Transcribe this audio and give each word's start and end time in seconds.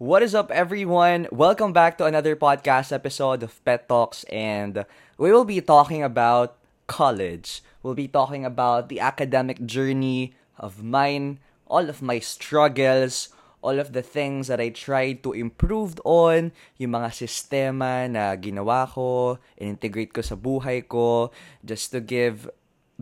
What 0.00 0.24
is 0.24 0.32
up, 0.32 0.48
everyone? 0.48 1.28
Welcome 1.28 1.76
back 1.76 2.00
to 2.00 2.08
another 2.08 2.32
podcast 2.32 2.88
episode 2.88 3.44
of 3.44 3.60
Pet 3.68 3.84
Talks, 3.84 4.24
and 4.32 4.88
we 5.20 5.28
will 5.28 5.44
be 5.44 5.60
talking 5.60 6.00
about 6.00 6.56
college. 6.88 7.60
We'll 7.84 7.92
be 7.92 8.08
talking 8.08 8.48
about 8.48 8.88
the 8.88 8.96
academic 8.96 9.60
journey 9.68 10.32
of 10.56 10.80
mine, 10.80 11.36
all 11.68 11.92
of 11.92 12.00
my 12.00 12.16
struggles, 12.16 13.28
all 13.60 13.76
of 13.76 13.92
the 13.92 14.00
things 14.00 14.48
that 14.48 14.56
I 14.56 14.72
tried 14.72 15.20
to 15.28 15.36
improve 15.36 16.00
on, 16.08 16.56
yung 16.80 16.96
mga 16.96 17.12
sistema 17.12 18.08
na 18.08 18.40
ginawa 18.40 18.88
ko, 18.88 19.36
integrate 19.60 20.16
ko 20.16 20.24
sa 20.24 20.32
buhay 20.32 20.80
ko, 20.88 21.28
just 21.60 21.92
to 21.92 22.00
give 22.00 22.48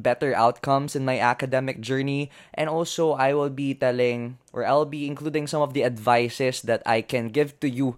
better 0.02 0.34
outcomes 0.34 0.96
in 0.96 1.04
my 1.04 1.18
academic 1.18 1.80
journey. 1.80 2.30
And 2.54 2.68
also, 2.68 3.12
I 3.12 3.34
will 3.34 3.50
be 3.50 3.74
telling, 3.74 4.38
or 4.52 4.66
I'll 4.66 4.88
be 4.88 5.06
including 5.06 5.46
some 5.46 5.62
of 5.62 5.74
the 5.74 5.84
advices 5.84 6.62
that 6.62 6.82
I 6.86 7.02
can 7.02 7.28
give 7.28 7.58
to 7.60 7.68
you, 7.68 7.96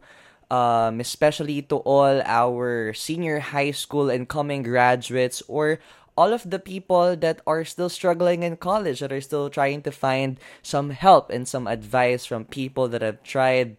um, 0.50 1.00
especially 1.00 1.62
to 1.70 1.76
all 1.84 2.22
our 2.24 2.92
senior 2.94 3.38
high 3.40 3.70
school 3.70 4.10
and 4.10 4.28
coming 4.28 4.62
graduates, 4.62 5.42
or 5.46 5.78
all 6.16 6.32
of 6.32 6.48
the 6.48 6.58
people 6.58 7.16
that 7.16 7.40
are 7.46 7.64
still 7.64 7.88
struggling 7.88 8.42
in 8.42 8.56
college, 8.56 9.00
that 9.00 9.12
are 9.12 9.20
still 9.20 9.48
trying 9.48 9.82
to 9.82 9.92
find 9.92 10.38
some 10.62 10.90
help 10.90 11.30
and 11.30 11.46
some 11.46 11.66
advice 11.66 12.26
from 12.26 12.44
people 12.44 12.88
that 12.88 13.02
have 13.02 13.22
tried 13.22 13.76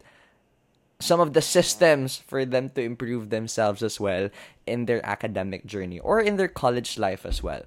some 1.02 1.20
of 1.20 1.34
the 1.34 1.41
systems 1.41 2.18
for 2.27 2.46
them 2.46 2.70
to 2.70 2.82
improve 2.82 3.30
themselves 3.30 3.82
as 3.84 3.99
well 3.99 4.30
in 4.66 4.85
their 4.85 5.04
academic 5.05 5.66
journey 5.66 5.99
or 5.99 6.22
in 6.22 6.38
their 6.38 6.48
college 6.48 6.98
life 6.98 7.26
as 7.26 7.44
well. 7.44 7.63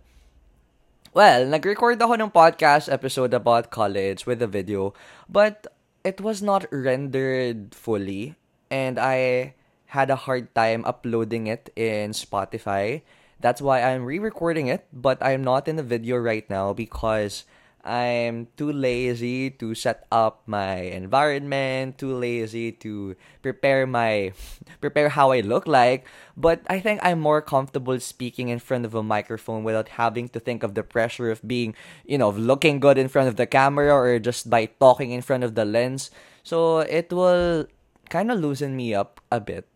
Well, 1.15 1.47
nag-record 1.47 2.03
ako 2.03 2.19
ng 2.19 2.35
podcast 2.35 2.91
episode 2.91 3.31
about 3.39 3.71
college 3.71 4.27
with 4.27 4.43
a 4.43 4.51
video, 4.51 4.99
but 5.31 5.71
it 6.03 6.19
was 6.19 6.43
not 6.43 6.67
rendered 6.75 7.71
fully 7.71 8.35
and 8.67 8.99
I 8.99 9.55
had 9.95 10.11
a 10.11 10.27
hard 10.27 10.51
time 10.59 10.83
uploading 10.83 11.47
it 11.47 11.71
in 11.79 12.19
Spotify. 12.19 13.07
That's 13.39 13.63
why 13.63 13.87
I'm 13.87 14.03
re-recording 14.03 14.67
it, 14.67 14.91
but 14.91 15.23
I'm 15.23 15.47
not 15.47 15.71
in 15.71 15.79
the 15.79 15.87
video 15.87 16.19
right 16.19 16.51
now 16.51 16.75
because 16.75 17.47
I'm 17.85 18.49
too 18.57 18.73
lazy 18.73 19.51
to 19.61 19.75
set 19.77 20.09
up 20.11 20.43
my 20.49 20.89
environment, 20.89 21.99
too 21.99 22.17
lazy 22.17 22.73
to 22.81 23.15
prepare 23.43 23.87
my 23.87 24.33
prepare 24.81 25.13
how 25.13 25.33
I 25.33 25.41
look 25.41 25.69
like, 25.69 26.09
but 26.35 26.65
I 26.67 26.81
think 26.81 27.05
I'm 27.05 27.21
more 27.21 27.45
comfortable 27.45 28.01
speaking 28.01 28.49
in 28.49 28.59
front 28.59 28.89
of 28.89 28.95
a 28.95 29.03
microphone 29.03 29.65
without 29.65 30.01
having 30.01 30.33
to 30.33 30.41
think 30.41 30.63
of 30.63 30.73
the 30.73 30.83
pressure 30.83 31.31
of 31.31 31.45
being, 31.47 31.77
you 32.09 32.17
know, 32.17 32.29
of 32.29 32.39
looking 32.39 32.81
good 32.81 32.97
in 32.97 33.09
front 33.09 33.29
of 33.29 33.37
the 33.37 33.47
camera 33.47 33.93
or 33.93 34.19
just 34.19 34.49
by 34.49 34.65
talking 34.81 35.13
in 35.13 35.21
front 35.21 35.45
of 35.45 35.55
the 35.55 35.67
lens. 35.69 36.11
So 36.43 36.81
it 36.81 37.13
will 37.13 37.67
kind 38.09 38.33
of 38.33 38.41
loosen 38.41 38.77
me 38.77 38.95
up 38.95 39.21
a 39.31 39.41
bit. 39.41 39.69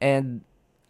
And 0.00 0.40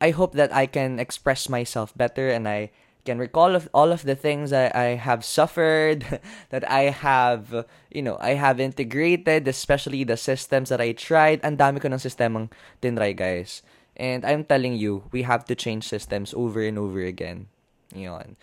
I 0.00 0.10
hope 0.10 0.34
that 0.34 0.54
I 0.54 0.66
can 0.66 1.00
express 1.00 1.48
myself 1.48 1.90
better 1.96 2.28
and 2.28 2.46
I 2.46 2.70
can 3.04 3.18
recall 3.18 3.54
of 3.54 3.68
all 3.72 3.92
of 3.92 4.02
the 4.02 4.14
things 4.14 4.50
that 4.50 4.74
I 4.74 4.96
have 4.96 5.24
suffered, 5.24 6.20
that 6.50 6.68
I 6.70 6.90
have, 6.90 7.66
you 7.90 8.02
know, 8.02 8.18
I 8.20 8.34
have 8.34 8.60
integrated, 8.60 9.48
especially 9.48 10.04
the 10.04 10.16
systems 10.16 10.68
that 10.68 10.80
I 10.80 10.92
tried. 10.92 11.40
Ang 11.42 11.56
dami 11.56 11.80
ko 11.80 11.88
ng 11.88 12.02
sistemang 12.02 12.50
tinry, 12.82 13.16
guys. 13.16 13.62
And 13.96 14.24
I'm 14.24 14.44
telling 14.44 14.78
you, 14.78 15.04
we 15.10 15.22
have 15.22 15.44
to 15.46 15.54
change 15.54 15.88
systems 15.88 16.32
over 16.34 16.62
and 16.62 16.78
over 16.78 17.00
again. 17.02 17.48
Yun. 17.94 18.36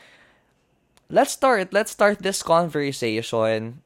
Let's 1.09 1.31
start. 1.31 1.72
Let's 1.72 1.92
start 1.92 2.20
this 2.20 2.44
conversation 2.44 3.81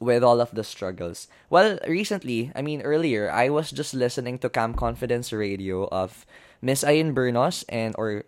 with 0.00 0.22
all 0.22 0.40
of 0.40 0.52
the 0.52 0.64
struggles. 0.64 1.28
Well, 1.48 1.78
recently, 1.88 2.52
I 2.54 2.62
mean 2.62 2.82
earlier, 2.82 3.30
I 3.30 3.48
was 3.48 3.70
just 3.70 3.94
listening 3.94 4.38
to 4.40 4.50
Cam 4.50 4.74
Confidence 4.74 5.32
Radio 5.32 5.88
of 5.88 6.26
Miss 6.60 6.84
Ayin 6.84 7.14
Bernos 7.14 7.64
and 7.68 7.94
or 7.96 8.24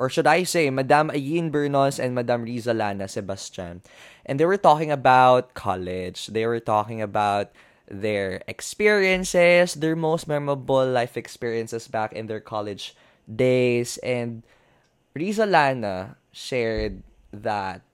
or 0.00 0.08
should 0.08 0.26
I 0.26 0.48
say, 0.48 0.72
Madame 0.72 1.12
Ayin 1.12 1.52
Bernos 1.52 2.00
and 2.00 2.16
Madame 2.16 2.48
Riza 2.48 2.72
Lana 2.72 3.04
Sebastian. 3.04 3.84
And 4.24 4.40
they 4.40 4.48
were 4.48 4.56
talking 4.56 4.88
about 4.88 5.52
college. 5.52 6.32
They 6.32 6.48
were 6.48 6.58
talking 6.58 7.04
about 7.04 7.52
their 7.84 8.40
experiences, 8.48 9.76
their 9.76 9.94
most 9.94 10.24
memorable 10.24 10.88
life 10.88 11.20
experiences 11.20 11.84
back 11.84 12.16
in 12.16 12.32
their 12.32 12.40
college 12.40 12.96
days. 13.28 14.00
And 14.00 14.40
Riza 15.12 15.44
Lana 15.44 16.16
shared 16.32 17.04
that 17.28 17.84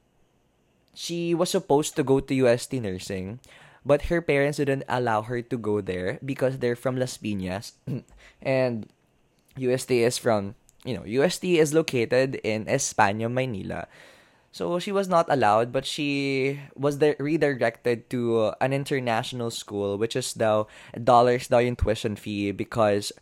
she 0.94 1.34
was 1.34 1.50
supposed 1.50 1.98
to 1.98 2.06
go 2.06 2.22
to 2.22 2.38
UST 2.46 2.78
nursing, 2.78 3.42
but 3.82 4.14
her 4.14 4.22
parents 4.22 4.62
didn't 4.62 4.86
allow 4.86 5.26
her 5.26 5.42
to 5.42 5.58
go 5.58 5.82
there 5.82 6.22
because 6.22 6.62
they're 6.62 6.78
from 6.78 7.02
Las 7.02 7.18
Piñas. 7.18 7.74
and 8.40 8.86
UST 9.58 9.90
is 9.90 10.18
from 10.18 10.54
you 10.86 10.96
know, 10.96 11.04
UST 11.04 11.44
is 11.44 11.74
located 11.74 12.36
in 12.42 12.64
España, 12.66 13.30
Manila. 13.30 13.88
So 14.52 14.78
she 14.78 14.90
was 14.90 15.08
not 15.08 15.26
allowed, 15.28 15.70
but 15.70 15.84
she 15.84 16.60
was 16.74 16.98
there 16.98 17.16
redirected 17.18 18.08
to 18.10 18.54
an 18.60 18.72
international 18.72 19.50
school, 19.50 19.98
which 19.98 20.16
is 20.16 20.32
now 20.32 20.68
dollars 20.96 21.48
daw 21.48 21.58
yung 21.58 21.76
tuition 21.76 22.16
fee 22.16 22.52
because 22.56 23.12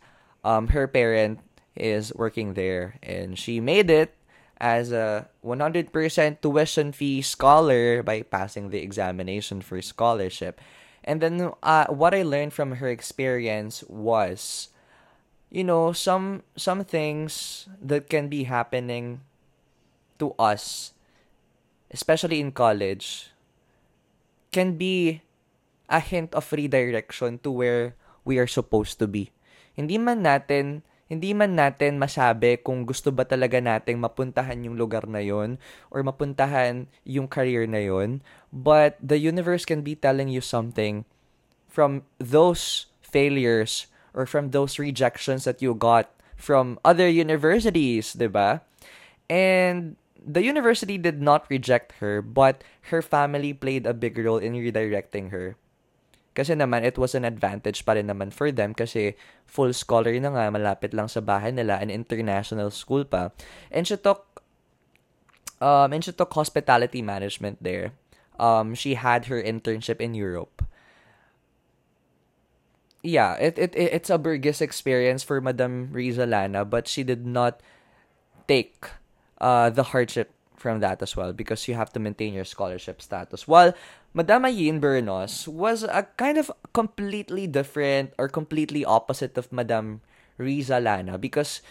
um 0.47 0.71
her 0.71 0.87
parent 0.87 1.43
is 1.75 2.15
working 2.15 2.53
there 2.53 2.95
and 3.03 3.35
she 3.37 3.59
made 3.59 3.91
it 3.91 4.15
as 4.63 4.91
a 4.91 5.27
100% 5.43 5.91
tuition 6.39 6.91
fee 6.91 7.21
scholar 7.21 8.01
by 8.01 8.21
passing 8.21 8.69
the 8.69 8.79
examination 8.79 9.59
for 9.59 9.81
scholarship. 9.81 10.61
And 11.03 11.19
then 11.21 11.51
uh, 11.61 11.85
what 11.91 12.15
I 12.15 12.23
learned 12.23 12.53
from 12.53 12.79
her 12.79 12.87
experience 12.87 13.83
was 13.87 14.69
you 15.49 15.63
know 15.63 15.91
some 15.93 16.43
some 16.55 16.83
things 16.83 17.65
that 17.81 18.09
can 18.09 18.27
be 18.27 18.45
happening 18.45 19.21
to 20.17 20.33
us 20.39 20.95
especially 21.91 22.39
in 22.41 22.51
college 22.51 23.31
can 24.51 24.79
be 24.79 25.21
a 25.89 25.99
hint 25.99 26.33
of 26.33 26.47
redirection 26.51 27.37
to 27.43 27.51
where 27.51 27.95
we 28.25 28.39
are 28.41 28.49
supposed 28.49 28.97
to 28.97 29.05
be. 29.05 29.29
Hindi 29.77 29.99
man 30.01 30.25
natin 30.25 30.81
hindi 31.05 31.37
man 31.37 31.53
natin 31.53 32.01
masabi 32.01 32.57
kung 32.57 32.81
gusto 32.81 33.13
ba 33.13 33.29
talaga 33.29 33.61
nating 33.61 34.01
mapuntahan 34.01 34.57
yung 34.65 34.73
lugar 34.73 35.05
na 35.05 35.21
yon 35.21 35.61
or 35.93 36.01
mapuntahan 36.01 36.89
yung 37.05 37.29
career 37.29 37.69
na 37.69 37.77
yon 37.77 38.25
but 38.49 38.97
the 38.97 39.21
universe 39.21 39.69
can 39.69 39.85
be 39.85 39.93
telling 39.93 40.33
you 40.33 40.41
something 40.41 41.05
from 41.69 42.01
those 42.17 42.89
failures 43.05 43.85
or 44.15 44.25
from 44.25 44.55
those 44.55 44.79
rejections 44.79 45.43
that 45.43 45.61
you 45.61 45.75
got 45.75 46.09
from 46.39 46.79
other 46.87 47.07
universities, 47.07 48.15
diba? 48.15 48.63
And 49.29 49.99
the 50.15 50.41
university 50.41 50.97
did 50.97 51.21
not 51.21 51.45
reject 51.51 51.99
her, 51.99 52.23
but 52.23 52.63
her 52.89 53.03
family 53.03 53.53
played 53.53 53.85
a 53.85 53.93
big 53.93 54.17
role 54.17 54.39
in 54.39 54.55
redirecting 54.55 55.29
her. 55.29 55.59
Kasi 56.35 56.51
naman, 56.55 56.83
it 56.83 56.97
was 56.99 57.15
an 57.15 57.23
advantage 57.23 57.87
pa 57.87 57.95
rin 57.95 58.11
naman 58.11 58.31
for 58.31 58.51
them 58.51 58.75
kasi 58.75 59.15
full 59.47 59.71
scholar 59.71 60.11
na 60.19 60.35
nga, 60.35 60.51
malapit 60.51 60.91
lang 60.91 61.07
sa 61.07 61.23
bahay 61.23 61.51
nila, 61.51 61.79
an 61.79 61.87
international 61.87 62.71
school 62.71 63.07
pa. 63.07 63.31
And 63.71 63.87
she 63.87 63.95
took, 63.95 64.43
um, 65.63 65.95
and 65.95 66.03
she 66.03 66.11
took 66.11 66.35
hospitality 66.35 66.99
management 66.99 67.63
there. 67.63 67.95
Um, 68.35 68.75
she 68.75 68.99
had 68.99 69.31
her 69.31 69.39
internship 69.39 70.03
in 70.03 70.11
Europe 70.11 70.59
yeah, 73.05 73.37
it, 73.37 73.57
it, 73.57 73.71
it 73.77 73.93
it's 73.93 74.09
a 74.09 74.17
Burgess 74.17 74.59
experience 74.59 75.21
for 75.21 75.39
Madame 75.39 75.93
Riza 75.93 76.25
Lana, 76.25 76.65
but 76.65 76.87
she 76.89 77.03
did 77.05 77.25
not 77.25 77.61
take 78.49 78.89
uh, 79.39 79.69
the 79.69 79.93
hardship 79.93 80.33
from 80.57 80.81
that 80.81 81.01
as 81.01 81.15
well 81.15 81.31
because 81.31 81.67
you 81.67 81.75
have 81.75 81.93
to 81.93 81.99
maintain 81.99 82.33
your 82.33 82.43
scholarship 82.43 83.01
status. 83.01 83.47
While 83.47 83.77
Madame 84.13 84.49
Ayin 84.49 84.81
Bernos 84.81 85.47
was 85.47 85.83
a 85.83 86.09
kind 86.17 86.37
of 86.37 86.49
completely 86.73 87.45
different 87.45 88.13
or 88.17 88.27
completely 88.27 88.83
opposite 88.83 89.37
of 89.37 89.53
Madame 89.53 90.01
Riza 90.37 90.79
Lana 90.79 91.17
because 91.17 91.61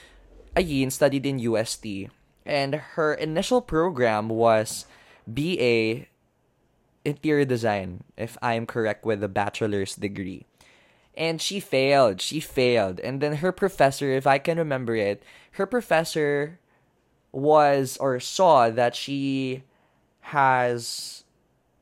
Ayin 0.54 0.92
studied 0.92 1.26
in 1.26 1.42
UST 1.42 2.06
and 2.46 2.94
her 2.94 3.14
initial 3.14 3.60
program 3.60 4.28
was 4.28 4.86
BA 5.26 6.06
interior 7.04 7.44
design 7.44 8.04
if 8.16 8.38
I'm 8.40 8.64
correct 8.64 9.04
with 9.04 9.24
a 9.24 9.28
bachelor's 9.28 9.96
degree 9.96 10.46
and 11.16 11.40
she 11.40 11.60
failed. 11.60 12.20
She 12.20 12.40
failed. 12.40 13.00
And 13.00 13.20
then 13.20 13.36
her 13.36 13.52
professor, 13.52 14.10
if 14.10 14.26
I 14.26 14.38
can 14.38 14.58
remember 14.58 14.94
it, 14.96 15.22
her 15.52 15.66
professor 15.66 16.58
was 17.32 17.96
or 17.98 18.20
saw 18.20 18.70
that 18.70 18.94
she 18.94 19.62
has 20.32 21.24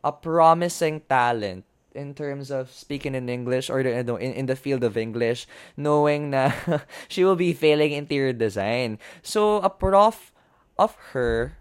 a 0.04 0.12
promising 0.12 1.00
talent 1.08 1.64
in 1.94 2.14
terms 2.14 2.50
of 2.50 2.70
speaking 2.72 3.14
in 3.14 3.28
English 3.28 3.68
or 3.68 3.82
the, 3.82 3.92
in, 3.92 4.32
in 4.32 4.46
the 4.46 4.56
field 4.56 4.82
of 4.82 4.96
English, 4.96 5.46
knowing 5.76 6.30
that 6.30 6.86
she 7.08 7.24
will 7.24 7.36
be 7.36 7.52
failing 7.52 7.92
interior 7.92 8.32
design. 8.32 8.98
So 9.22 9.56
a 9.58 9.70
prof 9.70 10.32
of 10.78 10.96
her 11.12 11.58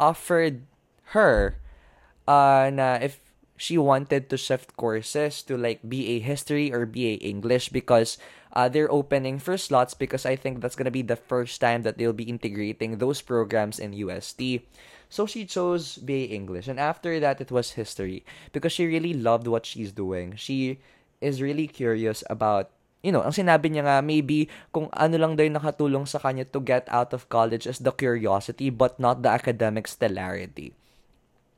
offered 0.00 0.62
her 1.12 1.56
uh, 2.26 2.70
na 2.72 2.98
if 3.00 3.20
she 3.58 3.76
wanted 3.76 4.30
to 4.30 4.38
shift 4.38 4.78
courses 4.78 5.42
to 5.42 5.58
like 5.58 5.82
BA 5.82 6.22
History 6.22 6.72
or 6.72 6.86
BA 6.86 7.18
English 7.20 7.68
because 7.68 8.16
uh, 8.54 8.70
they're 8.70 8.90
opening 8.90 9.38
for 9.38 9.58
slots 9.58 9.92
because 9.92 10.24
I 10.24 10.36
think 10.36 10.62
that's 10.62 10.78
gonna 10.78 10.94
be 10.94 11.02
the 11.02 11.18
first 11.18 11.60
time 11.60 11.82
that 11.82 11.98
they'll 11.98 12.16
be 12.16 12.30
integrating 12.30 12.96
those 12.96 13.20
programs 13.20 13.78
in 13.78 13.92
UST. 13.92 14.64
So 15.10 15.26
she 15.26 15.44
chose 15.44 15.98
BA 15.98 16.30
English, 16.30 16.68
and 16.68 16.78
after 16.78 17.18
that, 17.20 17.40
it 17.40 17.50
was 17.50 17.72
history 17.72 18.24
because 18.52 18.72
she 18.72 18.86
really 18.86 19.12
loved 19.12 19.48
what 19.48 19.66
she's 19.66 19.92
doing. 19.92 20.36
She 20.36 20.78
is 21.20 21.42
really 21.42 21.66
curious 21.66 22.22
about 22.30 22.70
you 23.02 23.14
know, 23.14 23.22
ang 23.22 23.34
sinabi 23.34 23.70
niya 23.70 23.86
nga, 23.86 23.98
maybe 24.02 24.50
kung 24.74 24.90
ano 24.90 25.14
lang 25.18 25.38
daw 25.38 25.46
yung 25.46 25.58
nakatulong 25.58 26.04
sa 26.06 26.18
kanya 26.18 26.42
to 26.42 26.58
get 26.58 26.82
out 26.90 27.14
of 27.14 27.30
college 27.30 27.62
is 27.66 27.78
the 27.78 27.94
curiosity 27.94 28.70
but 28.70 28.98
not 28.98 29.22
the 29.22 29.30
academic 29.30 29.86
stellarity. 29.86 30.74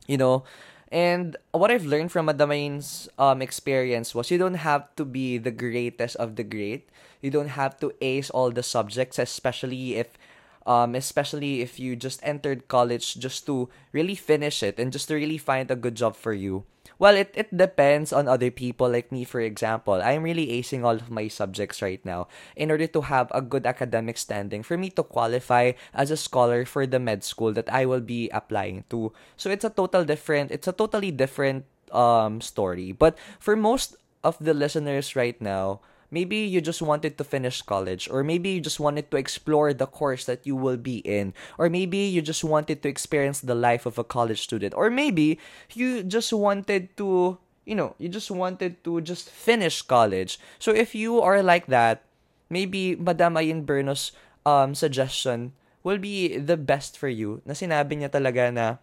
You 0.05 0.20
know, 0.20 0.44
and 0.90 1.37
what 1.52 1.70
I've 1.70 1.87
learned 1.87 2.10
from 2.10 2.26
Madame 2.26 2.50
Ayin's 2.50 3.08
um, 3.19 3.40
experience 3.42 4.14
was 4.14 4.31
you 4.31 4.38
don't 4.38 4.66
have 4.66 4.90
to 4.96 5.04
be 5.04 5.38
the 5.38 5.54
greatest 5.54 6.16
of 6.16 6.34
the 6.34 6.42
great. 6.42 6.90
You 7.22 7.31
don't 7.31 7.54
have 7.54 7.78
to 7.81 7.92
ace 8.00 8.31
all 8.31 8.50
the 8.50 8.62
subjects, 8.62 9.19
especially 9.19 9.96
if 9.96 10.19
um, 10.66 10.94
especially 10.94 11.62
if 11.62 11.81
you 11.81 11.96
just 11.96 12.20
entered 12.22 12.69
college 12.69 13.16
just 13.16 13.46
to 13.46 13.69
really 13.92 14.14
finish 14.14 14.62
it 14.62 14.78
and 14.78 14.92
just 14.92 15.08
to 15.08 15.14
really 15.14 15.38
find 15.38 15.70
a 15.70 15.76
good 15.76 15.94
job 15.94 16.16
for 16.16 16.32
you. 16.32 16.64
Well, 17.00 17.17
it, 17.17 17.32
it 17.32 17.49
depends 17.56 18.12
on 18.12 18.29
other 18.29 18.50
people. 18.52 18.93
Like 18.93 19.11
me, 19.11 19.25
for 19.25 19.41
example, 19.41 19.97
I'm 20.05 20.23
really 20.23 20.52
acing 20.61 20.85
all 20.85 21.00
of 21.00 21.08
my 21.11 21.29
subjects 21.29 21.81
right 21.81 22.05
now 22.05 22.29
in 22.55 22.70
order 22.70 22.87
to 22.87 23.00
have 23.08 23.32
a 23.32 23.41
good 23.41 23.64
academic 23.64 24.19
standing 24.19 24.62
for 24.62 24.76
me 24.76 24.91
to 25.00 25.02
qualify 25.02 25.73
as 25.94 26.11
a 26.12 26.17
scholar 26.20 26.67
for 26.69 26.87
the 26.87 27.00
med 27.00 27.25
school 27.25 27.52
that 27.56 27.73
I 27.73 27.87
will 27.87 28.05
be 28.05 28.29
applying 28.37 28.85
to. 28.91 29.17
So 29.41 29.49
it's 29.49 29.64
a 29.64 29.73
total 29.73 30.05
different, 30.05 30.52
it's 30.52 30.69
a 30.69 30.76
totally 30.76 31.11
different 31.11 31.64
um 31.91 32.44
story. 32.44 32.93
But 32.93 33.17
for 33.41 33.56
most 33.56 33.97
of 34.23 34.37
the 34.37 34.52
listeners 34.52 35.17
right 35.17 35.41
now, 35.41 35.81
maybe 36.10 36.36
you 36.36 36.60
just 36.60 36.82
wanted 36.82 37.16
to 37.16 37.24
finish 37.24 37.62
college 37.62 38.10
or 38.10 38.22
maybe 38.22 38.50
you 38.50 38.60
just 38.60 38.78
wanted 38.78 39.10
to 39.10 39.16
explore 39.16 39.72
the 39.72 39.86
course 39.86 40.26
that 40.26 40.46
you 40.46 40.54
will 40.54 40.76
be 40.76 40.98
in 41.06 41.32
or 41.58 41.70
maybe 41.70 41.98
you 41.98 42.20
just 42.20 42.44
wanted 42.44 42.82
to 42.82 42.88
experience 42.88 43.40
the 43.40 43.54
life 43.54 43.86
of 43.86 43.98
a 43.98 44.04
college 44.04 44.42
student 44.42 44.74
or 44.74 44.90
maybe 44.90 45.38
you 45.72 46.02
just 46.02 46.32
wanted 46.32 46.94
to 46.96 47.38
you 47.64 47.74
know 47.74 47.94
you 47.98 48.08
just 48.08 48.30
wanted 48.30 48.82
to 48.82 49.00
just 49.00 49.30
finish 49.30 49.82
college. 49.82 50.38
So 50.58 50.74
if 50.74 50.94
you 50.94 51.22
are 51.22 51.42
like 51.42 51.66
that 51.66 52.02
maybe 52.50 52.96
madam 52.98 53.38
ayin 53.38 53.64
berno's 53.64 54.10
um 54.44 54.74
suggestion 54.74 55.54
will 55.86 55.98
be 55.98 56.36
the 56.36 56.58
best 56.58 56.98
for 56.98 57.08
you. 57.08 57.40
Na 57.46 57.54
sinabi 57.54 58.02
niya 58.02 58.10
talaga 58.10 58.52
na 58.52 58.82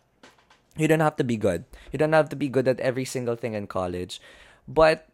you 0.77 0.87
don't 0.87 1.03
have 1.03 1.17
to 1.17 1.27
be 1.27 1.35
good. 1.35 1.65
You 1.91 1.99
don't 1.99 2.13
have 2.13 2.29
to 2.29 2.39
be 2.39 2.47
good 2.47 2.67
at 2.67 2.79
every 2.79 3.05
single 3.05 3.35
thing 3.35 3.53
in 3.53 3.67
college. 3.67 4.21
But 4.67 5.09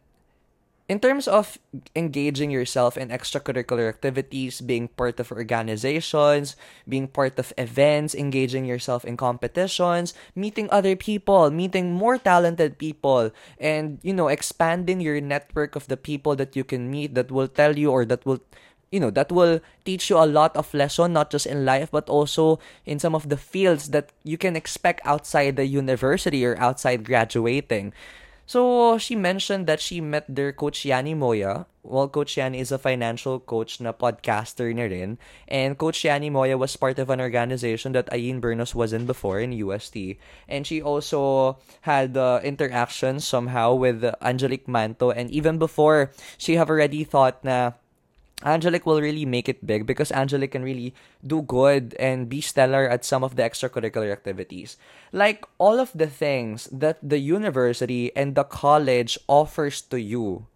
in 0.90 1.00
terms 1.00 1.28
of 1.28 1.58
engaging 1.96 2.52
yourself 2.52 2.98
in 2.98 3.08
extracurricular 3.08 3.88
activities, 3.88 4.60
being 4.60 4.90
part 4.90 5.20
of 5.20 5.32
organizations, 5.32 6.56
being 6.88 7.08
part 7.08 7.40
of 7.40 7.54
events, 7.58 8.14
engaging 8.14 8.66
yourself 8.66 9.06
in 9.06 9.16
competitions, 9.16 10.14
meeting 10.36 10.68
other 10.72 10.96
people, 10.96 11.50
meeting 11.52 11.94
more 11.94 12.18
talented 12.18 12.78
people, 12.78 13.32
and 13.60 14.00
you 14.04 14.14
know, 14.14 14.28
expanding 14.28 15.00
your 15.00 15.22
network 15.22 15.76
of 15.76 15.88
the 15.88 15.98
people 15.98 16.36
that 16.36 16.56
you 16.56 16.64
can 16.64 16.92
meet 16.92 17.16
that 17.16 17.32
will 17.32 17.48
tell 17.48 17.78
you 17.78 17.90
or 17.90 18.04
that 18.06 18.26
will 18.26 18.42
you 18.92 19.00
know 19.00 19.10
that 19.10 19.32
will 19.32 19.60
teach 19.86 20.12
you 20.12 20.18
a 20.22 20.30
lot 20.30 20.56
of 20.56 20.72
lesson 20.72 21.14
not 21.14 21.32
just 21.32 21.48
in 21.48 21.66
life 21.66 21.90
but 21.90 22.08
also 22.08 22.60
in 22.86 23.00
some 23.00 23.16
of 23.16 23.28
the 23.28 23.38
fields 23.38 23.90
that 23.90 24.14
you 24.24 24.38
can 24.38 24.56
expect 24.56 25.02
outside 25.04 25.56
the 25.56 25.66
university 25.66 26.46
or 26.46 26.54
outside 26.62 27.04
graduating 27.04 27.92
so, 28.54 29.00
she 29.02 29.18
mentioned 29.18 29.66
that 29.66 29.82
she 29.82 29.98
met 29.98 30.30
their 30.30 30.54
coach 30.54 30.86
Moya. 30.86 31.66
Well, 31.82 32.08
Coach 32.08 32.38
is 32.38 32.72
a 32.72 32.78
financial 32.78 33.42
coach 33.42 33.82
na 33.82 33.92
podcaster 33.92 34.70
na 34.78 34.86
rin. 34.86 35.18
And 35.50 35.74
Coach 35.74 36.06
Moya 36.06 36.56
was 36.56 36.78
part 36.78 37.00
of 37.00 37.10
an 37.10 37.20
organization 37.20 37.98
that 37.98 38.14
Ayin 38.14 38.40
Bernos 38.40 38.78
was 38.78 38.94
in 38.94 39.10
before 39.10 39.42
in 39.42 39.58
UST. 39.58 40.22
And 40.48 40.70
she 40.70 40.86
also 40.86 41.58
had 41.82 42.16
uh, 42.16 42.46
interactions 42.46 43.26
somehow 43.26 43.74
with 43.74 44.06
Angelique 44.22 44.70
Manto. 44.70 45.10
And 45.10 45.32
even 45.32 45.58
before, 45.58 46.14
she 46.38 46.56
have 46.56 46.70
already 46.70 47.04
thought 47.04 47.44
na 47.44 47.74
Angelique 48.44 48.86
will 48.86 49.02
really 49.02 49.26
make 49.26 49.48
it 49.48 49.66
big 49.66 49.86
because 49.86 50.12
Angelique 50.12 50.52
can 50.52 50.64
really 50.64 50.94
do 51.26 51.42
good 51.42 51.96
and 52.00 52.30
be 52.30 52.42
stellar 52.42 52.88
at 52.88 53.06
some 53.06 53.24
of 53.24 53.36
the 53.36 53.44
extracurricular 53.44 54.12
activities. 54.12 54.78
Like 55.12 55.46
all 55.58 55.80
of 55.80 55.92
the 55.96 56.08
things 56.08 56.68
that 56.72 57.00
the 57.02 57.20
university 57.20 58.12
and 58.16 58.36
the 58.36 58.44
college 58.44 59.18
offers 59.28 59.82
to 59.90 60.00
you, 60.00 60.48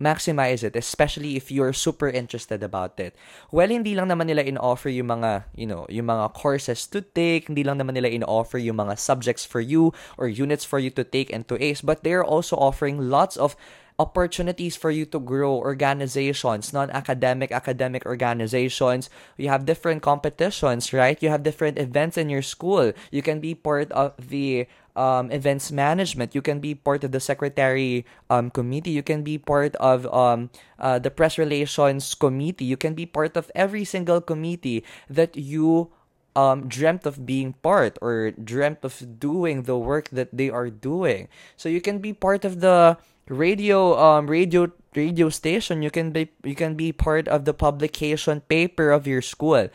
maximize 0.00 0.62
it, 0.62 0.76
especially 0.76 1.36
if 1.36 1.50
you're 1.50 1.72
super 1.72 2.08
interested 2.08 2.62
about 2.62 3.00
it. 3.00 3.16
Well, 3.50 3.68
hindi 3.68 3.94
lang 3.94 4.08
naman 4.08 4.28
nila 4.28 4.44
in-offer 4.44 4.88
yung 4.88 5.08
mga, 5.08 5.44
you 5.56 5.66
know, 5.66 5.86
yung 5.88 6.06
mga 6.06 6.34
courses 6.34 6.86
to 6.92 7.00
take, 7.00 7.48
hindi 7.48 7.64
lang 7.64 7.80
naman 7.80 7.96
nila 7.96 8.12
in-offer 8.12 8.58
yung 8.58 8.76
mga 8.76 8.98
subjects 8.98 9.44
for 9.44 9.60
you 9.60 9.92
or 10.18 10.28
units 10.28 10.64
for 10.64 10.78
you 10.78 10.90
to 10.92 11.04
take 11.04 11.32
and 11.32 11.48
to 11.48 11.56
ace, 11.62 11.80
but 11.80 12.04
they're 12.04 12.24
also 12.24 12.56
offering 12.56 13.08
lots 13.08 13.36
of 13.36 13.56
opportunities 13.98 14.76
for 14.76 14.90
you 14.90 15.06
to 15.06 15.18
grow 15.18 15.56
organizations 15.56 16.72
non-academic 16.72 17.50
academic 17.50 18.04
organizations 18.04 19.08
you 19.36 19.48
have 19.48 19.64
different 19.64 20.02
competitions 20.02 20.92
right 20.92 21.22
you 21.22 21.28
have 21.28 21.42
different 21.42 21.78
events 21.78 22.18
in 22.18 22.28
your 22.28 22.42
school 22.42 22.92
you 23.10 23.22
can 23.22 23.40
be 23.40 23.54
part 23.54 23.90
of 23.92 24.12
the 24.18 24.66
um, 24.96 25.30
events 25.30 25.70
management. 25.70 26.34
You 26.34 26.42
can 26.42 26.58
be 26.58 26.74
part 26.74 27.04
of 27.04 27.12
the 27.12 27.20
secretary 27.20 28.04
um, 28.30 28.50
committee. 28.50 28.90
You 28.90 29.02
can 29.02 29.22
be 29.22 29.38
part 29.38 29.76
of 29.76 30.06
um, 30.12 30.50
uh, 30.80 30.98
the 30.98 31.10
press 31.10 31.38
relations 31.38 32.14
committee. 32.14 32.64
You 32.64 32.76
can 32.76 32.94
be 32.94 33.04
part 33.04 33.36
of 33.36 33.52
every 33.54 33.84
single 33.84 34.20
committee 34.20 34.82
that 35.08 35.36
you 35.36 35.92
um, 36.34 36.68
dreamt 36.68 37.06
of 37.06 37.24
being 37.24 37.54
part 37.64 37.98
or 38.02 38.32
dreamt 38.32 38.84
of 38.84 39.20
doing 39.20 39.62
the 39.62 39.78
work 39.78 40.08
that 40.10 40.36
they 40.36 40.50
are 40.50 40.68
doing. 40.68 41.28
So 41.56 41.68
you 41.68 41.80
can 41.80 41.98
be 41.98 42.12
part 42.12 42.44
of 42.44 42.60
the 42.60 42.98
radio 43.28 43.98
um 43.98 44.30
radio 44.30 44.70
radio 44.94 45.28
station 45.28 45.82
you 45.82 45.90
can 45.90 46.10
be 46.10 46.30
you 46.44 46.54
can 46.54 46.74
be 46.74 46.92
part 46.92 47.28
of 47.28 47.44
the 47.44 47.54
publication 47.54 48.40
paper 48.48 48.90
of 48.90 49.06
your 49.06 49.22
school. 49.22 49.68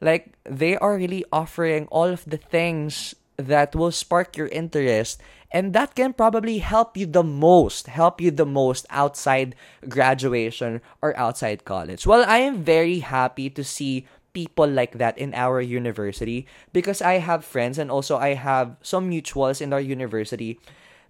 Like 0.00 0.34
they 0.44 0.76
are 0.76 0.96
really 0.96 1.24
offering 1.32 1.86
all 1.88 2.08
of 2.08 2.24
the 2.26 2.36
things 2.36 3.14
that 3.36 3.74
will 3.74 3.90
spark 3.90 4.36
your 4.36 4.48
interest 4.48 5.20
and 5.50 5.72
that 5.72 5.94
can 5.94 6.12
probably 6.12 6.58
help 6.58 6.96
you 6.96 7.06
the 7.06 7.22
most 7.22 7.86
help 7.86 8.20
you 8.20 8.30
the 8.30 8.46
most 8.46 8.86
outside 8.90 9.54
graduation 9.88 10.80
or 11.02 11.16
outside 11.16 11.64
college. 11.64 12.06
Well 12.06 12.24
i 12.26 12.38
am 12.38 12.62
very 12.62 13.00
happy 13.00 13.50
to 13.50 13.64
see 13.64 14.06
people 14.34 14.66
like 14.66 14.98
that 14.98 15.16
in 15.16 15.32
our 15.34 15.62
university 15.62 16.46
because 16.74 17.00
i 17.00 17.22
have 17.22 17.46
friends 17.46 17.78
and 17.78 17.90
also 17.90 18.18
i 18.18 18.34
have 18.34 18.74
some 18.82 19.08
mutuals 19.08 19.62
in 19.62 19.72
our 19.72 19.80
university 19.80 20.58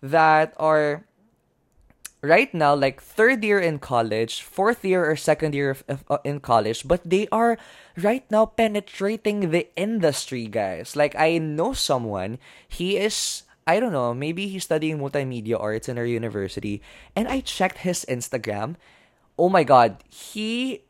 that 0.05 0.53
are 0.61 1.09
right 2.25 2.53
now 2.57 2.75
like 2.75 3.05
third 3.05 3.45
year 3.45 3.61
in 3.61 3.79
college, 3.79 4.41
fourth 4.41 4.85
year 4.85 5.05
or 5.05 5.15
second 5.15 5.55
year 5.55 5.71
of, 5.71 5.85
of, 5.89 6.05
uh, 6.09 6.19
in 6.25 6.41
college, 6.41 6.89
but 6.89 7.05
they 7.05 7.29
are 7.29 7.59
right 8.01 8.25
now 8.31 8.47
penetrating 8.47 9.53
the 9.53 9.69
industry, 9.77 10.47
guys. 10.49 10.97
Like 10.97 11.15
I 11.15 11.39
know 11.39 11.73
someone, 11.77 12.41
he 12.67 12.97
is 12.97 13.45
I 13.67 13.81
don't 13.81 13.93
know, 13.93 14.13
maybe 14.13 14.49
he's 14.49 14.65
studying 14.65 14.99
multimedia 14.99 15.61
arts 15.61 15.89
in 15.89 15.97
our 15.97 16.05
university, 16.05 16.83
and 17.17 17.29
I 17.29 17.41
checked 17.41 17.79
his 17.79 18.05
Instagram. 18.09 18.77
Oh 19.39 19.49
my 19.49 19.65
god, 19.65 20.05
he 20.09 20.83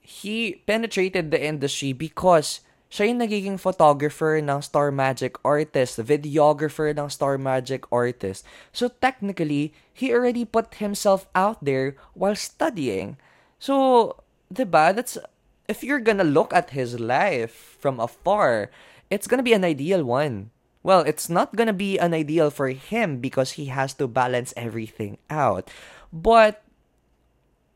he 0.00 0.62
penetrated 0.66 1.30
the 1.30 1.42
industry 1.42 1.92
because 1.92 2.60
siya 2.88 3.12
yung 3.12 3.20
nagiging 3.20 3.60
photographer 3.60 4.40
ng 4.40 4.64
Star 4.64 4.88
Magic 4.88 5.36
artist, 5.44 6.00
videographer 6.00 6.88
ng 6.88 7.08
Star 7.12 7.36
Magic 7.36 7.84
artist. 7.92 8.48
So 8.72 8.88
technically, 8.88 9.76
he 9.92 10.08
already 10.12 10.48
put 10.48 10.80
himself 10.80 11.28
out 11.36 11.60
there 11.60 12.00
while 12.16 12.36
studying. 12.36 13.20
So, 13.60 14.16
'di 14.48 14.64
ba? 14.64 14.96
That's 14.96 15.20
if 15.68 15.84
you're 15.84 16.00
gonna 16.00 16.24
look 16.24 16.56
at 16.56 16.72
his 16.72 16.96
life 16.96 17.76
from 17.76 18.00
afar, 18.00 18.72
it's 19.12 19.28
gonna 19.28 19.44
be 19.44 19.52
an 19.52 19.68
ideal 19.68 20.00
one. 20.00 20.48
Well, 20.80 21.04
it's 21.04 21.28
not 21.28 21.52
gonna 21.52 21.76
be 21.76 22.00
an 22.00 22.16
ideal 22.16 22.48
for 22.48 22.72
him 22.72 23.20
because 23.20 23.60
he 23.60 23.68
has 23.68 23.92
to 24.00 24.08
balance 24.08 24.56
everything 24.56 25.20
out. 25.28 25.68
But 26.08 26.64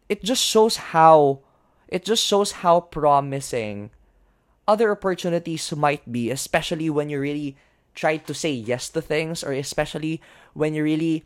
it 0.08 0.24
just 0.24 0.40
shows 0.40 0.96
how 0.96 1.44
it 1.92 2.08
just 2.08 2.24
shows 2.24 2.64
how 2.64 2.80
promising 2.88 3.92
other 4.66 4.90
opportunities 4.90 5.72
might 5.72 6.10
be, 6.10 6.30
especially 6.30 6.90
when 6.90 7.08
you 7.08 7.20
really 7.20 7.56
try 7.94 8.16
to 8.16 8.34
say 8.34 8.52
yes 8.52 8.88
to 8.90 9.00
things, 9.00 9.44
or 9.44 9.52
especially 9.52 10.20
when 10.54 10.74
you 10.74 10.82
really 10.82 11.24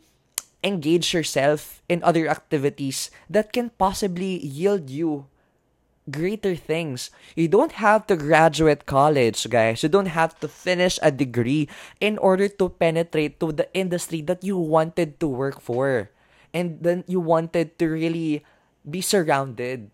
engage 0.63 1.13
yourself 1.13 1.81
in 1.87 2.03
other 2.03 2.27
activities 2.27 3.11
that 3.29 3.53
can 3.53 3.69
possibly 3.77 4.39
yield 4.43 4.89
you 4.89 5.27
greater 6.09 6.55
things. 6.55 7.11
You 7.35 7.47
don't 7.47 7.73
have 7.83 8.07
to 8.07 8.15
graduate 8.15 8.85
college, 8.85 9.49
guys. 9.49 9.83
You 9.83 9.89
don't 9.89 10.11
have 10.11 10.39
to 10.39 10.47
finish 10.47 10.99
a 11.01 11.11
degree 11.11 11.67
in 11.99 12.17
order 12.17 12.47
to 12.47 12.69
penetrate 12.69 13.39
to 13.39 13.51
the 13.51 13.67
industry 13.73 14.21
that 14.21 14.43
you 14.43 14.57
wanted 14.57 15.19
to 15.19 15.27
work 15.27 15.59
for. 15.59 16.09
And 16.53 16.79
then 16.81 17.03
you 17.07 17.19
wanted 17.19 17.77
to 17.79 17.87
really 17.87 18.43
be 18.89 19.01
surrounded. 19.01 19.91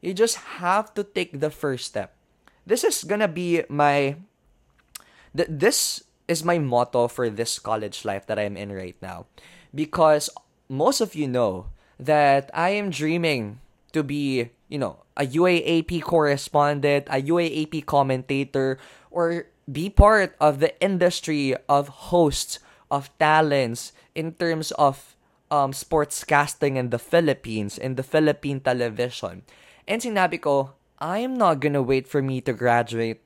You 0.00 0.14
just 0.14 0.62
have 0.62 0.94
to 0.94 1.02
take 1.02 1.40
the 1.40 1.50
first 1.50 1.86
step. 1.86 2.14
This 2.68 2.84
is 2.84 3.00
gonna 3.00 3.32
be 3.32 3.64
my. 3.72 4.20
Th- 5.32 5.48
this 5.48 6.04
is 6.28 6.44
my 6.44 6.60
motto 6.60 7.08
for 7.08 7.32
this 7.32 7.56
college 7.56 8.04
life 8.04 8.28
that 8.28 8.36
I'm 8.36 8.60
in 8.60 8.68
right 8.68 8.96
now. 9.00 9.24
Because 9.72 10.28
most 10.68 11.00
of 11.00 11.16
you 11.16 11.24
know 11.24 11.72
that 11.96 12.52
I 12.52 12.76
am 12.76 12.92
dreaming 12.92 13.64
to 13.96 14.04
be, 14.04 14.52
you 14.68 14.76
know, 14.76 15.00
a 15.16 15.24
UAAP 15.24 16.04
correspondent, 16.04 17.08
a 17.08 17.24
UAAP 17.24 17.88
commentator, 17.88 18.76
or 19.10 19.48
be 19.64 19.88
part 19.88 20.36
of 20.36 20.60
the 20.60 20.76
industry 20.84 21.56
of 21.72 22.12
hosts, 22.12 22.60
of 22.92 23.08
talents 23.16 23.96
in 24.12 24.36
terms 24.36 24.72
of 24.76 25.16
um, 25.50 25.72
sportscasting 25.72 26.76
in 26.76 26.92
the 26.92 27.00
Philippines, 27.00 27.80
in 27.80 27.96
the 27.96 28.04
Philippine 28.04 28.60
television. 28.60 29.42
And 29.88 30.04
sinabi 30.04 30.40
ko, 30.44 30.76
I 30.98 31.18
am 31.18 31.38
not 31.38 31.60
gonna 31.60 31.82
wait 31.82 32.08
for 32.08 32.22
me 32.22 32.40
to 32.42 32.52
graduate 32.52 33.22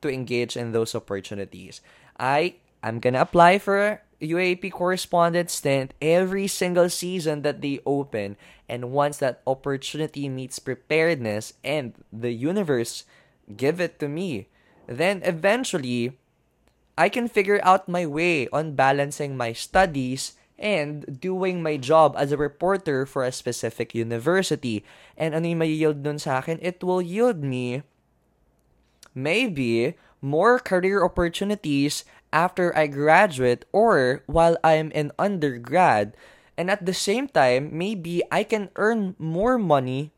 to 0.00 0.10
engage 0.10 0.56
in 0.56 0.72
those 0.72 0.94
opportunities. 0.94 1.80
I 2.18 2.56
am 2.82 2.98
gonna 2.98 3.22
apply 3.22 3.58
for 3.58 4.02
UAAP 4.20 4.70
correspondent 4.70 5.50
stint 5.50 5.94
every 6.00 6.46
single 6.46 6.88
season 6.88 7.42
that 7.42 7.60
they 7.60 7.80
open. 7.86 8.36
And 8.68 8.90
once 8.90 9.18
that 9.18 9.42
opportunity 9.46 10.28
meets 10.28 10.58
preparedness 10.58 11.54
and 11.62 11.94
the 12.12 12.32
universe 12.32 13.04
give 13.56 13.80
it 13.80 13.98
to 14.00 14.08
me, 14.08 14.48
then 14.86 15.22
eventually 15.24 16.18
I 16.96 17.08
can 17.08 17.28
figure 17.28 17.60
out 17.62 17.88
my 17.88 18.06
way 18.06 18.48
on 18.48 18.74
balancing 18.74 19.36
my 19.36 19.52
studies 19.52 20.34
and 20.62 21.18
doing 21.20 21.60
my 21.60 21.76
job 21.76 22.14
as 22.16 22.30
a 22.30 22.38
reporter 22.38 23.04
for 23.04 23.26
a 23.26 23.34
specific 23.34 23.92
university. 23.92 24.86
And 25.18 25.34
ano 25.34 25.50
yung 25.50 25.58
may 25.58 25.74
yield 25.74 26.06
nun 26.06 26.22
sa 26.22 26.38
akin? 26.38 26.62
It 26.62 26.80
will 26.80 27.02
yield 27.02 27.42
me 27.42 27.82
maybe 29.12 29.98
more 30.22 30.62
career 30.62 31.04
opportunities 31.04 32.06
after 32.32 32.70
I 32.78 32.86
graduate 32.86 33.66
or 33.74 34.22
while 34.30 34.56
I'm 34.64 34.94
in 34.94 35.10
undergrad. 35.18 36.14
And 36.56 36.70
at 36.70 36.86
the 36.86 36.94
same 36.94 37.26
time, 37.26 37.74
maybe 37.74 38.22
I 38.30 38.46
can 38.46 38.70
earn 38.78 39.18
more 39.18 39.58
money 39.58 40.14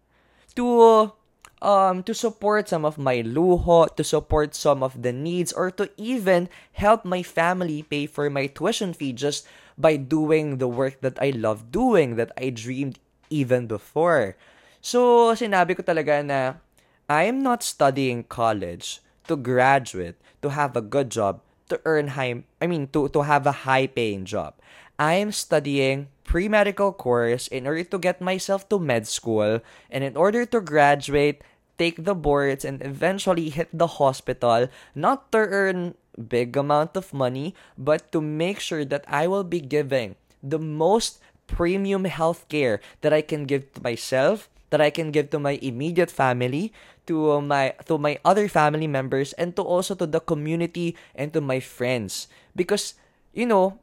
to 0.55 1.17
um 1.65 2.05
to 2.05 2.13
support 2.13 2.69
some 2.69 2.85
of 2.85 3.01
my 3.01 3.25
luho, 3.25 3.89
to 3.97 4.05
support 4.05 4.53
some 4.55 4.85
of 4.85 5.01
the 5.01 5.11
needs 5.11 5.51
or 5.51 5.73
to 5.81 5.89
even 5.97 6.53
help 6.77 7.09
my 7.09 7.25
family 7.25 7.83
pay 7.83 8.05
for 8.05 8.29
my 8.29 8.47
tuition 8.47 8.93
fee 8.93 9.17
just 9.17 9.49
by 9.78 9.97
doing 9.97 10.59
the 10.59 10.69
work 10.69 11.00
that 11.00 11.19
I 11.21 11.31
love 11.31 11.71
doing 11.71 12.16
that 12.16 12.33
I 12.38 12.50
dreamed 12.50 12.99
even 13.31 13.66
before. 13.66 14.37
So, 14.85 15.33
sinabi 15.33 15.76
ko 15.76 15.83
talaga 15.83 16.21
na 16.25 16.61
I 17.09 17.25
am 17.25 17.43
not 17.43 17.62
studying 17.62 18.25
college 18.25 19.00
to 19.28 19.37
graduate, 19.37 20.16
to 20.45 20.52
have 20.52 20.76
a 20.76 20.85
good 20.85 21.11
job, 21.11 21.40
to 21.69 21.81
earn 21.85 22.16
high 22.16 22.45
I 22.61 22.66
mean 22.69 22.88
to 22.93 23.09
to 23.09 23.25
have 23.25 23.49
a 23.49 23.64
high 23.64 23.88
paying 23.88 24.25
job. 24.28 24.54
I 25.00 25.19
am 25.19 25.33
studying 25.33 26.12
pre-medical 26.23 26.93
course 26.95 27.49
in 27.49 27.66
order 27.66 27.85
to 27.85 27.99
get 27.99 28.23
myself 28.23 28.69
to 28.71 28.78
med 28.78 29.07
school 29.09 29.61
and 29.90 30.04
in 30.04 30.16
order 30.16 30.47
to 30.47 30.61
graduate 30.62 31.43
take 31.78 32.07
the 32.07 32.14
boards 32.14 32.64
and 32.64 32.78
eventually 32.83 33.50
hit 33.50 33.69
the 33.75 33.99
hospital 33.99 34.71
not 34.95 35.33
to 35.35 35.38
earn 35.38 35.99
big 36.16 36.56
amount 36.56 36.97
of 36.97 37.12
money 37.12 37.54
but 37.76 38.11
to 38.12 38.21
make 38.21 38.61
sure 38.61 38.85
that 38.85 39.04
I 39.09 39.26
will 39.26 39.44
be 39.44 39.61
giving 39.61 40.16
the 40.42 40.59
most 40.59 41.21
premium 41.47 42.04
healthcare 42.04 42.78
that 43.00 43.12
I 43.12 43.21
can 43.21 43.44
give 43.44 43.73
to 43.75 43.83
myself 43.83 44.49
that 44.75 44.83
I 44.83 44.90
can 44.90 45.14
give 45.14 45.30
to 45.30 45.38
my 45.38 45.54
immediate 45.62 46.11
family 46.11 46.75
to 47.06 47.38
uh, 47.38 47.40
my 47.40 47.78
to 47.87 47.94
my 47.94 48.18
other 48.26 48.50
family 48.50 48.90
members 48.90 49.30
and 49.38 49.54
to 49.54 49.62
also 49.62 49.94
to 49.94 50.02
the 50.02 50.18
community 50.18 50.99
and 51.14 51.30
to 51.30 51.38
my 51.38 51.62
friends. 51.62 52.26
Because 52.59 52.99
you 53.30 53.47
know 53.47 53.78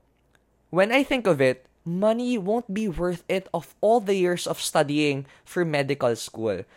when 0.68 0.92
I 0.92 1.08
think 1.08 1.32
of 1.32 1.40
it 1.40 1.64
money 1.88 2.38
won't 2.38 2.68
be 2.76 2.92
worth 2.92 3.24
it 3.32 3.48
of 3.56 3.74
all 3.80 4.04
the 4.04 4.20
years 4.20 4.46
of 4.46 4.60
studying 4.60 5.26
for 5.48 5.64
medical 5.64 6.12
school. 6.20 6.68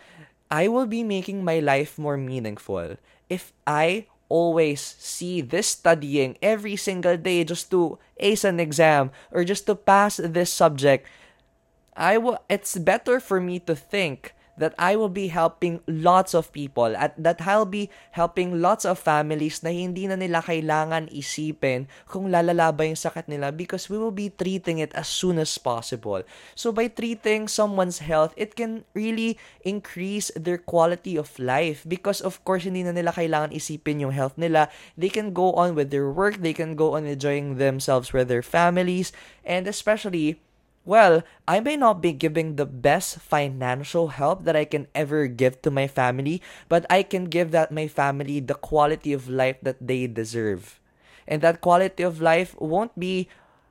I 0.46 0.70
will 0.70 0.86
be 0.86 1.02
making 1.02 1.42
my 1.42 1.58
life 1.58 1.98
more 1.98 2.16
meaningful 2.16 2.94
if 3.26 3.50
I 3.66 4.06
always 4.28 4.80
see 4.80 5.40
this 5.40 5.68
studying 5.68 6.36
every 6.42 6.76
single 6.76 7.16
day 7.16 7.44
just 7.44 7.70
to 7.70 7.98
ace 8.18 8.44
an 8.44 8.60
exam 8.60 9.10
or 9.30 9.44
just 9.44 9.66
to 9.66 9.74
pass 9.74 10.16
this 10.16 10.50
subject 10.52 11.06
I 11.96 12.18
will 12.18 12.38
it's 12.48 12.76
better 12.76 13.20
for 13.20 13.40
me 13.40 13.58
to 13.60 13.74
think 13.74 14.34
that 14.56 14.74
I 14.78 14.94
will 14.94 15.10
be 15.10 15.28
helping 15.28 15.82
lots 15.86 16.34
of 16.34 16.50
people 16.54 16.94
at 16.96 17.14
that 17.18 17.42
I'll 17.42 17.68
be 17.68 17.90
helping 18.14 18.62
lots 18.62 18.86
of 18.86 18.98
families 18.98 19.62
na 19.62 19.74
hindi 19.74 20.06
na 20.06 20.14
nila 20.14 20.42
kailangan 20.42 21.10
isipin 21.10 21.90
kung 22.06 22.30
lalala 22.30 22.70
ba 22.70 22.86
yung 22.86 22.98
sakit 22.98 23.26
nila 23.26 23.50
because 23.50 23.90
we 23.90 23.98
will 23.98 24.14
be 24.14 24.30
treating 24.30 24.78
it 24.78 24.94
as 24.94 25.10
soon 25.10 25.38
as 25.42 25.50
possible. 25.58 26.22
So 26.54 26.70
by 26.70 26.88
treating 26.88 27.50
someone's 27.50 28.02
health, 28.02 28.32
it 28.38 28.54
can 28.54 28.86
really 28.94 29.36
increase 29.66 30.30
their 30.38 30.58
quality 30.58 31.18
of 31.18 31.34
life 31.38 31.82
because 31.86 32.22
of 32.22 32.42
course 32.46 32.64
hindi 32.64 32.86
na 32.86 32.94
nila 32.94 33.10
kailangan 33.10 33.50
isipin 33.50 34.02
yung 34.02 34.14
health 34.14 34.38
nila. 34.38 34.70
They 34.94 35.10
can 35.10 35.34
go 35.34 35.52
on 35.58 35.74
with 35.74 35.90
their 35.90 36.08
work, 36.10 36.40
they 36.40 36.54
can 36.54 36.78
go 36.78 36.94
on 36.94 37.06
enjoying 37.06 37.58
themselves 37.58 38.14
with 38.14 38.30
their 38.30 38.44
families 38.44 39.10
and 39.42 39.66
especially 39.66 40.38
well, 40.84 41.22
I 41.48 41.60
may 41.60 41.76
not 41.76 42.00
be 42.00 42.12
giving 42.12 42.56
the 42.56 42.66
best 42.68 43.18
financial 43.18 44.08
help 44.08 44.44
that 44.44 44.56
I 44.56 44.64
can 44.64 44.86
ever 44.94 45.26
give 45.26 45.60
to 45.62 45.70
my 45.70 45.86
family, 45.88 46.42
but 46.68 46.84
I 46.88 47.02
can 47.02 47.24
give 47.26 47.50
that 47.52 47.72
my 47.72 47.88
family 47.88 48.40
the 48.40 48.54
quality 48.54 49.12
of 49.12 49.28
life 49.28 49.56
that 49.62 49.80
they 49.80 50.06
deserve. 50.06 50.80
And 51.26 51.40
that 51.40 51.60
quality 51.60 52.02
of 52.02 52.20
life 52.20 52.54
won't 52.60 52.92
be 53.00 53.28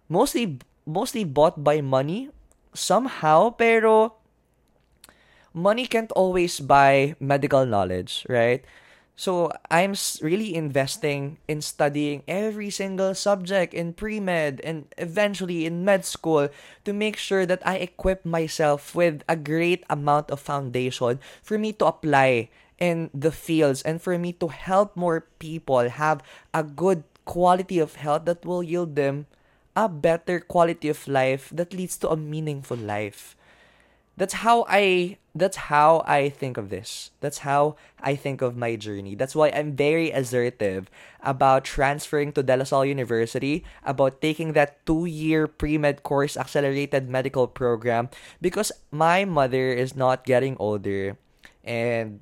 mostly 0.10 0.58
mostly 0.86 1.24
bought 1.24 1.64
by 1.64 1.82
money 1.82 2.30
somehow, 2.74 3.52
pero 3.54 4.18
money 5.54 5.86
can't 5.86 6.12
always 6.18 6.60
buy 6.60 7.16
medical 7.22 7.66
knowledge, 7.66 8.26
right? 8.28 8.66
So 9.16 9.54
I'm 9.70 9.94
really 10.22 10.56
investing 10.56 11.38
in 11.48 11.62
studying 11.62 12.24
every 12.28 12.70
single 12.70 13.14
subject 13.14 13.74
in 13.74 13.94
pre-med 13.94 14.60
and 14.64 14.90
eventually 14.98 15.66
in 15.66 15.86
med 15.86 16.04
school 16.04 16.50
to 16.86 16.94
make 16.94 17.16
sure 17.16 17.46
that 17.46 17.62
I 17.66 17.78
equip 17.78 18.26
myself 18.26 18.96
with 18.96 19.22
a 19.30 19.38
great 19.38 19.86
amount 19.90 20.32
of 20.32 20.42
foundation 20.42 21.20
for 21.44 21.60
me 21.60 21.74
to 21.74 21.86
apply 21.86 22.50
in 22.80 23.12
the 23.14 23.32
fields 23.32 23.84
and 23.84 24.02
for 24.02 24.18
me 24.18 24.34
to 24.34 24.50
help 24.50 24.98
more 24.98 25.30
people 25.38 25.88
have 25.90 26.26
a 26.54 26.64
good 26.64 27.04
quality 27.24 27.78
of 27.78 27.96
health 27.96 28.26
that 28.26 28.44
will 28.44 28.64
yield 28.64 28.96
them 28.96 29.28
a 29.76 29.88
better 29.88 30.40
quality 30.40 30.90
of 30.90 31.08
life 31.08 31.50
that 31.54 31.74
leads 31.74 31.98
to 31.98 32.10
a 32.10 32.18
meaningful 32.18 32.78
life. 32.78 33.38
That's 34.18 34.46
how 34.46 34.66
I 34.68 35.18
that's 35.36 35.74
how 35.74 36.06
I 36.06 36.30
think 36.30 36.58
of 36.58 36.70
this. 36.70 37.10
That's 37.20 37.42
how 37.42 37.76
I 38.00 38.16
think 38.16 38.42
of 38.42 38.56
my 38.56 38.76
journey. 38.78 39.16
That's 39.16 39.36
why 39.36 39.50
I'm 39.50 39.74
very 39.76 40.12
assertive 40.14 40.90
about 41.22 41.66
transferring 41.66 42.34
to 42.34 42.44
De 42.44 42.56
La 42.56 42.64
Salle 42.64 42.86
University, 42.86 43.66
about 43.84 44.22
taking 44.22 44.54
that 44.54 44.86
two-year 44.86 45.48
pre-med 45.48 46.04
course 46.04 46.38
accelerated 46.38 47.10
medical 47.10 47.48
program 47.48 48.10
because 48.42 48.72
my 48.92 49.26
mother 49.26 49.74
is 49.74 49.96
not 49.96 50.24
getting 50.24 50.56
older 50.60 51.18
and 51.64 52.22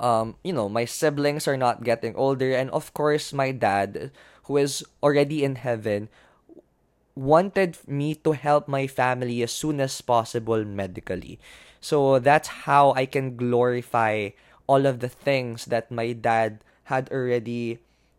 um 0.00 0.34
you 0.42 0.52
know, 0.52 0.68
my 0.68 0.84
siblings 0.84 1.46
are 1.46 1.56
not 1.58 1.84
getting 1.84 2.16
older 2.16 2.56
and 2.56 2.70
of 2.70 2.94
course 2.94 3.32
my 3.32 3.52
dad 3.52 4.10
who 4.44 4.56
is 4.56 4.84
already 5.02 5.44
in 5.44 5.56
heaven 5.56 6.08
wanted 7.14 7.78
me 7.86 8.14
to 8.26 8.32
help 8.32 8.66
my 8.66 8.86
family 8.86 9.42
as 9.42 9.52
soon 9.52 9.80
as 9.80 10.00
possible 10.02 10.64
medically. 10.64 11.38
So 11.80 12.18
that's 12.18 12.66
how 12.66 12.92
I 12.92 13.06
can 13.06 13.36
glorify 13.36 14.30
all 14.66 14.86
of 14.86 15.00
the 15.00 15.08
things 15.08 15.66
that 15.66 15.90
my 15.90 16.12
dad 16.12 16.64
had 16.84 17.10
already 17.12 17.78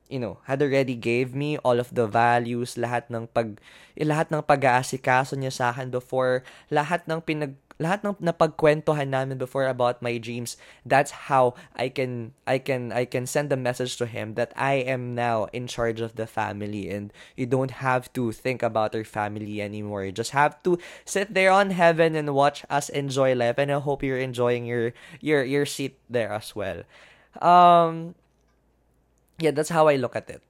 you 0.09 0.19
know, 0.21 0.37
had 0.45 0.61
already 0.61 0.93
gave 0.93 1.33
me 1.33 1.57
all 1.65 1.81
of 1.81 1.89
the 1.89 2.05
values, 2.05 2.77
lahat 2.77 3.09
ng 3.09 3.25
pag 3.33 3.57
lahat 3.97 4.29
ng 4.29 4.45
pag-aasikaso 4.45 5.33
niya 5.33 5.49
sa 5.49 5.73
akin 5.73 5.89
before, 5.89 6.45
lahat 6.69 7.01
ng 7.09 7.21
pinag 7.25 7.57
lahat 7.79 8.07
ng 8.07 8.15
napagkwentuhan 8.23 9.11
namin 9.11 9.37
before 9.37 9.67
about 9.67 9.99
my 9.99 10.15
dreams 10.15 10.55
that's 10.87 11.27
how 11.27 11.51
i 11.75 11.91
can 11.91 12.31
i 12.47 12.55
can 12.55 12.95
i 12.95 13.03
can 13.03 13.27
send 13.27 13.51
a 13.51 13.59
message 13.59 13.99
to 13.99 14.07
him 14.07 14.39
that 14.39 14.55
i 14.55 14.79
am 14.79 15.11
now 15.11 15.51
in 15.51 15.67
charge 15.67 15.99
of 15.99 16.15
the 16.15 16.23
family 16.23 16.87
and 16.87 17.11
you 17.35 17.45
don't 17.45 17.83
have 17.83 18.11
to 18.13 18.31
think 18.31 18.63
about 18.63 18.95
our 18.95 19.03
family 19.03 19.61
anymore. 19.61 20.03
You 20.03 20.11
just 20.11 20.31
have 20.31 20.61
to 20.63 20.77
sit 21.03 21.33
there 21.33 21.51
on 21.51 21.71
heaven 21.71 22.15
and 22.15 22.35
watch 22.35 22.63
us 22.69 22.89
enjoy 22.89 23.35
life. 23.35 23.57
And 23.57 23.71
i 23.71 23.79
hope 23.79 24.03
you're 24.03 24.19
enjoying 24.19 24.65
your 24.65 24.93
your 25.19 25.43
your 25.43 25.65
seat 25.65 25.97
there 26.09 26.31
as 26.31 26.55
well. 26.55 26.83
Um 27.39 28.15
yeah 29.39 29.51
that's 29.51 29.69
how 29.69 29.87
i 29.87 29.95
look 29.95 30.15
at 30.15 30.29
it. 30.29 30.41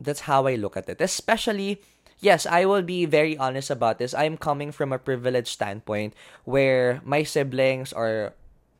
That's 0.00 0.24
how 0.28 0.46
i 0.46 0.54
look 0.56 0.76
at 0.76 0.88
it. 0.88 1.00
Especially 1.00 1.80
yes, 2.20 2.46
I 2.46 2.64
will 2.64 2.82
be 2.82 3.04
very 3.04 3.36
honest 3.36 3.70
about 3.70 3.98
this. 3.98 4.14
I'm 4.14 4.36
coming 4.36 4.72
from 4.72 4.92
a 4.92 4.98
privileged 4.98 5.48
standpoint 5.48 6.14
where 6.44 7.00
my 7.04 7.24
siblings 7.24 7.92
are 7.92 8.32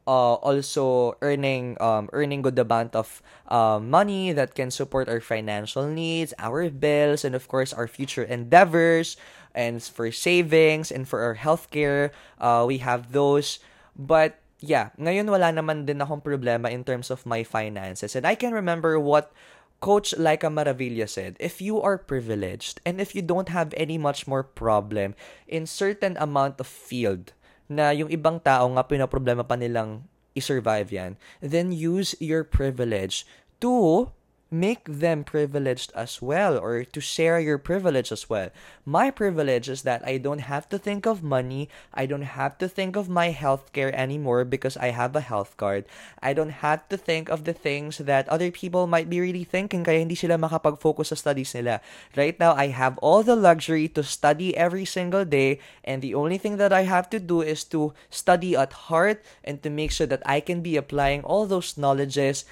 uh, 0.06 0.34
also 0.40 1.16
earning 1.20 1.76
um, 1.80 2.08
earning 2.12 2.42
good 2.42 2.58
amount 2.58 2.94
of 2.96 3.22
uh, 3.48 3.78
money 3.78 4.32
that 4.32 4.54
can 4.54 4.70
support 4.70 5.08
our 5.08 5.20
financial 5.20 5.86
needs, 5.86 6.32
our 6.38 6.68
bills, 6.70 7.24
and 7.24 7.34
of 7.34 7.48
course 7.48 7.72
our 7.72 7.88
future 7.88 8.24
endeavors. 8.24 9.16
And 9.54 9.82
for 9.82 10.12
savings 10.14 10.94
and 10.94 11.08
for 11.08 11.26
our 11.26 11.34
healthcare, 11.34 12.14
uh, 12.38 12.64
we 12.66 12.78
have 12.78 13.10
those. 13.10 13.58
But 13.98 14.38
yeah, 14.62 14.94
ngayon 14.94 15.26
wala 15.26 15.50
naman 15.50 15.90
din 15.90 15.98
akong 15.98 16.22
problema 16.22 16.70
in 16.70 16.84
terms 16.86 17.10
of 17.10 17.26
my 17.26 17.42
finances. 17.42 18.14
And 18.14 18.26
I 18.26 18.38
can 18.38 18.54
remember 18.54 19.00
what 19.00 19.32
Coach 19.80 20.12
Laika 20.20 20.52
Maravilla 20.52 21.08
said, 21.08 21.40
if 21.40 21.64
you 21.64 21.80
are 21.80 21.96
privileged 21.96 22.84
and 22.84 23.00
if 23.00 23.16
you 23.16 23.24
don't 23.24 23.48
have 23.48 23.72
any 23.80 23.96
much 23.96 24.28
more 24.28 24.44
problem 24.44 25.16
in 25.48 25.64
certain 25.64 26.20
amount 26.20 26.60
of 26.60 26.68
field 26.68 27.32
na 27.64 27.88
yung 27.88 28.12
ibang 28.12 28.44
tao 28.44 28.68
nga 28.76 28.84
pinaproblema 28.84 29.40
pa 29.40 29.56
nilang 29.56 30.04
i-survive 30.36 30.92
yan, 30.92 31.16
then 31.40 31.72
use 31.72 32.12
your 32.20 32.44
privilege 32.44 33.24
to 33.56 34.12
make 34.50 34.82
them 34.84 35.22
privileged 35.22 35.94
as 35.94 36.20
well 36.20 36.58
or 36.58 36.82
to 36.82 37.00
share 37.00 37.38
your 37.38 37.56
privilege 37.56 38.10
as 38.10 38.28
well. 38.28 38.50
My 38.84 39.10
privilege 39.10 39.68
is 39.68 39.82
that 39.82 40.02
I 40.04 40.18
don't 40.18 40.42
have 40.50 40.68
to 40.70 40.78
think 40.78 41.06
of 41.06 41.22
money. 41.22 41.70
I 41.94 42.06
don't 42.06 42.26
have 42.26 42.58
to 42.58 42.68
think 42.68 42.96
of 42.96 43.08
my 43.08 43.32
healthcare 43.32 43.94
anymore 43.94 44.44
because 44.44 44.76
I 44.76 44.90
have 44.90 45.14
a 45.14 45.22
health 45.22 45.56
card. 45.56 45.84
I 46.20 46.34
don't 46.34 46.66
have 46.66 46.88
to 46.90 46.96
think 46.96 47.28
of 47.28 47.44
the 47.44 47.54
things 47.54 47.98
that 47.98 48.28
other 48.28 48.50
people 48.50 48.88
might 48.88 49.08
be 49.08 49.20
really 49.20 49.44
thinking 49.44 49.86
kaya 49.86 50.02
hindi 50.02 50.18
sila 50.18 50.34
makapag-focus 50.34 51.14
sa 51.14 51.30
studies 51.30 51.54
nila. 51.54 51.78
Right 52.18 52.34
now, 52.34 52.52
I 52.58 52.74
have 52.74 52.98
all 52.98 53.22
the 53.22 53.38
luxury 53.38 53.86
to 53.94 54.02
study 54.02 54.56
every 54.58 54.84
single 54.84 55.24
day 55.24 55.62
and 55.84 56.02
the 56.02 56.14
only 56.18 56.38
thing 56.38 56.58
that 56.58 56.72
I 56.74 56.82
have 56.90 57.06
to 57.14 57.22
do 57.22 57.40
is 57.40 57.62
to 57.70 57.94
study 58.10 58.58
at 58.58 58.90
heart 58.90 59.22
and 59.46 59.62
to 59.62 59.70
make 59.70 59.94
sure 59.94 60.10
that 60.10 60.26
I 60.26 60.42
can 60.42 60.58
be 60.60 60.74
applying 60.74 61.22
all 61.22 61.46
those 61.46 61.78
knowledges 61.78 62.44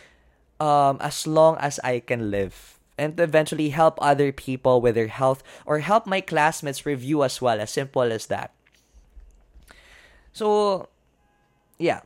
um, 0.60 0.98
as 1.00 1.26
long 1.26 1.56
as 1.58 1.78
I 1.84 2.00
can 2.00 2.30
live 2.30 2.78
and 2.98 3.18
eventually 3.20 3.70
help 3.70 3.96
other 4.02 4.32
people 4.32 4.80
with 4.80 4.96
their 4.96 5.08
health 5.08 5.42
or 5.64 5.78
help 5.78 6.06
my 6.06 6.20
classmates 6.20 6.84
review 6.84 7.22
as 7.22 7.40
well 7.40 7.60
as 7.60 7.70
simple 7.70 8.02
as 8.02 8.26
that. 8.26 8.52
So 10.32 10.88
yeah. 11.78 12.02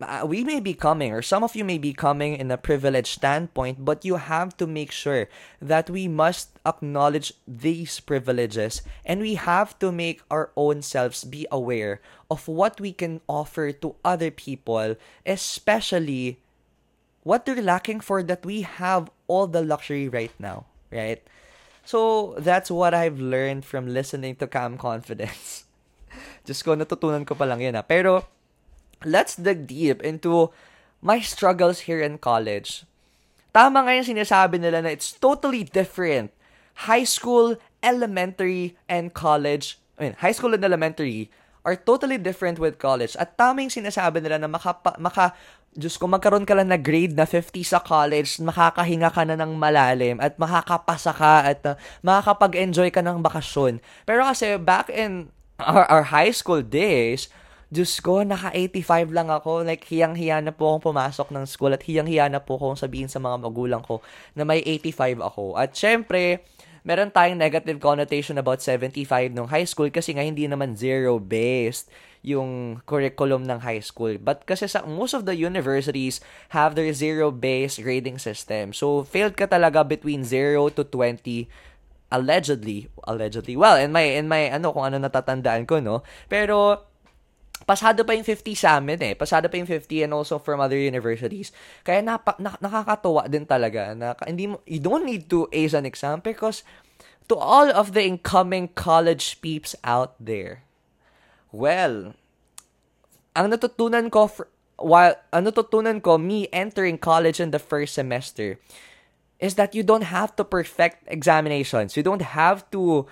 Uh, 0.00 0.24
we 0.24 0.42
may 0.42 0.60
be 0.60 0.72
coming 0.72 1.12
or 1.12 1.20
some 1.20 1.44
of 1.44 1.54
you 1.54 1.62
may 1.62 1.76
be 1.76 1.92
coming 1.92 2.32
in 2.32 2.50
a 2.50 2.56
privileged 2.56 3.20
standpoint 3.20 3.84
but 3.84 4.02
you 4.02 4.16
have 4.16 4.56
to 4.56 4.66
make 4.66 4.90
sure 4.90 5.28
that 5.60 5.90
we 5.90 6.08
must 6.08 6.58
acknowledge 6.64 7.34
these 7.46 8.00
privileges 8.00 8.80
and 9.04 9.20
we 9.20 9.34
have 9.34 9.78
to 9.78 9.92
make 9.92 10.22
our 10.30 10.48
own 10.56 10.80
selves 10.80 11.22
be 11.24 11.46
aware 11.52 12.00
of 12.30 12.48
what 12.48 12.80
we 12.80 12.94
can 12.94 13.20
offer 13.28 13.72
to 13.72 13.94
other 14.02 14.30
people 14.30 14.96
especially 15.26 16.40
what 17.22 17.44
they're 17.44 17.62
lacking 17.62 18.00
for 18.00 18.22
that 18.22 18.44
we 18.44 18.62
have 18.62 19.10
all 19.28 19.46
the 19.46 19.62
luxury 19.62 20.08
right 20.08 20.32
now, 20.38 20.66
right? 20.90 21.22
So, 21.84 22.34
that's 22.38 22.70
what 22.70 22.94
I've 22.94 23.18
learned 23.18 23.64
from 23.64 23.88
listening 23.88 24.36
to 24.36 24.46
Cam 24.46 24.78
Confidence. 24.78 25.64
Just 26.46 26.64
ko, 26.64 26.76
natutunan 26.76 27.26
ko 27.26 27.34
pa 27.34 27.44
lang 27.44 27.60
yan 27.60 27.74
ha. 27.74 27.82
Ah. 27.82 27.86
Pero, 27.88 28.28
let's 29.04 29.36
dig 29.36 29.66
deep 29.66 30.02
into 30.04 30.52
my 31.00 31.20
struggles 31.20 31.88
here 31.88 32.00
in 32.00 32.20
college. 32.20 32.84
Tama 33.50 33.82
nga 33.82 33.96
yung 33.96 34.06
sinasabi 34.06 34.60
nila 34.60 34.84
na 34.84 34.92
it's 34.92 35.16
totally 35.16 35.64
different. 35.64 36.30
High 36.86 37.04
school, 37.04 37.58
elementary, 37.82 38.78
and 38.88 39.12
college, 39.12 39.80
I 39.98 40.08
mean, 40.08 40.16
high 40.20 40.32
school 40.32 40.54
and 40.54 40.64
elementary 40.64 41.28
are 41.64 41.76
totally 41.76 42.16
different 42.16 42.56
with 42.56 42.80
college. 42.80 43.16
At 43.20 43.36
tama 43.36 43.60
yung 43.60 43.74
sinasabi 43.74 44.24
nila 44.24 44.40
na 44.40 44.48
maka, 44.48 44.78
maka 44.96 45.36
Diyos 45.70 45.94
ko, 46.02 46.10
magkaroon 46.10 46.42
ka 46.42 46.58
lang 46.58 46.66
na 46.66 46.74
grade 46.74 47.14
na 47.14 47.22
50 47.22 47.62
sa 47.62 47.78
college, 47.78 48.42
makakahinga 48.42 49.06
ka 49.14 49.22
na 49.22 49.38
ng 49.38 49.54
malalim 49.54 50.18
at 50.18 50.34
makakapasa 50.34 51.14
ka 51.14 51.46
at 51.46 51.62
uh, 51.62 51.78
makakapag-enjoy 52.02 52.90
ka 52.90 52.98
ng 53.06 53.22
bakasyon. 53.22 53.78
Pero 54.02 54.26
kasi 54.26 54.58
back 54.58 54.90
in 54.90 55.30
our, 55.62 55.86
our 55.86 56.10
high 56.10 56.34
school 56.34 56.58
days, 56.58 57.30
Diyos 57.70 58.02
ko, 58.02 58.26
naka-85 58.26 59.14
lang 59.14 59.30
ako. 59.30 59.62
Like, 59.62 59.86
hiyang-hiya 59.86 60.42
na 60.42 60.50
po 60.50 60.74
akong 60.74 60.90
pumasok 60.90 61.30
ng 61.30 61.46
school 61.46 61.70
at 61.70 61.86
hiyang-hiya 61.86 62.26
na 62.26 62.42
po 62.42 62.58
akong 62.58 62.74
sabihin 62.74 63.06
sa 63.06 63.22
mga 63.22 63.38
magulang 63.38 63.78
ko 63.86 64.02
na 64.34 64.42
may 64.42 64.58
85 64.66 65.22
ako. 65.22 65.54
At 65.54 65.70
syempre, 65.78 66.42
meron 66.82 67.12
tayong 67.12 67.38
negative 67.38 67.78
connotation 67.78 68.40
about 68.40 68.64
75 68.64 69.32
nung 69.32 69.48
high 69.48 69.68
school 69.68 69.88
kasi 69.92 70.16
nga 70.16 70.24
hindi 70.24 70.46
naman 70.48 70.76
zero-based 70.76 71.90
yung 72.20 72.80
curriculum 72.84 73.48
ng 73.48 73.64
high 73.64 73.80
school. 73.80 74.20
But 74.20 74.44
kasi 74.44 74.68
sa 74.68 74.84
most 74.84 75.16
of 75.16 75.24
the 75.24 75.32
universities 75.36 76.20
have 76.52 76.76
their 76.76 76.92
zero-based 76.92 77.80
grading 77.80 78.20
system. 78.20 78.76
So, 78.76 79.08
failed 79.08 79.40
ka 79.40 79.48
talaga 79.48 79.84
between 79.84 80.24
0 80.24 80.76
to 80.76 80.84
20 80.84 81.48
allegedly 82.10 82.90
allegedly 83.06 83.54
well 83.54 83.78
in 83.78 83.94
my 83.94 84.02
in 84.02 84.26
my 84.26 84.50
ano 84.50 84.74
kung 84.74 84.82
ano 84.82 84.98
natatandaan 84.98 85.62
ko 85.62 85.78
no 85.78 86.02
pero 86.26 86.89
pasado 87.70 88.02
pa 88.02 88.18
yung 88.18 88.26
50 88.26 88.58
sa 88.58 88.82
amin 88.82 88.98
eh. 88.98 89.14
Pasado 89.14 89.46
pa 89.46 89.54
yung 89.54 89.70
50 89.70 90.10
and 90.10 90.10
also 90.10 90.42
from 90.42 90.58
other 90.58 90.74
universities. 90.74 91.54
Kaya 91.86 92.02
napa, 92.02 92.34
na, 92.42 92.58
nakakatuwa 92.58 93.30
din 93.30 93.46
talaga 93.46 93.94
na 93.94 94.18
hindi 94.26 94.50
mo, 94.50 94.58
you 94.66 94.82
don't 94.82 95.06
need 95.06 95.30
to 95.30 95.46
ace 95.54 95.70
an 95.70 95.86
exam 95.86 96.18
because 96.18 96.66
to 97.30 97.38
all 97.38 97.70
of 97.70 97.94
the 97.94 98.02
incoming 98.02 98.74
college 98.74 99.38
peeps 99.38 99.78
out 99.86 100.18
there, 100.18 100.66
Well, 101.50 102.14
ang 103.34 103.50
natutunan 103.50 104.10
ko 104.10 104.30
for, 104.30 104.46
while 104.78 105.18
ang 105.34 105.50
natutunan 105.50 105.98
ko 105.98 106.18
me 106.18 106.46
entering 106.54 106.98
college 106.98 107.42
in 107.42 107.50
the 107.50 107.58
first 107.58 107.94
semester 107.94 108.58
is 109.42 109.58
that 109.58 109.74
you 109.74 109.82
don't 109.82 110.06
have 110.06 110.34
to 110.38 110.46
perfect 110.46 111.02
examinations. 111.10 111.98
You 111.98 112.06
don't 112.06 112.22
have 112.22 112.62
to 112.70 113.06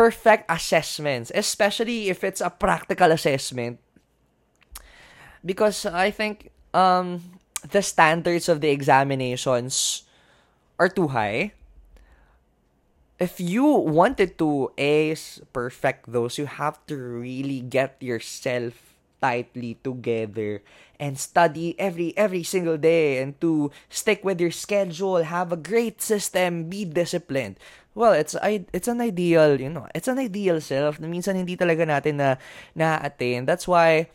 perfect 0.00 0.48
assessments, 0.48 1.28
especially 1.36 2.08
if 2.08 2.24
it's 2.24 2.40
a 2.40 2.48
practical 2.48 3.12
assessment. 3.12 3.76
Because 5.44 5.84
I 5.84 6.08
think 6.10 6.48
um 6.72 7.36
the 7.60 7.84
standards 7.84 8.48
of 8.48 8.64
the 8.64 8.72
examinations 8.72 10.08
are 10.80 10.88
too 10.88 11.12
high 11.12 11.52
if 13.20 13.38
you 13.38 13.68
wanted 13.68 14.40
to 14.40 14.72
ace 14.78 15.44
perfect 15.52 16.08
those, 16.08 16.38
you 16.38 16.46
have 16.48 16.80
to 16.88 16.96
really 16.96 17.60
get 17.60 18.00
yourself 18.00 18.89
tightly 19.20 19.78
together 19.84 20.64
and 20.98 21.16
study 21.16 21.78
every 21.78 22.16
every 22.16 22.42
single 22.42 22.76
day 22.76 23.22
and 23.22 23.38
to 23.40 23.70
stick 23.88 24.24
with 24.24 24.40
your 24.40 24.52
schedule, 24.52 25.22
have 25.24 25.52
a 25.52 25.60
great 25.60 26.02
system, 26.02 26.68
be 26.68 26.84
disciplined. 26.84 27.56
Well, 27.94 28.12
it's 28.12 28.36
it's 28.72 28.88
an 28.88 29.00
ideal, 29.00 29.60
you 29.60 29.68
know, 29.68 29.88
it's 29.94 30.08
an 30.08 30.18
ideal 30.18 30.60
self 30.60 31.00
na 31.00 31.08
minsan 31.08 31.36
hindi 31.36 31.56
talaga 31.56 31.84
natin 31.88 32.20
na 32.20 32.40
na-attain. 32.76 33.44
That's 33.44 33.66
why 33.66 34.12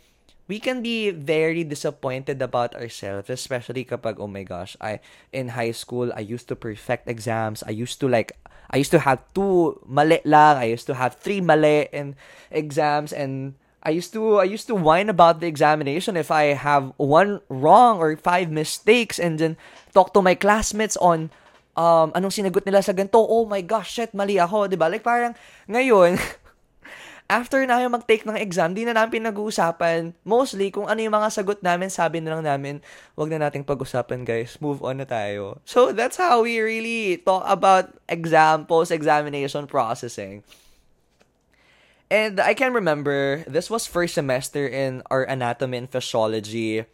we 0.47 0.61
can 0.61 0.81
be 0.81 1.09
very 1.09 1.65
disappointed 1.65 2.41
about 2.41 2.77
ourselves, 2.77 3.29
especially 3.29 3.83
kapag, 3.83 4.21
oh 4.21 4.29
my 4.29 4.45
gosh, 4.45 4.77
I, 4.79 5.01
in 5.33 5.57
high 5.57 5.73
school, 5.73 6.13
I 6.13 6.21
used 6.21 6.47
to 6.49 6.55
perfect 6.55 7.09
exams. 7.09 7.65
I 7.65 7.73
used 7.73 7.99
to 8.01 8.07
like 8.07 8.37
I 8.69 8.77
used 8.77 8.91
to 8.91 8.99
have 8.99 9.21
two 9.33 9.81
mali 9.85 10.21
lang. 10.25 10.57
I 10.57 10.73
used 10.73 10.87
to 10.87 10.95
have 10.97 11.17
three 11.17 11.41
mali 11.41 11.89
in 11.93 12.15
exams 12.49 13.13
and 13.13 13.53
I 13.85 13.93
used 13.93 14.11
to 14.17 14.41
I 14.41 14.49
used 14.49 14.65
to 14.67 14.75
whine 14.75 15.13
about 15.13 15.39
the 15.39 15.47
examination 15.47 16.17
if 16.17 16.33
I 16.33 16.57
have 16.57 16.89
one 16.97 17.45
wrong 17.53 18.01
or 18.01 18.17
five 18.17 18.49
mistakes 18.49 19.21
and 19.21 19.37
then 19.37 19.61
talk 19.93 20.09
to 20.17 20.25
my 20.25 20.33
classmates 20.33 20.97
on 20.97 21.29
um 21.77 22.09
anong 22.17 22.33
sinagot 22.33 22.65
nila 22.65 22.81
sa 22.81 22.97
ganito. 22.97 23.21
Oh 23.21 23.45
my 23.45 23.61
gosh, 23.61 23.93
shit, 23.93 24.17
mali 24.17 24.41
ako, 24.41 24.65
'di 24.65 24.81
ba? 24.81 24.89
Like 24.89 25.05
parang 25.05 25.37
ngayon 25.69 26.17
after 27.25 27.61
na 27.65 27.81
yung 27.81 27.93
mag-take 27.93 28.25
ng 28.25 28.37
exam, 28.37 28.77
di 28.77 28.85
na 28.85 28.93
namin 28.93 29.21
pinag-uusapan. 29.21 30.13
Mostly, 30.21 30.69
kung 30.69 30.85
ano 30.85 31.01
yung 31.01 31.13
mga 31.13 31.29
sagot 31.33 31.59
namin, 31.65 31.89
sabi 31.89 32.21
na 32.21 32.37
lang 32.37 32.45
namin, 32.45 32.75
wag 33.17 33.29
na 33.33 33.49
nating 33.49 33.65
pag-usapan, 33.65 34.21
guys. 34.21 34.61
Move 34.61 34.85
on 34.85 35.01
na 35.01 35.09
tayo. 35.09 35.57
So, 35.65 35.89
that's 35.89 36.21
how 36.21 36.45
we 36.45 36.61
really 36.61 37.17
talk 37.25 37.41
about 37.49 37.97
exam, 38.05 38.69
post-examination 38.69 39.65
processing. 39.65 40.45
And 42.09 42.39
I 42.39 42.53
can 42.53 42.73
remember, 42.73 43.43
this 43.47 43.69
was 43.69 43.87
first 43.87 44.13
semester 44.13 44.67
in 44.67 45.01
our 45.09 45.23
anatomy 45.23 45.77
and 45.77 45.89
physiology 45.89 46.85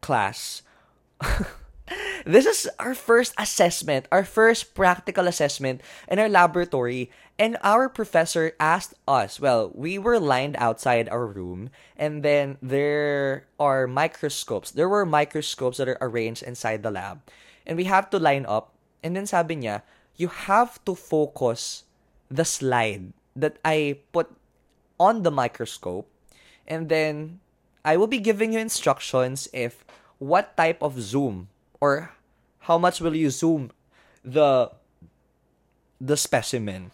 class. 0.00 0.62
this 2.24 2.46
is 2.46 2.70
our 2.78 2.94
first 2.94 3.34
assessment, 3.38 4.06
our 4.12 4.22
first 4.24 4.74
practical 4.74 5.26
assessment 5.26 5.80
in 6.06 6.18
our 6.18 6.28
laboratory. 6.28 7.10
And 7.38 7.58
our 7.62 7.88
professor 7.88 8.54
asked 8.60 8.94
us, 9.08 9.40
well, 9.40 9.72
we 9.74 9.98
were 9.98 10.20
lined 10.20 10.54
outside 10.58 11.08
our 11.08 11.26
room, 11.26 11.70
and 11.96 12.22
then 12.22 12.58
there 12.62 13.46
are 13.58 13.88
microscopes. 13.88 14.70
There 14.70 14.88
were 14.88 15.04
microscopes 15.04 15.78
that 15.78 15.88
are 15.88 15.98
arranged 16.00 16.44
inside 16.44 16.84
the 16.84 16.92
lab. 16.92 17.18
And 17.66 17.76
we 17.76 17.84
have 17.90 18.10
to 18.10 18.18
line 18.18 18.46
up. 18.46 18.74
And 19.02 19.16
then 19.16 19.26
sabi 19.26 19.56
niya, 19.56 19.82
you 20.14 20.28
have 20.28 20.78
to 20.84 20.94
focus 20.94 21.82
the 22.30 22.44
slide 22.44 23.12
that 23.34 23.58
I 23.64 23.98
put 24.12 24.30
on 24.98 25.22
the 25.22 25.30
microscope. 25.30 26.08
And 26.66 26.88
then 26.88 27.40
I 27.84 27.96
will 27.96 28.06
be 28.06 28.18
giving 28.18 28.52
you 28.52 28.58
instructions 28.58 29.48
if 29.52 29.84
what 30.18 30.56
type 30.56 30.82
of 30.82 31.00
zoom 31.00 31.48
or 31.80 32.14
how 32.70 32.78
much 32.78 33.00
will 33.00 33.14
you 33.14 33.30
zoom 33.30 33.72
the 34.24 34.70
the 36.02 36.16
specimen. 36.16 36.90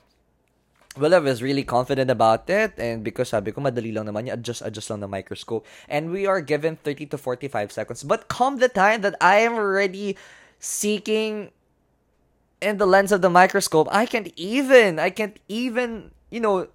Well, 0.97 1.15
I 1.15 1.19
was 1.21 1.43
really 1.43 1.63
confident 1.63 2.11
about 2.11 2.51
it, 2.51 2.75
and 2.77 3.05
because 3.05 3.31
sabi 3.31 3.53
ko, 3.53 3.63
madali 3.63 3.95
lang 3.95 4.11
naman, 4.11 4.33
adjust, 4.33 4.67
adjust 4.67 4.91
lang 4.91 4.99
the 5.01 5.07
microscope. 5.07 5.65
And 5.87 6.11
we 6.11 6.27
are 6.27 6.41
given 6.41 6.77
30 6.77 7.07
to 7.15 7.19
45 7.19 7.71
seconds. 7.71 8.03
But 8.03 8.27
come 8.27 8.59
the 8.59 8.69
time 8.69 9.03
that 9.03 9.15
I 9.21 9.47
am 9.47 9.55
already 9.55 10.19
seeking 10.59 11.53
in 12.61 12.79
the 12.79 12.87
lens 12.87 13.13
of 13.13 13.23
the 13.23 13.31
microscope, 13.31 13.87
I 13.93 14.07
can't 14.07 14.33
even, 14.35 14.99
I 14.99 15.11
can't 15.11 15.39
even, 15.47 16.11
you 16.31 16.41
know, 16.41 16.67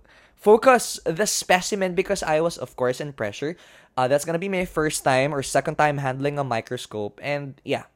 focus 0.44 1.00
the 1.08 1.24
specimen 1.24 1.96
because 1.96 2.20
I 2.20 2.44
was, 2.44 2.60
of 2.60 2.76
course, 2.76 3.00
in 3.00 3.16
pressure. 3.16 3.56
Uh, 3.96 4.12
that's 4.12 4.28
gonna 4.28 4.44
be 4.44 4.52
my 4.52 4.68
first 4.68 5.08
time 5.08 5.32
or 5.32 5.40
second 5.40 5.80
time 5.80 6.04
handling 6.04 6.36
a 6.36 6.44
microscope, 6.44 7.24
and 7.24 7.56
yeah, 7.64 7.88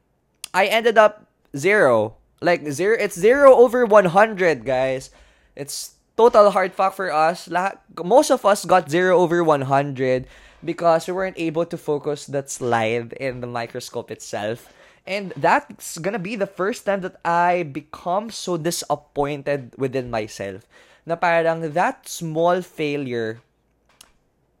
I 0.56 0.66
ended 0.72 0.96
up 0.96 1.28
zero. 1.52 2.16
Like 2.40 2.70
zero, 2.70 2.94
it's 2.94 3.18
zero 3.18 3.50
over 3.52 3.84
one 3.84 4.14
hundred, 4.14 4.64
guys. 4.64 5.10
It's 5.58 5.98
total 6.14 6.54
hard 6.54 6.70
fuck 6.70 6.94
for 6.94 7.10
us. 7.10 7.50
Lahat, 7.50 7.82
most 7.98 8.30
of 8.30 8.46
us 8.46 8.62
got 8.62 8.86
zero 8.86 9.18
over 9.18 9.42
one 9.42 9.66
hundred 9.66 10.30
because 10.62 11.10
we 11.10 11.18
weren't 11.18 11.34
able 11.34 11.66
to 11.66 11.74
focus 11.74 12.30
that 12.30 12.46
slide 12.46 13.12
in 13.18 13.42
the 13.42 13.50
microscope 13.50 14.14
itself. 14.14 14.70
And 15.02 15.34
that's 15.34 15.98
gonna 15.98 16.22
be 16.22 16.38
the 16.38 16.46
first 16.46 16.86
time 16.86 17.02
that 17.02 17.18
I 17.26 17.66
become 17.66 18.30
so 18.30 18.54
disappointed 18.54 19.74
within 19.74 20.14
myself. 20.14 20.62
Na 21.08 21.16
parang 21.16 21.72
that 21.72 22.04
small 22.04 22.60
failure 22.60 23.40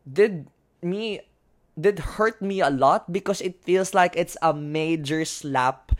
did 0.08 0.48
me 0.80 1.20
did 1.76 2.16
hurt 2.16 2.40
me 2.40 2.64
a 2.64 2.72
lot 2.72 3.12
because 3.12 3.44
it 3.44 3.60
feels 3.60 3.92
like 3.92 4.16
it's 4.16 4.40
a 4.40 4.56
major 4.56 5.28
slap. 5.28 5.92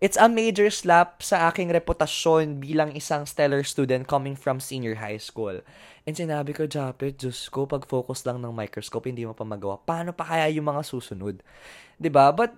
It's 0.00 0.16
a 0.16 0.32
major 0.32 0.72
slap 0.72 1.20
sa 1.20 1.52
aking 1.52 1.76
reputasyon 1.76 2.56
bilang 2.64 2.96
isang 2.96 3.28
stellar 3.28 3.60
student 3.60 4.08
coming 4.08 4.32
from 4.32 4.56
senior 4.56 4.96
high 4.96 5.20
school. 5.20 5.60
And 6.08 6.16
sinabi 6.16 6.56
ko, 6.56 6.64
Japet, 6.64 7.20
Diyos 7.20 7.52
ko, 7.52 7.68
pag-focus 7.68 8.24
lang 8.24 8.40
ng 8.40 8.48
microscope, 8.56 9.04
hindi 9.04 9.28
mo 9.28 9.36
pa 9.36 9.44
magawa. 9.44 9.76
Paano 9.76 10.16
pa 10.16 10.24
kaya 10.24 10.48
yung 10.56 10.72
mga 10.72 10.88
susunod? 10.88 11.44
ba 11.44 12.00
diba? 12.00 12.26
But, 12.32 12.56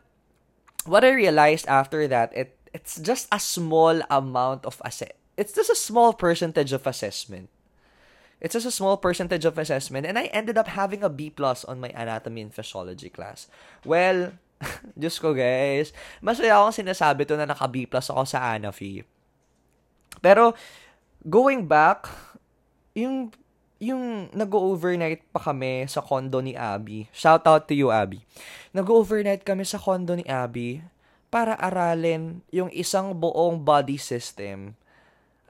what 0.86 1.02
I 1.02 1.10
realized 1.10 1.66
after 1.66 2.06
that, 2.06 2.30
it 2.30 2.54
it's 2.70 2.96
just 3.02 3.28
a 3.34 3.42
small 3.42 4.00
amount 4.08 4.64
of 4.64 4.78
assess. 4.86 5.12
It's 5.36 5.52
just 5.52 5.72
a 5.72 5.78
small 5.78 6.12
percentage 6.12 6.72
of 6.72 6.86
assessment. 6.86 7.48
It's 8.42 8.58
just 8.58 8.66
a 8.66 8.74
small 8.74 8.98
percentage 8.98 9.46
of 9.46 9.54
assessment, 9.54 10.02
and 10.02 10.18
I 10.18 10.26
ended 10.34 10.58
up 10.58 10.66
having 10.66 11.06
a 11.06 11.08
B 11.08 11.30
plus 11.30 11.62
on 11.64 11.78
my 11.78 11.94
anatomy 11.94 12.42
and 12.42 12.50
physiology 12.50 13.06
class. 13.06 13.46
Well, 13.86 14.34
Diyos 14.98 15.22
ko 15.22 15.30
guys, 15.30 15.94
masaya 16.18 16.58
akong 16.58 16.74
sinasabi 16.74 17.22
to 17.30 17.38
na 17.38 17.46
naka 17.46 17.70
B 17.70 17.86
plus 17.86 18.10
ako 18.10 18.26
sa 18.26 18.54
ANAFI. 18.54 19.06
Pero, 20.18 20.58
going 21.22 21.70
back, 21.70 22.10
yung 22.98 23.30
yung 23.82 24.30
nag-overnight 24.30 25.26
pa 25.34 25.42
kami 25.42 25.90
sa 25.90 25.98
condo 25.98 26.38
ni 26.38 26.54
Abby. 26.54 27.10
Shout 27.10 27.42
out 27.50 27.66
to 27.66 27.74
you, 27.74 27.90
Abby. 27.90 28.22
Nag-overnight 28.70 29.42
kami 29.42 29.66
sa 29.66 29.74
condo 29.74 30.14
ni 30.14 30.22
Abby 30.30 30.86
para 31.34 31.58
aralin 31.58 32.46
yung 32.54 32.70
isang 32.70 33.10
buong 33.10 33.58
body 33.58 33.98
system 33.98 34.78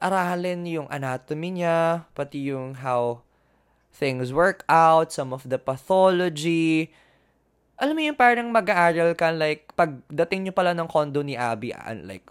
aralin 0.03 0.67
yung 0.67 0.91
anatomy 0.91 1.63
niya, 1.63 2.11
pati 2.19 2.51
yung 2.51 2.75
how 2.83 3.23
things 3.95 4.35
work 4.35 4.67
out, 4.67 5.15
some 5.15 5.31
of 5.31 5.47
the 5.47 5.63
pathology. 5.63 6.91
Alam 7.79 7.95
mo 7.95 8.03
yung 8.11 8.19
parang 8.19 8.51
mag-aaral 8.51 9.15
ka, 9.15 9.31
like, 9.31 9.71
pagdating 9.79 10.51
nyo 10.51 10.53
pala 10.53 10.75
ng 10.75 10.91
condo 10.91 11.23
ni 11.23 11.39
Abby, 11.39 11.71
like, 12.03 12.27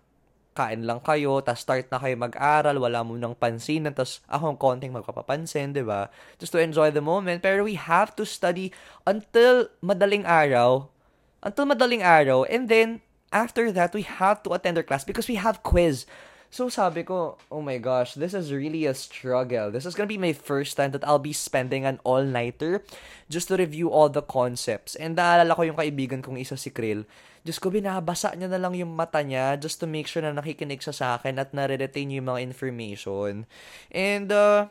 kain 0.52 0.84
lang 0.84 1.00
kayo, 1.00 1.40
tas 1.40 1.64
start 1.64 1.88
na 1.88 1.96
kayo 1.96 2.20
mag-aral, 2.20 2.76
wala 2.76 3.08
mo 3.08 3.16
nang 3.16 3.32
pansin, 3.32 3.88
tas 3.96 4.20
akong 4.28 4.60
konting 4.60 4.92
magpapapansin, 4.92 5.72
di 5.72 5.80
ba? 5.80 6.12
Just 6.44 6.52
to 6.52 6.60
enjoy 6.60 6.92
the 6.92 7.00
moment. 7.00 7.40
Pero 7.40 7.64
we 7.64 7.80
have 7.80 8.12
to 8.20 8.28
study 8.28 8.76
until 9.08 9.72
madaling 9.80 10.28
araw, 10.28 10.92
until 11.40 11.72
madaling 11.72 12.04
araw, 12.04 12.44
and 12.52 12.68
then, 12.68 13.00
after 13.32 13.72
that, 13.72 13.96
we 13.96 14.04
have 14.04 14.44
to 14.44 14.52
attend 14.52 14.76
our 14.76 14.84
class 14.84 15.08
because 15.08 15.32
we 15.32 15.40
have 15.40 15.64
quiz. 15.64 16.04
So 16.52 16.68
sabi 16.68 17.08
ko, 17.08 17.40
oh 17.48 17.64
my 17.64 17.80
gosh, 17.80 18.20
this 18.20 18.36
is 18.36 18.52
really 18.52 18.84
a 18.84 18.92
struggle. 18.92 19.72
This 19.72 19.88
is 19.88 19.96
gonna 19.96 20.12
be 20.12 20.20
my 20.20 20.36
first 20.36 20.76
time 20.76 20.92
that 20.92 21.08
I'll 21.08 21.24
be 21.24 21.32
spending 21.32 21.88
an 21.88 22.04
all-nighter 22.04 22.84
just 23.32 23.48
to 23.48 23.56
review 23.56 23.88
all 23.88 24.12
the 24.12 24.20
concepts. 24.20 25.00
And 25.00 25.16
naalala 25.16 25.56
ko 25.56 25.64
yung 25.64 25.80
kaibigan 25.80 26.20
kong 26.20 26.44
isa 26.44 26.60
si 26.60 26.68
Krill. 26.68 27.08
Diyos 27.48 27.56
ko, 27.56 27.72
binabasa 27.72 28.36
niya 28.36 28.52
na 28.52 28.60
lang 28.60 28.76
yung 28.76 28.92
mata 28.92 29.24
niya 29.24 29.56
just 29.56 29.80
to 29.80 29.88
make 29.88 30.12
sure 30.12 30.20
na 30.20 30.36
nakikinig 30.36 30.84
siya 30.84 30.92
sa 30.94 31.08
akin 31.16 31.40
at 31.40 31.56
nare-retain 31.56 32.12
yung 32.12 32.28
mga 32.28 32.44
information. 32.44 33.48
And, 33.88 34.28
uh, 34.28 34.68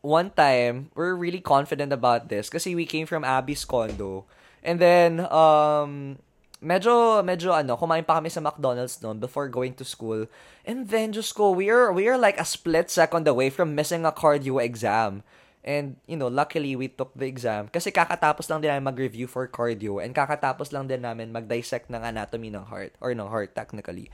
one 0.00 0.30
time, 0.30 0.94
we're 0.94 1.18
really 1.18 1.42
confident 1.42 1.90
about 1.90 2.30
this 2.30 2.46
kasi 2.46 2.78
we 2.78 2.86
came 2.86 3.10
from 3.10 3.26
Abby's 3.26 3.66
condo. 3.66 4.30
And 4.62 4.78
then, 4.78 5.26
um, 5.26 6.22
medyo, 6.58 7.22
medyo 7.22 7.54
ano, 7.54 7.78
kumain 7.78 8.02
pa 8.02 8.18
kami 8.18 8.30
sa 8.30 8.42
McDonald's 8.42 8.98
noon 8.98 9.22
before 9.22 9.46
going 9.48 9.74
to 9.78 9.86
school. 9.86 10.26
And 10.66 10.90
then, 10.90 11.14
just 11.14 11.34
go, 11.34 11.50
we 11.50 11.70
are, 11.70 11.90
we 11.94 12.10
are 12.10 12.18
like 12.18 12.38
a 12.38 12.46
split 12.46 12.90
second 12.90 13.26
away 13.26 13.50
from 13.50 13.74
missing 13.74 14.04
a 14.04 14.12
cardio 14.12 14.62
exam. 14.62 15.22
And, 15.62 16.00
you 16.06 16.16
know, 16.16 16.32
luckily, 16.32 16.74
we 16.74 16.88
took 16.88 17.12
the 17.14 17.26
exam. 17.26 17.68
Kasi 17.68 17.90
kakatapos 17.92 18.48
lang 18.48 18.62
din 18.64 18.72
namin 18.72 18.88
mag-review 18.88 19.26
for 19.28 19.44
cardio. 19.46 20.00
And 20.02 20.14
kakatapos 20.14 20.72
lang 20.72 20.88
din 20.88 21.02
namin 21.02 21.34
mag-dissect 21.34 21.90
ng 21.90 22.02
anatomy 22.02 22.48
ng 22.48 22.66
heart. 22.72 22.96
Or 23.02 23.12
ng 23.12 23.28
heart, 23.28 23.52
technically. 23.52 24.08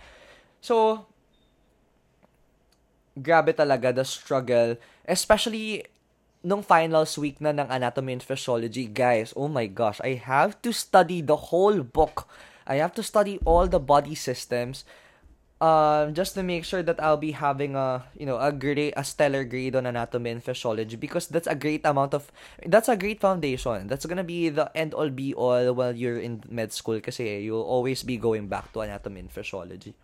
So, 0.58 1.06
grabe 3.14 3.54
talaga 3.54 3.94
the 3.94 4.02
struggle. 4.02 4.76
Especially 5.06 5.86
nung 6.44 6.60
finals 6.60 7.16
week 7.16 7.40
na 7.40 7.56
ng 7.56 7.72
anatomy 7.72 8.20
and 8.20 8.22
physiology, 8.22 8.84
guys, 8.84 9.32
oh 9.32 9.48
my 9.48 9.64
gosh, 9.64 9.98
I 10.04 10.20
have 10.20 10.60
to 10.60 10.70
study 10.76 11.24
the 11.24 11.48
whole 11.48 11.80
book. 11.80 12.28
I 12.68 12.84
have 12.84 12.92
to 13.00 13.02
study 13.02 13.40
all 13.48 13.64
the 13.66 13.80
body 13.80 14.14
systems 14.14 14.84
um, 15.64 16.12
just 16.12 16.36
to 16.36 16.42
make 16.44 16.64
sure 16.64 16.82
that 16.82 17.00
I'll 17.00 17.20
be 17.20 17.32
having 17.32 17.76
a 17.76 18.04
you 18.16 18.26
know 18.26 18.36
a 18.36 18.52
great 18.52 18.92
a 18.96 19.04
stellar 19.04 19.44
grade 19.44 19.76
on 19.76 19.86
anatomy 19.86 20.30
and 20.36 20.42
physiology 20.44 20.96
because 20.96 21.28
that's 21.28 21.48
a 21.48 21.56
great 21.56 21.84
amount 21.88 22.12
of 22.12 22.28
that's 22.66 22.88
a 22.88 22.96
great 22.96 23.20
foundation. 23.20 23.88
That's 23.88 24.04
gonna 24.04 24.24
be 24.24 24.48
the 24.48 24.68
end 24.76 24.92
all 24.92 25.08
be 25.08 25.32
all 25.32 25.72
while 25.72 25.96
you're 25.96 26.20
in 26.20 26.44
med 26.48 26.72
school 26.72 27.00
kasi 27.00 27.40
you'll 27.40 27.64
always 27.64 28.02
be 28.02 28.16
going 28.20 28.48
back 28.48 28.72
to 28.76 28.84
anatomy 28.84 29.20
and 29.24 29.32
physiology. 29.32 29.94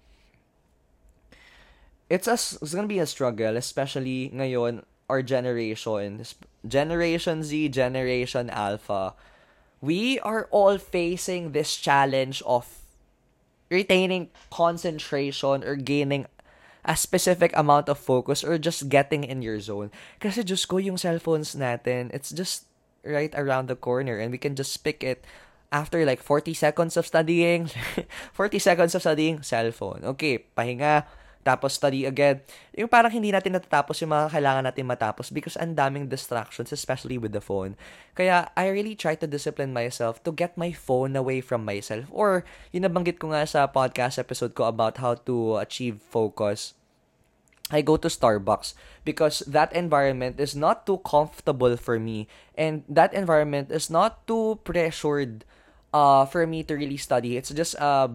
It's 2.08 2.26
a 2.26 2.34
it's 2.34 2.74
gonna 2.74 2.90
be 2.90 2.98
a 2.98 3.06
struggle, 3.06 3.56
especially 3.56 4.32
ngayon 4.32 4.82
our 5.10 5.26
generation, 5.26 6.22
Generation 6.62 7.42
Z, 7.42 7.74
Generation 7.74 8.46
Alpha, 8.54 9.18
we 9.82 10.22
are 10.22 10.46
all 10.54 10.78
facing 10.78 11.50
this 11.50 11.74
challenge 11.74 12.38
of 12.46 12.80
retaining 13.66 14.30
concentration 14.54 15.66
or 15.66 15.74
gaining 15.74 16.30
a 16.84 16.96
specific 16.96 17.50
amount 17.58 17.88
of 17.88 17.98
focus 17.98 18.46
or 18.46 18.56
just 18.56 18.88
getting 18.88 19.24
in 19.24 19.42
your 19.42 19.58
zone. 19.58 19.90
Kasi 20.22 20.46
just 20.46 20.70
ko, 20.70 20.78
yung 20.78 20.96
cellphones 20.96 21.58
natin, 21.58 22.14
it's 22.14 22.30
just 22.30 22.70
right 23.04 23.34
around 23.34 23.66
the 23.66 23.76
corner 23.76 24.16
and 24.16 24.30
we 24.30 24.38
can 24.38 24.54
just 24.54 24.78
pick 24.84 25.02
it 25.02 25.24
after 25.72 26.04
like 26.04 26.22
40 26.22 26.54
seconds 26.54 26.96
of 26.96 27.06
studying. 27.06 27.70
40 28.32 28.58
seconds 28.58 28.94
of 28.94 29.02
studying, 29.02 29.40
cellphone. 29.40 30.04
Okay, 30.16 30.44
pahinga, 30.56 31.04
tapos 31.40 31.72
study 31.72 32.04
again. 32.04 32.44
Yung 32.76 32.88
parang 32.88 33.08
hindi 33.08 33.32
natin 33.32 33.56
natatapos 33.56 33.96
yung 34.04 34.12
mga 34.12 34.28
kailangan 34.36 34.64
natin 34.68 34.84
matapos 34.84 35.32
because 35.32 35.56
ang 35.56 35.72
daming 35.72 36.12
distractions, 36.12 36.72
especially 36.72 37.16
with 37.16 37.32
the 37.32 37.40
phone. 37.40 37.80
Kaya 38.12 38.52
I 38.52 38.68
really 38.68 38.92
try 38.92 39.16
to 39.16 39.24
discipline 39.24 39.72
myself 39.72 40.20
to 40.28 40.32
get 40.32 40.60
my 40.60 40.72
phone 40.72 41.16
away 41.16 41.40
from 41.40 41.64
myself. 41.64 42.04
Or, 42.12 42.44
yung 42.76 42.84
nabanggit 42.84 43.16
ko 43.16 43.32
nga 43.32 43.48
sa 43.48 43.64
podcast 43.68 44.20
episode 44.20 44.52
ko 44.52 44.68
about 44.68 45.00
how 45.00 45.16
to 45.24 45.56
achieve 45.56 46.04
focus. 46.04 46.76
I 47.70 47.86
go 47.86 47.96
to 47.96 48.10
Starbucks 48.10 48.74
because 49.06 49.46
that 49.46 49.70
environment 49.72 50.42
is 50.42 50.58
not 50.58 50.90
too 50.90 50.98
comfortable 51.06 51.78
for 51.78 52.02
me 52.02 52.26
and 52.58 52.82
that 52.90 53.14
environment 53.14 53.70
is 53.70 53.88
not 53.88 54.26
too 54.26 54.58
pressured 54.66 55.46
uh, 55.94 56.26
for 56.26 56.46
me 56.46 56.66
to 56.66 56.74
really 56.74 56.98
study. 56.98 57.38
It's 57.38 57.50
just 57.50 57.78
a 57.78 58.10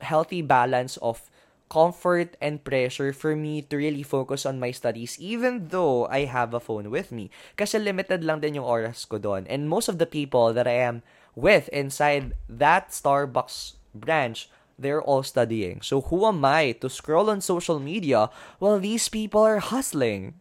healthy 0.00 0.40
balance 0.40 0.96
of 1.04 1.20
comfort 1.68 2.36
and 2.40 2.62
pressure 2.62 3.12
for 3.12 3.34
me 3.34 3.62
to 3.62 3.76
really 3.76 4.02
focus 4.02 4.46
on 4.46 4.60
my 4.60 4.70
studies 4.70 5.18
even 5.18 5.68
though 5.68 6.06
I 6.06 6.24
have 6.24 6.54
a 6.54 6.60
phone 6.60 6.90
with 6.90 7.10
me. 7.10 7.30
Kasi 7.56 7.78
limited 7.78 8.22
lang 8.22 8.40
din 8.40 8.60
yung 8.60 8.68
oras 8.68 9.08
ko 9.08 9.18
doon. 9.18 9.46
And 9.48 9.68
most 9.68 9.88
of 9.88 9.98
the 9.98 10.06
people 10.06 10.52
that 10.52 10.66
I 10.66 10.78
am 10.78 11.02
with 11.34 11.68
inside 11.70 12.34
that 12.48 12.90
Starbucks 12.90 13.74
branch, 13.94 14.50
they're 14.78 15.02
all 15.02 15.22
studying. 15.22 15.82
So 15.82 16.00
who 16.02 16.26
am 16.26 16.44
I 16.44 16.72
to 16.82 16.90
scroll 16.90 17.30
on 17.30 17.40
social 17.40 17.78
media 17.78 18.30
while 18.58 18.78
these 18.78 19.08
people 19.08 19.42
are 19.42 19.62
hustling? 19.62 20.34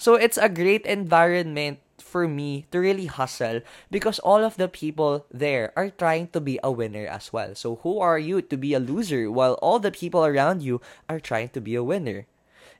So 0.00 0.16
it's 0.16 0.40
a 0.40 0.48
great 0.48 0.88
environment 0.88 1.80
for 2.10 2.26
me 2.26 2.66
to 2.74 2.82
really 2.82 3.06
hustle 3.06 3.62
because 3.90 4.18
all 4.18 4.42
of 4.42 4.58
the 4.58 4.66
people 4.66 5.24
there 5.30 5.70
are 5.78 5.94
trying 5.94 6.26
to 6.34 6.42
be 6.42 6.58
a 6.62 6.74
winner 6.74 7.06
as 7.06 7.32
well. 7.32 7.54
So 7.54 7.78
who 7.86 8.02
are 8.02 8.18
you 8.18 8.42
to 8.42 8.56
be 8.58 8.74
a 8.74 8.82
loser 8.82 9.30
while 9.30 9.54
all 9.62 9.78
the 9.78 9.94
people 9.94 10.26
around 10.26 10.66
you 10.66 10.82
are 11.08 11.22
trying 11.22 11.54
to 11.54 11.60
be 11.62 11.78
a 11.78 11.86
winner? 11.86 12.26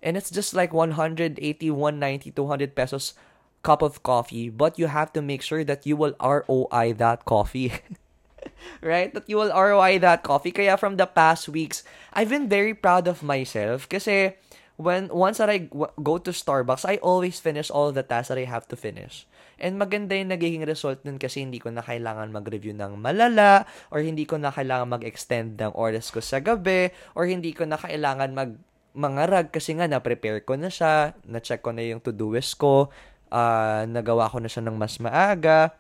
And 0.03 0.17
it's 0.17 0.31
just 0.31 0.53
like 0.53 0.75
180, 0.75 1.39
190, 1.39 2.31
200 2.33 2.75
pesos 2.75 3.15
cup 3.63 3.83
of 3.83 4.03
coffee, 4.03 4.49
but 4.49 4.79
you 4.79 4.89
have 4.89 5.13
to 5.13 5.23
make 5.23 5.43
sure 5.43 5.63
that 5.65 5.87
you 5.87 5.97
will 5.97 6.17
ROI 6.21 6.95
that 6.97 7.25
coffee. 7.25 7.73
right? 8.83 9.13
That 9.13 9.29
you 9.29 9.37
will 9.37 9.53
ROI 9.53 9.99
that 10.01 10.23
coffee. 10.23 10.51
Kaya 10.51 10.77
from 10.77 10.97
the 10.97 11.07
past 11.07 11.49
weeks, 11.49 11.85
I've 12.13 12.31
been 12.31 12.49
very 12.49 12.75
proud 12.75 13.09
of 13.09 13.23
myself 13.23 13.89
kasi 13.89 14.37
when 14.81 15.13
once 15.13 15.37
that 15.37 15.53
I 15.53 15.69
go 16.01 16.17
to 16.17 16.33
Starbucks, 16.33 16.89
I 16.89 16.97
always 17.05 17.37
finish 17.37 17.69
all 17.69 17.93
the 17.93 18.01
tasks 18.01 18.33
that 18.33 18.41
I 18.41 18.49
have 18.49 18.65
to 18.73 18.77
finish. 18.81 19.29
And 19.61 19.77
maganda 19.77 20.17
yung 20.17 20.33
nagiging 20.33 20.65
result 20.65 21.05
nun 21.05 21.21
kasi 21.21 21.45
hindi 21.45 21.61
ko 21.61 21.69
na 21.69 21.85
kailangan 21.85 22.33
mag-review 22.33 22.73
ng 22.73 22.97
malala 22.97 23.69
or 23.93 24.01
hindi 24.01 24.25
ko 24.25 24.41
na 24.41 24.49
kailangan 24.49 24.97
mag-extend 24.97 25.61
ng 25.61 25.77
oras 25.77 26.09
ko 26.09 26.25
sa 26.25 26.41
gabi 26.41 26.89
or 27.13 27.29
hindi 27.29 27.53
ko 27.53 27.69
na 27.69 27.77
kailangan 27.77 28.33
mag 28.33 28.57
mangarag 28.91 29.55
kasi 29.55 29.77
nga 29.79 29.87
na-prepare 29.87 30.43
ko 30.43 30.59
na 30.59 30.67
siya, 30.67 31.15
na-check 31.23 31.63
ko 31.63 31.71
na 31.71 31.85
yung 31.85 32.03
to-do 32.03 32.35
list 32.35 32.59
ko, 32.59 32.91
uh, 33.31 33.87
nagawa 33.87 34.27
ko 34.27 34.43
na 34.43 34.51
siya 34.51 34.67
ng 34.67 34.75
mas 34.75 34.99
maaga. 34.99 35.77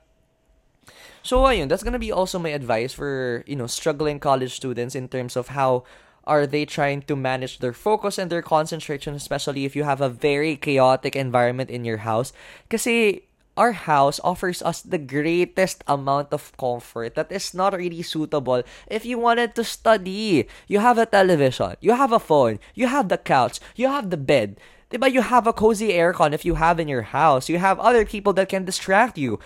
So 1.26 1.42
ayun, 1.42 1.66
that's 1.66 1.82
gonna 1.82 1.98
be 1.98 2.14
also 2.14 2.38
my 2.38 2.54
advice 2.54 2.94
for, 2.94 3.42
you 3.50 3.58
know, 3.58 3.66
struggling 3.66 4.22
college 4.22 4.54
students 4.54 4.94
in 4.94 5.10
terms 5.10 5.34
of 5.34 5.56
how 5.56 5.82
are 6.30 6.46
they 6.46 6.62
trying 6.62 7.02
to 7.10 7.18
manage 7.18 7.58
their 7.58 7.74
focus 7.74 8.14
and 8.14 8.30
their 8.30 8.46
concentration, 8.46 9.18
especially 9.18 9.66
if 9.66 9.74
you 9.74 9.82
have 9.82 9.98
a 10.00 10.08
very 10.08 10.54
chaotic 10.54 11.18
environment 11.18 11.74
in 11.74 11.82
your 11.82 12.06
house? 12.06 12.30
Kasi 12.70 13.26
our 13.58 13.74
house 13.74 14.22
offers 14.22 14.62
us 14.62 14.80
the 14.80 15.02
greatest 15.02 15.82
amount 15.90 16.30
of 16.30 16.54
comfort 16.54 17.18
that 17.18 17.34
is 17.34 17.50
not 17.52 17.74
really 17.74 18.06
suitable 18.06 18.62
if 18.86 19.04
you 19.04 19.18
wanted 19.18 19.58
to 19.58 19.66
study. 19.66 20.46
You 20.70 20.78
have 20.78 21.02
a 21.02 21.10
television, 21.10 21.74
you 21.82 21.98
have 21.98 22.14
a 22.14 22.22
phone, 22.22 22.62
you 22.78 22.86
have 22.86 23.10
the 23.10 23.18
couch, 23.18 23.58
you 23.74 23.90
have 23.90 24.14
the 24.14 24.16
bed. 24.16 24.62
But 24.90 25.12
you 25.12 25.22
have 25.22 25.46
a 25.46 25.52
cozy 25.52 25.94
aircon 25.94 26.32
if 26.32 26.44
you 26.44 26.54
have 26.56 26.80
in 26.80 26.88
your 26.88 27.14
house. 27.14 27.48
You 27.48 27.58
have 27.58 27.78
other 27.78 28.06
people 28.06 28.32
that 28.34 28.48
can 28.48 28.64
distract 28.64 29.18
you. 29.18 29.38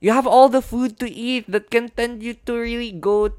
You 0.00 0.12
have 0.12 0.26
all 0.26 0.48
the 0.48 0.62
food 0.62 0.98
to 1.00 1.10
eat 1.10 1.44
that 1.48 1.70
can 1.70 1.90
tend 1.90 2.22
you 2.22 2.34
to 2.46 2.56
really 2.56 2.92
go 2.92 3.34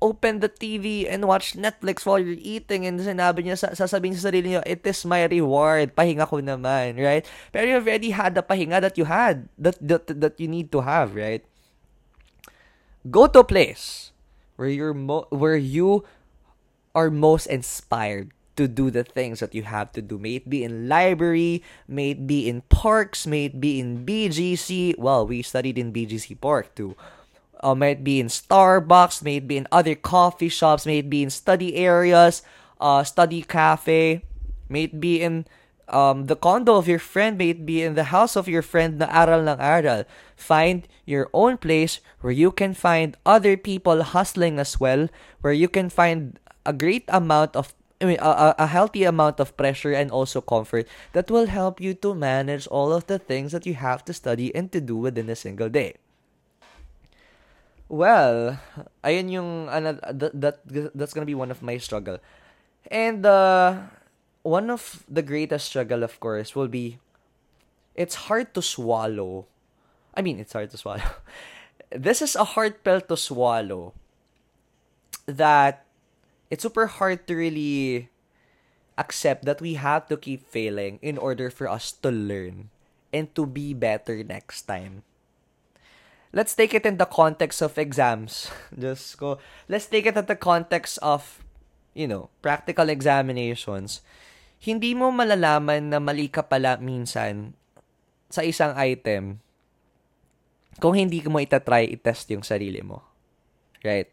open 0.00 0.40
the 0.40 0.48
TV 0.48 1.06
and 1.10 1.26
watch 1.26 1.54
Netflix 1.54 2.06
while 2.06 2.18
you're 2.18 2.38
eating 2.38 2.86
and 2.86 3.00
sinabi 3.00 3.42
niya, 3.42 3.58
sasabihin 3.58 4.14
sa 4.14 4.30
sarili 4.30 4.54
niyo, 4.54 4.62
it 4.66 4.86
is 4.86 5.02
my 5.04 5.26
reward, 5.26 5.94
pahinga 5.94 6.26
ko 6.26 6.38
naman, 6.38 6.98
right? 7.02 7.26
Pero 7.50 7.66
you 7.66 7.76
already 7.82 8.10
had 8.14 8.34
the 8.34 8.42
pahinga 8.42 8.80
that 8.80 8.96
you 8.96 9.04
had, 9.04 9.50
that, 9.58 9.76
that, 9.82 10.06
that 10.06 10.34
you 10.38 10.46
need 10.46 10.70
to 10.70 10.80
have, 10.82 11.14
right? 11.14 11.42
Go 13.10 13.26
to 13.26 13.40
a 13.40 13.46
place 13.46 14.12
where 14.56 14.68
you're 14.68 14.94
mo- 14.94 15.30
where 15.30 15.56
you 15.56 16.04
are 16.94 17.10
most 17.10 17.46
inspired 17.46 18.30
to 18.58 18.66
do 18.66 18.90
the 18.90 19.06
things 19.06 19.38
that 19.38 19.54
you 19.54 19.62
have 19.62 19.94
to 19.94 20.02
do. 20.02 20.18
May 20.18 20.42
it 20.42 20.50
be 20.50 20.66
in 20.66 20.90
library, 20.90 21.62
may 21.86 22.10
it 22.10 22.26
be 22.26 22.50
in 22.50 22.66
parks, 22.66 23.26
may 23.26 23.46
it 23.46 23.62
be 23.62 23.78
in 23.78 24.04
BGC. 24.04 24.98
Well, 24.98 25.26
we 25.26 25.42
studied 25.42 25.78
in 25.78 25.94
BGC 25.94 26.40
Park 26.42 26.74
too 26.74 26.98
uh, 27.60 27.74
may 27.74 27.94
be 27.94 28.20
in 28.20 28.26
Starbucks, 28.26 29.22
may 29.22 29.36
it 29.36 29.48
be 29.48 29.56
in 29.56 29.66
other 29.72 29.94
coffee 29.94 30.48
shops, 30.48 30.86
may 30.86 30.98
it 30.98 31.10
be 31.10 31.22
in 31.22 31.30
study 31.30 31.76
areas, 31.76 32.42
uh, 32.80 33.04
study 33.04 33.42
cafe, 33.42 34.24
may 34.68 34.84
it 34.84 35.00
be 35.00 35.20
in 35.20 35.46
um, 35.88 36.26
the 36.26 36.36
condo 36.36 36.76
of 36.76 36.88
your 36.88 36.98
friend, 36.98 37.38
may 37.38 37.50
it 37.50 37.64
be 37.64 37.82
in 37.82 37.94
the 37.94 38.14
house 38.14 38.36
of 38.36 38.48
your 38.48 38.62
friend 38.62 38.98
na 38.98 39.08
aral 39.10 39.48
ng 39.48 39.60
aral. 39.60 40.04
Find 40.36 40.86
your 41.06 41.28
own 41.32 41.56
place 41.56 42.00
where 42.20 42.32
you 42.32 42.52
can 42.52 42.74
find 42.74 43.16
other 43.24 43.56
people 43.56 44.02
hustling 44.02 44.58
as 44.58 44.78
well, 44.78 45.08
where 45.40 45.52
you 45.52 45.68
can 45.68 45.88
find 45.88 46.38
a 46.66 46.72
great 46.72 47.04
amount 47.08 47.56
of 47.56 47.74
I 48.00 48.04
mean, 48.04 48.18
a, 48.22 48.54
a 48.58 48.66
healthy 48.68 49.02
amount 49.02 49.40
of 49.40 49.56
pressure 49.56 49.90
and 49.90 50.12
also 50.12 50.40
comfort 50.40 50.86
that 51.14 51.32
will 51.32 51.46
help 51.46 51.80
you 51.80 51.94
to 51.94 52.14
manage 52.14 52.68
all 52.68 52.92
of 52.92 53.08
the 53.08 53.18
things 53.18 53.50
that 53.50 53.66
you 53.66 53.74
have 53.74 54.04
to 54.04 54.14
study 54.14 54.54
and 54.54 54.70
to 54.70 54.80
do 54.80 54.94
within 54.94 55.28
a 55.28 55.34
single 55.34 55.68
day. 55.68 55.98
Well, 57.88 58.60
ayun 59.00 59.32
yung 59.32 59.50
ano, 59.72 59.96
that, 60.12 60.36
that 60.36 60.56
that's 60.92 61.16
gonna 61.16 61.28
be 61.28 61.38
one 61.38 61.48
of 61.50 61.64
my 61.64 61.80
struggle. 61.80 62.20
And 62.92 63.24
uh, 63.24 63.88
one 64.44 64.68
of 64.68 65.04
the 65.08 65.24
greatest 65.24 65.72
struggle 65.72 66.04
of 66.04 66.20
course 66.20 66.52
will 66.52 66.68
be 66.68 67.00
it's 67.96 68.28
hard 68.28 68.52
to 68.54 68.62
swallow. 68.62 69.48
I 70.12 70.20
mean, 70.20 70.38
it's 70.38 70.52
hard 70.52 70.70
to 70.70 70.76
swallow. 70.76 71.16
this 71.90 72.20
is 72.20 72.36
a 72.36 72.44
hard 72.44 72.84
pill 72.84 73.00
to 73.00 73.16
swallow. 73.16 73.96
That 75.24 75.84
it's 76.52 76.62
super 76.62 76.86
hard 76.86 77.26
to 77.26 77.34
really 77.36 78.08
accept 79.00 79.44
that 79.48 79.64
we 79.64 79.80
have 79.80 80.08
to 80.12 80.16
keep 80.16 80.44
failing 80.44 80.98
in 81.00 81.16
order 81.16 81.48
for 81.48 81.68
us 81.68 81.92
to 82.04 82.10
learn 82.10 82.68
and 83.12 83.32
to 83.34 83.46
be 83.46 83.72
better 83.72 84.20
next 84.24 84.68
time 84.68 85.07
let's 86.32 86.52
take 86.52 86.74
it 86.76 86.84
in 86.84 86.96
the 87.00 87.08
context 87.08 87.60
of 87.64 87.76
exams. 87.78 88.50
Just 88.74 89.16
go. 89.16 89.38
Let's 89.68 89.86
take 89.86 90.06
it 90.06 90.16
in 90.16 90.26
the 90.26 90.38
context 90.38 90.98
of, 91.00 91.44
you 91.94 92.08
know, 92.08 92.28
practical 92.44 92.88
examinations. 92.88 94.04
Hindi 94.58 94.92
mo 94.92 95.14
malalaman 95.14 95.94
na 95.94 96.02
mali 96.02 96.26
ka 96.28 96.42
pala 96.42 96.76
minsan 96.82 97.54
sa 98.28 98.44
isang 98.44 98.74
item 98.76 99.40
kung 100.78 100.94
hindi 100.94 101.22
mo 101.26 101.42
itatry 101.42 101.90
i-test 101.90 102.30
yung 102.30 102.46
sarili 102.46 102.82
mo. 102.82 103.02
Right? 103.82 104.10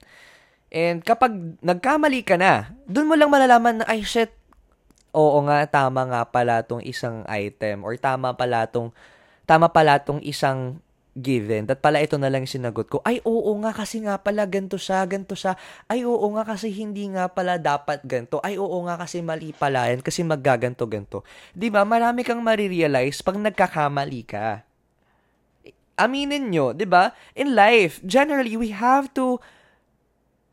And 0.73 1.01
kapag 1.01 1.61
nagkamali 1.61 2.25
ka 2.25 2.37
na, 2.37 2.73
dun 2.89 3.09
mo 3.09 3.15
lang 3.17 3.29
malalaman 3.29 3.81
na, 3.81 3.85
ay 3.89 4.01
shit, 4.01 4.33
oo 5.15 5.39
nga, 5.47 5.63
tama 5.69 6.03
nga 6.09 6.21
pala 6.27 6.65
tong 6.65 6.83
isang 6.83 7.23
item 7.29 7.85
or 7.85 7.95
tama 7.95 8.35
pala 8.35 8.67
tong 8.67 8.91
tama 9.45 9.69
pala 9.69 10.01
tong 10.01 10.19
isang 10.25 10.81
given 11.15 11.63
that 11.71 11.79
pala 11.79 12.03
ito 12.03 12.19
na 12.19 12.27
lang 12.27 12.43
sinagot 12.43 12.91
ko. 12.91 12.99
Ay, 13.07 13.23
oo 13.23 13.55
nga 13.63 13.71
kasi 13.71 14.03
nga 14.03 14.19
pala 14.19 14.43
ganto 14.43 14.75
siya, 14.75 15.07
ganto 15.07 15.31
siya. 15.31 15.55
Ay, 15.87 16.03
oo 16.03 16.27
nga 16.35 16.43
kasi 16.43 16.67
hindi 16.75 17.07
nga 17.07 17.31
pala 17.31 17.55
dapat 17.55 18.03
ganto. 18.03 18.43
Ay, 18.43 18.59
oo 18.59 18.83
nga 18.83 18.99
kasi 18.99 19.23
mali 19.23 19.55
pala 19.55 19.87
yan 19.87 20.03
kasi 20.03 20.27
maggaganto 20.27 20.83
ganto. 20.85 21.23
'Di 21.55 21.71
ba? 21.71 21.87
Marami 21.87 22.27
kang 22.27 22.43
marirealize 22.43 23.23
pag 23.23 23.39
nagkakamali 23.39 24.21
ka. 24.27 24.67
Aminin 25.95 26.51
nyo, 26.51 26.75
'di 26.75 26.83
ba? 26.83 27.15
In 27.31 27.55
life, 27.55 28.03
generally 28.03 28.59
we 28.59 28.75
have 28.75 29.07
to 29.15 29.39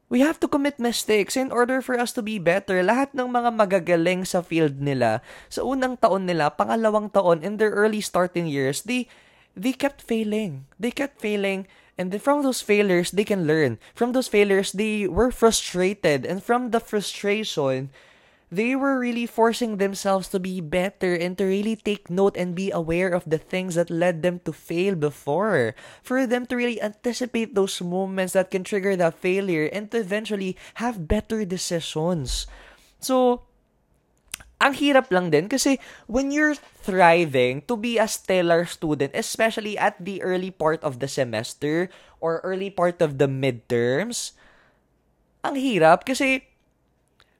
we 0.07 0.22
have 0.22 0.38
to 0.38 0.46
commit 0.46 0.79
mistakes 0.79 1.35
in 1.35 1.51
order 1.51 1.83
for 1.83 1.98
us 1.98 2.14
to 2.14 2.22
be 2.22 2.38
better. 2.38 2.79
Lahat 2.87 3.11
ng 3.16 3.27
mga 3.27 3.51
magagaling 3.51 4.22
sa 4.22 4.44
field 4.44 4.79
nila, 4.79 5.25
sa 5.51 5.66
unang 5.66 5.98
taon 5.98 6.29
nila, 6.29 6.55
pangalawang 6.55 7.09
taon, 7.11 7.40
in 7.40 7.57
their 7.57 7.72
early 7.72 8.05
starting 8.05 8.44
years, 8.44 8.85
they 8.85 9.09
they 9.57 9.73
kept 9.73 10.03
failing. 10.03 10.67
They 10.79 10.91
kept 10.91 11.21
failing. 11.21 11.67
And 11.99 12.11
then 12.11 12.21
from 12.21 12.43
those 12.43 12.62
failures, 12.62 13.11
they 13.11 13.25
can 13.25 13.47
learn. 13.47 13.79
From 13.95 14.12
those 14.12 14.29
failures, 14.29 14.73
they 14.73 15.07
were 15.07 15.31
frustrated. 15.31 16.25
And 16.25 16.43
from 16.43 16.71
the 16.71 16.81
frustration, 16.81 17.91
they 18.53 18.77
were 18.77 19.01
really 19.01 19.25
forcing 19.25 19.77
themselves 19.77 20.29
to 20.29 20.41
be 20.41 20.61
better 20.61 21.17
and 21.17 21.37
to 21.38 21.45
really 21.45 21.77
take 21.77 22.11
note 22.12 22.37
and 22.37 22.55
be 22.55 22.71
aware 22.71 23.09
of 23.09 23.25
the 23.25 23.41
things 23.41 23.77
that 23.77 23.88
led 23.88 24.21
them 24.21 24.41
to 24.45 24.53
fail 24.53 24.95
before. 24.95 25.75
For 26.03 26.27
them 26.27 26.45
to 26.47 26.57
really 26.57 26.81
anticipate 26.81 27.55
those 27.55 27.81
moments 27.81 28.35
that 28.35 28.51
can 28.51 28.65
trigger 28.65 28.97
that 28.97 29.17
failure 29.17 29.69
and 29.73 29.91
to 29.91 29.97
eventually 29.97 30.57
have 30.85 31.09
better 31.09 31.45
decisions. 31.45 32.47
So, 33.01 33.49
ang 34.62 34.79
hirap 34.79 35.11
lang 35.11 35.35
din 35.35 35.51
kasi 35.51 35.83
when 36.07 36.31
you're 36.31 36.55
thriving 36.55 37.66
to 37.66 37.75
be 37.75 37.98
a 37.98 38.07
stellar 38.07 38.62
student, 38.62 39.11
especially 39.12 39.75
at 39.75 39.98
the 39.98 40.22
early 40.22 40.55
part 40.55 40.79
of 40.87 41.03
the 41.03 41.11
semester 41.11 41.90
or 42.22 42.38
early 42.46 42.70
part 42.70 43.03
of 43.03 43.18
the 43.18 43.27
midterms, 43.27 44.38
ang 45.42 45.59
hirap 45.59 46.07
kasi 46.07 46.46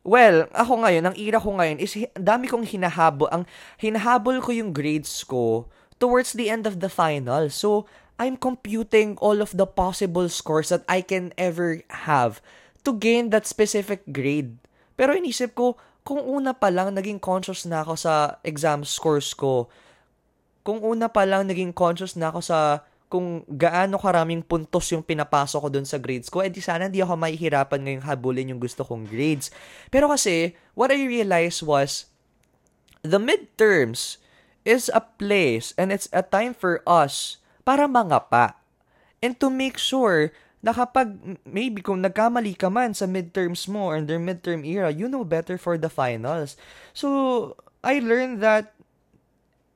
Well, 0.03 0.51
ako 0.51 0.83
ngayon, 0.83 1.07
ang 1.07 1.15
ira 1.15 1.39
ko 1.39 1.55
ngayon 1.55 1.79
is 1.79 1.95
dami 2.19 2.51
kong 2.51 2.67
hinahabol, 2.67 3.31
ang 3.31 3.47
hinahabol 3.79 4.43
ko 4.43 4.51
yung 4.51 4.75
grades 4.75 5.23
ko 5.23 5.71
towards 6.03 6.35
the 6.35 6.51
end 6.51 6.67
of 6.67 6.83
the 6.83 6.91
final. 6.91 7.47
So, 7.55 7.87
I'm 8.19 8.35
computing 8.35 9.15
all 9.23 9.39
of 9.39 9.55
the 9.55 9.63
possible 9.63 10.27
scores 10.27 10.75
that 10.75 10.83
I 10.91 11.07
can 11.07 11.31
ever 11.39 11.87
have 12.03 12.43
to 12.83 12.99
gain 12.99 13.31
that 13.31 13.47
specific 13.47 14.03
grade. 14.11 14.59
Pero 14.99 15.15
inisip 15.15 15.55
ko, 15.55 15.79
kung 16.03 16.19
una 16.23 16.55
pa 16.55 16.71
lang 16.71 16.95
naging 16.95 17.23
conscious 17.23 17.63
na 17.67 17.87
ako 17.87 17.95
sa 17.95 18.43
exam 18.43 18.83
scores 18.83 19.35
ko, 19.35 19.71
kung 20.67 20.83
una 20.83 21.11
pa 21.11 21.27
lang 21.27 21.47
naging 21.47 21.75
conscious 21.75 22.19
na 22.19 22.31
ako 22.31 22.41
sa 22.43 22.59
kung 23.13 23.45
gaano 23.45 24.01
karaming 24.01 24.41
puntos 24.41 24.89
yung 24.89 25.05
pinapasok 25.05 25.61
ko 25.61 25.69
dun 25.69 25.85
sa 25.85 26.01
grades 26.01 26.33
ko, 26.33 26.41
edi 26.41 26.65
sana 26.65 26.89
hindi 26.89 27.05
ako 27.05 27.21
mahihirapan 27.21 27.85
ngayong 27.85 28.07
habulin 28.09 28.51
yung 28.57 28.63
gusto 28.63 28.89
kong 28.89 29.05
grades. 29.05 29.53
Pero 29.93 30.09
kasi, 30.09 30.57
what 30.73 30.89
I 30.89 31.05
realized 31.05 31.61
was, 31.61 32.09
the 33.05 33.21
midterms 33.21 34.17
is 34.65 34.89
a 34.97 35.05
place 35.05 35.77
and 35.77 35.93
it's 35.93 36.09
a 36.09 36.25
time 36.25 36.57
for 36.57 36.81
us 36.89 37.37
para 37.69 37.85
mangapa. 37.85 38.57
And 39.21 39.37
to 39.45 39.53
make 39.53 39.77
sure 39.77 40.33
na 40.63 40.71
kapag 40.71 41.19
maybe 41.43 41.83
kung 41.83 42.01
nagkamali 42.01 42.55
ka 42.55 42.71
man 42.71 42.95
sa 42.95 43.11
midterms 43.11 43.67
mo 43.67 43.91
or 43.91 43.99
in 43.99 44.07
their 44.07 44.23
midterm 44.23 44.63
era, 44.63 44.95
you 44.95 45.11
know 45.11 45.27
better 45.27 45.59
for 45.59 45.75
the 45.75 45.91
finals. 45.91 46.55
So, 46.95 47.59
I 47.83 47.99
learned 47.99 48.39
that 48.47 48.79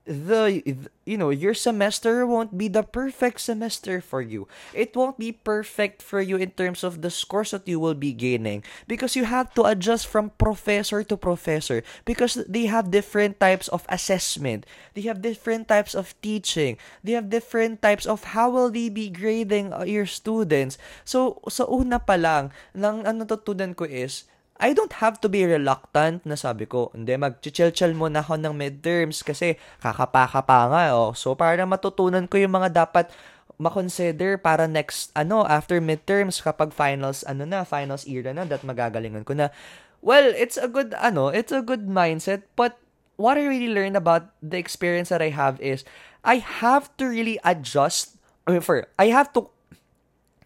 the 0.06 0.62
you 1.04 1.18
know 1.18 1.34
your 1.34 1.52
semester 1.52 2.22
won't 2.22 2.54
be 2.54 2.70
the 2.70 2.86
perfect 2.86 3.42
semester 3.42 4.00
for 4.00 4.22
you. 4.22 4.46
It 4.72 4.94
won't 4.94 5.18
be 5.18 5.34
perfect 5.34 6.00
for 6.00 6.22
you 6.22 6.38
in 6.38 6.54
terms 6.54 6.86
of 6.86 7.02
the 7.02 7.10
scores 7.10 7.50
that 7.50 7.66
you 7.66 7.82
will 7.82 7.98
be 7.98 8.14
gaining 8.14 8.62
because 8.86 9.18
you 9.18 9.26
have 9.26 9.52
to 9.58 9.66
adjust 9.66 10.06
from 10.06 10.30
professor 10.38 11.02
to 11.02 11.16
professor 11.18 11.82
because 12.06 12.38
they 12.46 12.70
have 12.70 12.94
different 12.94 13.42
types 13.42 13.66
of 13.68 13.84
assessment. 13.90 14.64
They 14.94 15.02
have 15.10 15.20
different 15.20 15.66
types 15.66 15.94
of 15.94 16.14
teaching. 16.22 16.78
They 17.02 17.18
have 17.18 17.28
different 17.28 17.82
types 17.82 18.06
of 18.06 18.38
how 18.38 18.50
will 18.50 18.70
they 18.70 18.88
be 18.88 19.10
grading 19.10 19.74
uh, 19.74 19.84
your 19.84 20.06
students. 20.06 20.78
So 21.04 21.42
sa 21.50 21.66
una 21.66 21.98
pa 21.98 22.14
lang 22.14 22.54
nang 22.70 23.02
ano 23.02 23.26
tutunan 23.26 23.74
ko 23.74 23.84
is 23.90 24.24
I 24.56 24.72
don't 24.72 24.92
have 25.04 25.20
to 25.20 25.28
be 25.28 25.44
reluctant 25.44 26.24
na 26.24 26.32
sabi 26.32 26.64
ko, 26.64 26.88
hindi, 26.96 27.12
mag-chill-chill 27.20 27.92
muna 27.92 28.24
ako 28.24 28.40
ng 28.40 28.56
midterms 28.56 29.20
kasi 29.20 29.60
kakapaka 29.84 30.40
pa 30.40 30.68
nga, 30.72 30.96
oh. 30.96 31.12
So, 31.12 31.36
para 31.36 31.60
matutunan 31.68 32.24
ko 32.24 32.40
yung 32.40 32.56
mga 32.56 32.72
dapat 32.72 33.12
makonsider 33.60 34.40
para 34.40 34.64
next, 34.64 35.12
ano, 35.12 35.44
after 35.44 35.76
midterms, 35.80 36.40
kapag 36.40 36.72
finals, 36.72 37.20
ano 37.28 37.44
na, 37.44 37.68
finals 37.68 38.08
era 38.08 38.32
na, 38.32 38.48
that 38.48 38.64
magagalingan 38.64 39.28
ko 39.28 39.36
na. 39.36 39.52
Well, 40.00 40.32
it's 40.32 40.56
a 40.56 40.68
good, 40.72 40.96
ano, 40.96 41.28
it's 41.28 41.52
a 41.52 41.60
good 41.60 41.84
mindset, 41.88 42.48
but 42.56 42.80
what 43.20 43.36
I 43.36 43.44
really 43.44 43.72
learned 43.72 43.96
about 43.96 44.32
the 44.40 44.56
experience 44.56 45.12
that 45.12 45.20
I 45.20 45.36
have 45.36 45.60
is, 45.60 45.84
I 46.24 46.40
have 46.40 46.88
to 46.96 47.04
really 47.04 47.36
adjust, 47.44 48.16
I 48.48 48.56
mean, 48.56 48.64
for, 48.64 48.88
I 48.96 49.12
have 49.12 49.36
to, 49.36 49.52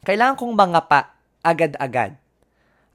kailangan 0.03 0.35
kong 0.35 0.55
mga 0.59 0.81
pa, 0.91 1.15
agad-agad 1.41 2.20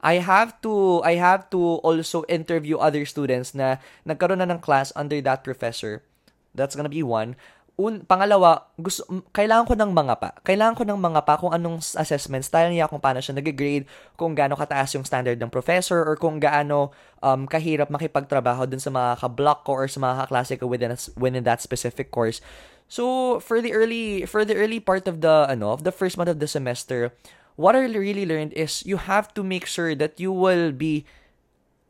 I 0.00 0.20
have 0.20 0.60
to 0.60 1.00
I 1.02 1.16
have 1.16 1.48
to 1.50 1.80
also 1.80 2.22
interview 2.28 2.76
other 2.76 3.04
students 3.08 3.56
na 3.56 3.80
nagkaroon 4.04 4.44
na 4.44 4.48
ng 4.48 4.60
class 4.60 4.92
under 4.94 5.18
that 5.24 5.42
professor. 5.42 6.04
That's 6.52 6.76
gonna 6.76 6.92
be 6.92 7.04
one. 7.04 7.36
Un, 7.76 8.08
pangalawa, 8.08 8.72
gusto, 8.80 9.04
kailangan 9.36 9.68
ko 9.68 9.74
ng 9.76 9.92
mga 9.92 10.14
pa. 10.16 10.32
Kailangan 10.40 10.80
ko 10.80 10.84
ng 10.88 10.96
mga 10.96 11.20
pa 11.28 11.36
kung 11.36 11.52
anong 11.52 11.84
assessment 12.00 12.40
style 12.40 12.72
niya, 12.72 12.88
kung 12.88 13.04
paano 13.04 13.20
siya 13.20 13.36
nag-grade, 13.36 13.84
kung 14.16 14.32
gaano 14.32 14.56
kataas 14.56 14.96
yung 14.96 15.04
standard 15.04 15.36
ng 15.36 15.52
professor, 15.52 16.00
or 16.00 16.16
kung 16.16 16.40
gaano 16.40 16.96
um, 17.20 17.44
kahirap 17.44 17.92
makipagtrabaho 17.92 18.64
dun 18.64 18.80
sa 18.80 18.88
mga 18.88 19.20
ka-block 19.20 19.68
ko 19.68 19.76
or 19.76 19.92
sa 19.92 20.00
mga 20.00 20.24
kaklase 20.24 20.56
ko 20.56 20.64
within, 20.64 20.96
within 21.20 21.44
that 21.44 21.60
specific 21.60 22.08
course. 22.08 22.40
So, 22.88 23.36
for 23.44 23.60
the 23.60 23.76
early, 23.76 24.24
for 24.24 24.48
the 24.48 24.56
early 24.56 24.80
part 24.80 25.04
of 25.04 25.20
the, 25.20 25.44
ano, 25.44 25.76
of 25.76 25.84
the 25.84 25.92
first 25.92 26.16
month 26.16 26.32
of 26.32 26.40
the 26.40 26.48
semester, 26.48 27.12
what 27.56 27.74
I 27.74 27.84
really 27.84 28.24
learned 28.24 28.52
is 28.52 28.84
you 28.86 28.96
have 28.96 29.32
to 29.34 29.42
make 29.42 29.66
sure 29.66 29.94
that 29.94 30.20
you 30.20 30.30
will 30.30 30.72
be 30.72 31.04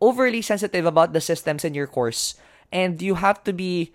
overly 0.00 0.42
sensitive 0.42 0.86
about 0.86 1.12
the 1.12 1.20
systems 1.20 1.64
in 1.64 1.74
your 1.74 1.86
course 1.86 2.34
and 2.72 3.00
you 3.02 3.16
have 3.16 3.42
to 3.44 3.52
be 3.52 3.92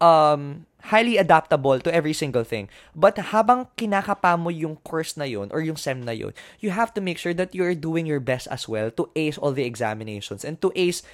um 0.00 0.66
highly 0.90 1.16
adaptable 1.16 1.78
to 1.78 1.94
every 1.94 2.12
single 2.12 2.42
thing. 2.42 2.68
But 2.94 3.14
habang 3.30 3.70
kinakapa 3.78 4.34
mo 4.34 4.50
yung 4.50 4.82
course 4.82 5.14
na 5.16 5.24
yun 5.24 5.46
or 5.54 5.62
yung 5.62 5.78
SEM 5.78 6.02
na 6.02 6.10
yun, 6.10 6.34
you 6.58 6.74
have 6.74 6.92
to 6.94 7.00
make 7.00 7.18
sure 7.18 7.34
that 7.34 7.54
you're 7.54 7.78
doing 7.78 8.04
your 8.04 8.18
best 8.18 8.50
as 8.50 8.66
well 8.66 8.90
to 8.98 9.06
ace 9.14 9.38
all 9.38 9.54
the 9.54 9.62
examinations 9.62 10.44
and 10.44 10.58
to 10.60 10.74
ace 10.74 11.06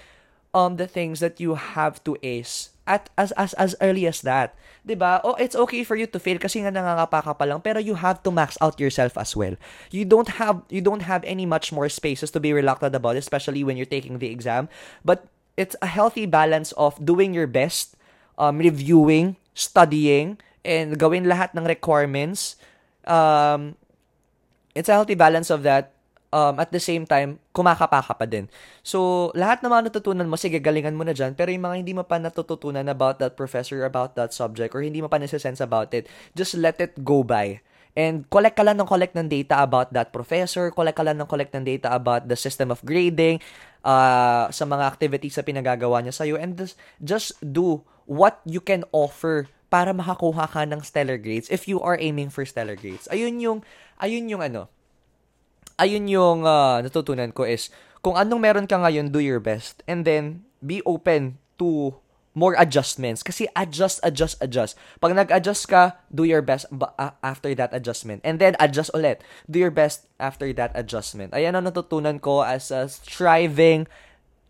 um 0.57 0.81
the 0.81 0.89
things 0.89 1.21
that 1.21 1.37
you 1.37 1.55
have 1.55 2.01
to 2.09 2.17
ace 2.25 2.73
at 2.89 3.13
as 3.21 3.31
as 3.37 3.53
as 3.61 3.77
early 3.85 4.09
as 4.09 4.25
that. 4.25 4.57
'Di 4.83 4.97
ba? 4.97 5.21
Oh, 5.21 5.37
it's 5.37 5.55
okay 5.55 5.85
for 5.85 5.95
you 5.95 6.09
to 6.09 6.17
fail 6.17 6.41
kasi 6.41 6.65
nga 6.65 6.73
nangangapa 6.73 7.21
ka 7.21 7.33
pa 7.37 7.45
lang, 7.45 7.61
pero 7.61 7.77
you 7.77 8.01
have 8.01 8.25
to 8.25 8.33
max 8.33 8.57
out 8.65 8.81
yourself 8.81 9.21
as 9.21 9.37
well. 9.37 9.55
You 9.93 10.09
don't 10.09 10.41
have 10.41 10.65
you 10.73 10.81
don't 10.81 11.05
have 11.05 11.21
any 11.29 11.45
much 11.45 11.69
more 11.69 11.93
spaces 11.93 12.33
to 12.33 12.41
be 12.41 12.57
reluctant 12.57 12.97
about, 12.97 13.21
especially 13.21 13.61
when 13.61 13.77
you're 13.77 13.89
taking 13.89 14.19
the 14.19 14.33
exam. 14.33 14.73
But 15.05 15.29
it's 15.61 15.77
a 15.85 15.91
healthy 15.91 16.25
balance 16.25 16.73
of 16.81 16.97
doing 17.05 17.37
your 17.37 17.47
best, 17.47 17.99
um, 18.41 18.65
reviewing, 18.65 19.37
studying, 19.53 20.41
and 20.65 20.97
gawin 20.97 21.29
lahat 21.29 21.53
ng 21.53 21.69
requirements. 21.69 22.57
Um, 23.05 23.77
it's 24.73 24.89
a 24.89 24.97
healthy 24.97 25.19
balance 25.19 25.53
of 25.53 25.67
that 25.69 25.98
um, 26.33 26.61
at 26.61 26.71
the 26.73 26.81
same 26.81 27.05
time, 27.09 27.41
kumakapa 27.57 28.05
ka 28.05 28.15
pa 28.17 28.27
din. 28.29 28.49
So, 28.85 29.31
lahat 29.33 29.65
ng 29.65 29.71
mga 29.73 29.85
natutunan 29.93 30.29
mo, 30.29 30.37
sige, 30.37 30.61
galingan 30.61 30.97
mo 30.97 31.05
na 31.05 31.17
dyan. 31.17 31.33
Pero 31.35 31.53
yung 31.53 31.65
mga 31.65 31.77
hindi 31.81 31.93
mo 31.97 32.05
pa 32.05 32.21
natututunan 32.21 32.85
about 32.89 33.21
that 33.21 33.35
professor, 33.35 33.85
about 33.85 34.17
that 34.17 34.33
subject, 34.37 34.73
or 34.77 34.85
hindi 34.85 35.01
mo 35.01 35.09
pa 35.09 35.21
nasa-sense 35.21 35.61
about 35.61 35.93
it, 35.97 36.09
just 36.37 36.57
let 36.57 36.77
it 36.81 36.97
go 37.05 37.25
by. 37.25 37.61
And 37.99 38.29
collect 38.31 38.55
ka 38.55 38.63
lang 38.63 38.79
ng 38.79 38.87
collect 38.87 39.19
ng 39.19 39.27
data 39.27 39.59
about 39.59 39.91
that 39.91 40.15
professor, 40.15 40.71
collect 40.71 40.95
ka 40.95 41.03
lang 41.03 41.19
ng 41.19 41.27
collect 41.27 41.51
ng 41.51 41.67
data 41.67 41.91
about 41.91 42.31
the 42.31 42.39
system 42.39 42.71
of 42.71 42.79
grading, 42.87 43.43
uh, 43.83 44.47
sa 44.55 44.65
mga 44.69 44.85
activities 44.87 45.35
na 45.35 45.43
pinagagawa 45.43 45.99
niya 46.05 46.15
sa'yo, 46.15 46.39
and 46.39 46.55
just, 46.55 46.79
just 47.03 47.35
do 47.43 47.83
what 48.07 48.39
you 48.47 48.63
can 48.63 48.87
offer 48.95 49.51
para 49.69 49.91
makakuha 49.93 50.49
ka 50.49 50.63
ng 50.65 50.81
stellar 50.81 51.21
grades 51.21 51.51
if 51.53 51.69
you 51.69 51.83
are 51.83 51.99
aiming 52.01 52.33
for 52.33 52.47
stellar 52.47 52.79
grades. 52.79 53.11
Ayun 53.11 53.37
yung, 53.43 53.59
ayun 54.01 54.31
yung 54.31 54.41
ano, 54.41 54.71
ayun 55.79 56.11
yung 56.11 56.45
uh, 56.45 56.83
natutunan 56.83 57.31
ko 57.31 57.47
is, 57.47 57.71
kung 58.03 58.19
anong 58.19 58.43
meron 58.43 58.67
ka 58.67 58.77
ngayon, 58.79 59.15
do 59.15 59.23
your 59.23 59.41
best. 59.41 59.81
And 59.87 60.03
then, 60.03 60.45
be 60.59 60.83
open 60.83 61.39
to 61.59 61.95
more 62.35 62.55
adjustments. 62.55 63.27
Kasi 63.27 63.51
adjust, 63.59 63.99
adjust, 64.07 64.39
adjust. 64.39 64.79
Pag 65.03 65.15
nag-adjust 65.15 65.67
ka, 65.67 65.99
do 66.11 66.23
your 66.23 66.43
best 66.43 66.71
after 67.23 67.51
that 67.55 67.75
adjustment. 67.75 68.23
And 68.23 68.39
then, 68.39 68.55
adjust 68.63 68.95
ulit. 68.95 69.23
Do 69.51 69.59
your 69.59 69.75
best 69.75 70.07
after 70.23 70.51
that 70.55 70.75
adjustment. 70.75 71.35
Ayan 71.35 71.59
ang 71.59 71.67
natutunan 71.67 72.23
ko 72.23 72.47
as 72.47 72.71
a 72.71 72.87
striving 72.87 73.91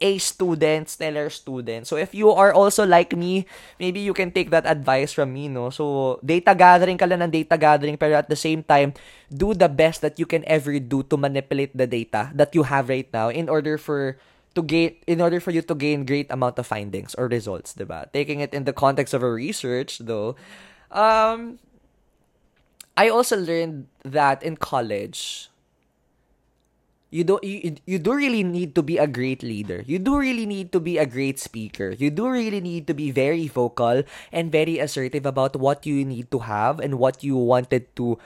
a 0.00 0.18
student, 0.18 0.88
stellar 0.88 1.30
student. 1.30 1.86
So 1.86 1.96
if 1.96 2.14
you 2.14 2.30
are 2.30 2.54
also 2.54 2.86
like 2.86 3.16
me, 3.16 3.46
maybe 3.78 4.00
you 4.00 4.14
can 4.14 4.30
take 4.30 4.50
that 4.50 4.66
advice 4.66 5.12
from 5.12 5.32
me, 5.34 5.48
no? 5.48 5.70
So 5.70 6.18
data 6.24 6.54
gathering 6.54 6.98
ka 6.98 7.06
lang 7.06 7.22
ng 7.22 7.30
data 7.30 7.58
gathering 7.58 7.98
pero 7.98 8.14
at 8.14 8.30
the 8.30 8.38
same 8.38 8.62
time, 8.62 8.94
do 9.30 9.54
the 9.54 9.68
best 9.68 10.00
that 10.02 10.18
you 10.18 10.26
can 10.26 10.46
ever 10.46 10.78
do 10.78 11.02
to 11.10 11.16
manipulate 11.16 11.74
the 11.76 11.86
data 11.86 12.30
that 12.34 12.54
you 12.54 12.62
have 12.62 12.88
right 12.88 13.10
now 13.12 13.28
in 13.28 13.48
order 13.48 13.76
for 13.78 14.16
to 14.54 14.62
gain 14.62 14.96
in 15.06 15.20
order 15.20 15.38
for 15.38 15.50
you 15.50 15.62
to 15.62 15.74
gain 15.74 16.06
great 16.06 16.30
amount 16.30 16.58
of 16.58 16.66
findings 16.66 17.14
or 17.14 17.26
results, 17.26 17.74
ba? 17.74 18.06
Taking 18.14 18.40
it 18.40 18.54
in 18.54 18.64
the 18.64 18.72
context 18.72 19.12
of 19.14 19.22
a 19.22 19.30
research 19.30 19.98
though, 19.98 20.38
um 20.94 21.58
I 22.98 23.10
also 23.10 23.38
learned 23.38 23.86
that 24.02 24.42
in 24.42 24.58
college 24.58 25.50
you 27.10 27.24
do 27.24 27.40
you, 27.42 27.76
you 27.86 27.98
do 27.98 28.12
really 28.12 28.44
need 28.44 28.74
to 28.74 28.82
be 28.82 28.98
a 28.98 29.06
great 29.06 29.42
leader. 29.42 29.82
You 29.86 29.98
do 29.98 30.18
really 30.18 30.44
need 30.44 30.72
to 30.72 30.80
be 30.80 30.98
a 30.98 31.06
great 31.06 31.38
speaker. 31.40 31.96
You 31.96 32.10
do 32.10 32.28
really 32.28 32.60
need 32.60 32.86
to 32.88 32.94
be 32.94 33.10
very 33.10 33.48
vocal 33.48 34.02
and 34.32 34.52
very 34.52 34.78
assertive 34.78 35.24
about 35.24 35.56
what 35.56 35.86
you 35.86 36.04
need 36.04 36.30
to 36.30 36.40
have 36.40 36.80
and 36.80 36.98
what 36.98 37.24
you 37.24 37.36
wanted 37.36 37.88
to 37.96 38.18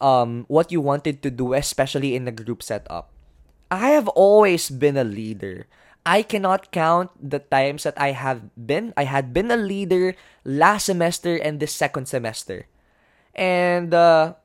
um 0.00 0.44
what 0.48 0.68
you 0.70 0.80
wanted 0.80 1.22
to 1.24 1.30
do 1.30 1.54
especially 1.54 2.14
in 2.14 2.28
a 2.28 2.34
group 2.34 2.62
setup. 2.62 3.08
I 3.70 3.96
have 3.96 4.08
always 4.08 4.68
been 4.68 4.96
a 4.96 5.04
leader. 5.04 5.66
I 6.06 6.22
cannot 6.22 6.70
count 6.70 7.10
the 7.18 7.42
times 7.42 7.82
that 7.82 7.98
i 7.98 8.14
have 8.14 8.46
been 8.54 8.94
i 8.94 9.02
had 9.02 9.34
been 9.34 9.50
a 9.50 9.58
leader 9.58 10.14
last 10.46 10.86
semester 10.86 11.34
and 11.34 11.58
this 11.58 11.74
second 11.74 12.06
semester. 12.06 12.68
And 13.34 13.96
uh 13.96 14.36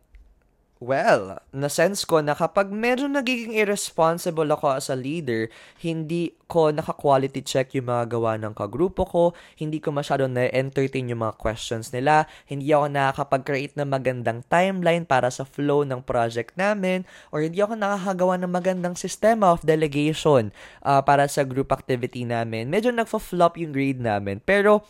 Well, 0.81 1.37
na-sense 1.53 2.09
ko 2.09 2.25
na 2.25 2.33
kapag 2.33 2.73
medyo 2.73 3.05
nagiging 3.05 3.53
irresponsible 3.53 4.49
ako 4.49 4.81
as 4.81 4.89
a 4.89 4.97
leader, 4.97 5.45
hindi 5.77 6.33
ko 6.49 6.73
naka-quality 6.73 7.45
check 7.45 7.77
yung 7.77 7.85
mga 7.85 8.17
gawa 8.17 8.33
ng 8.41 8.57
kagrupo 8.57 9.05
ko, 9.05 9.23
hindi 9.61 9.77
ko 9.77 9.93
masyado 9.93 10.25
na-entertain 10.25 11.13
yung 11.13 11.21
mga 11.21 11.37
questions 11.37 11.93
nila, 11.93 12.25
hindi 12.49 12.73
ako 12.73 12.97
nakakapag-create 12.97 13.77
ng 13.77 13.93
magandang 13.93 14.41
timeline 14.49 15.05
para 15.05 15.29
sa 15.29 15.45
flow 15.45 15.85
ng 15.85 16.01
project 16.01 16.57
namin, 16.57 17.05
or 17.29 17.45
hindi 17.45 17.61
ako 17.61 17.77
nakakagawa 17.77 18.41
ng 18.41 18.49
magandang 18.49 18.97
sistema 18.97 19.53
of 19.53 19.61
delegation 19.61 20.49
uh, 20.81 20.97
para 21.05 21.29
sa 21.29 21.45
group 21.45 21.69
activity 21.69 22.25
namin. 22.25 22.73
Medyo 22.73 22.89
nagfa-flop 22.89 23.61
yung 23.61 23.69
grade 23.69 24.01
namin. 24.01 24.41
Pero, 24.41 24.81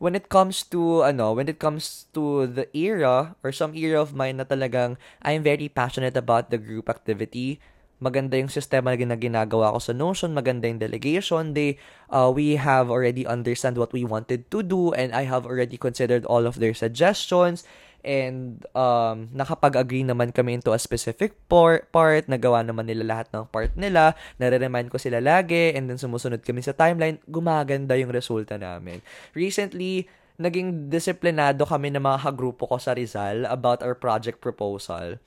when 0.00 0.16
it 0.16 0.32
comes 0.32 0.64
to 0.72 1.04
ano, 1.04 1.36
when 1.36 1.46
it 1.46 1.60
comes 1.60 2.08
to 2.16 2.48
the 2.48 2.64
era 2.72 3.36
or 3.44 3.52
some 3.52 3.76
era 3.76 4.00
of 4.00 4.16
mine 4.16 4.40
na 4.40 4.48
talagang 4.48 4.96
I'm 5.20 5.44
very 5.44 5.68
passionate 5.68 6.16
about 6.16 6.48
the 6.48 6.56
group 6.56 6.88
activity. 6.88 7.60
Maganda 8.00 8.40
yung 8.40 8.48
sistema 8.48 8.96
na 8.96 9.12
ginagawa 9.12 9.76
ko 9.76 9.78
sa 9.78 9.92
Notion, 9.92 10.32
maganda 10.32 10.64
yung 10.64 10.80
delegation. 10.80 11.52
They, 11.52 11.76
uh, 12.08 12.32
we 12.32 12.56
have 12.56 12.88
already 12.88 13.28
understand 13.28 13.76
what 13.76 13.92
we 13.92 14.08
wanted 14.08 14.48
to 14.48 14.64
do 14.64 14.96
and 14.96 15.12
I 15.12 15.28
have 15.28 15.44
already 15.44 15.76
considered 15.76 16.24
all 16.24 16.48
of 16.48 16.64
their 16.64 16.72
suggestions 16.72 17.68
And 18.00 18.64
um, 18.72 19.28
nakapag-agree 19.36 20.08
naman 20.08 20.32
kami 20.32 20.56
into 20.56 20.72
a 20.72 20.80
specific 20.80 21.36
por- 21.50 21.84
part, 21.92 22.24
nagawa 22.30 22.64
naman 22.64 22.88
nila 22.88 23.04
lahat 23.04 23.26
ng 23.34 23.44
part 23.52 23.76
nila, 23.76 24.16
nare-remind 24.40 24.88
ko 24.88 24.96
sila 24.96 25.20
lagi, 25.20 25.76
and 25.76 25.90
then 25.90 26.00
sumusunod 26.00 26.40
kami 26.40 26.64
sa 26.64 26.72
timeline, 26.72 27.20
gumaganda 27.28 27.98
yung 28.00 28.14
resulta 28.14 28.56
namin. 28.56 29.04
Recently, 29.36 30.08
naging 30.40 30.88
disiplinado 30.88 31.68
kami 31.68 31.92
ng 31.92 32.00
mga 32.00 32.24
kagrupo 32.24 32.64
ko 32.64 32.80
sa 32.80 32.96
Rizal 32.96 33.44
about 33.44 33.84
our 33.84 33.92
project 33.92 34.40
proposal. 34.40 35.20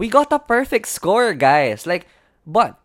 We 0.00 0.08
got 0.08 0.32
a 0.32 0.40
perfect 0.40 0.88
score, 0.88 1.36
guys. 1.36 1.84
Like, 1.84 2.08
but 2.48 2.80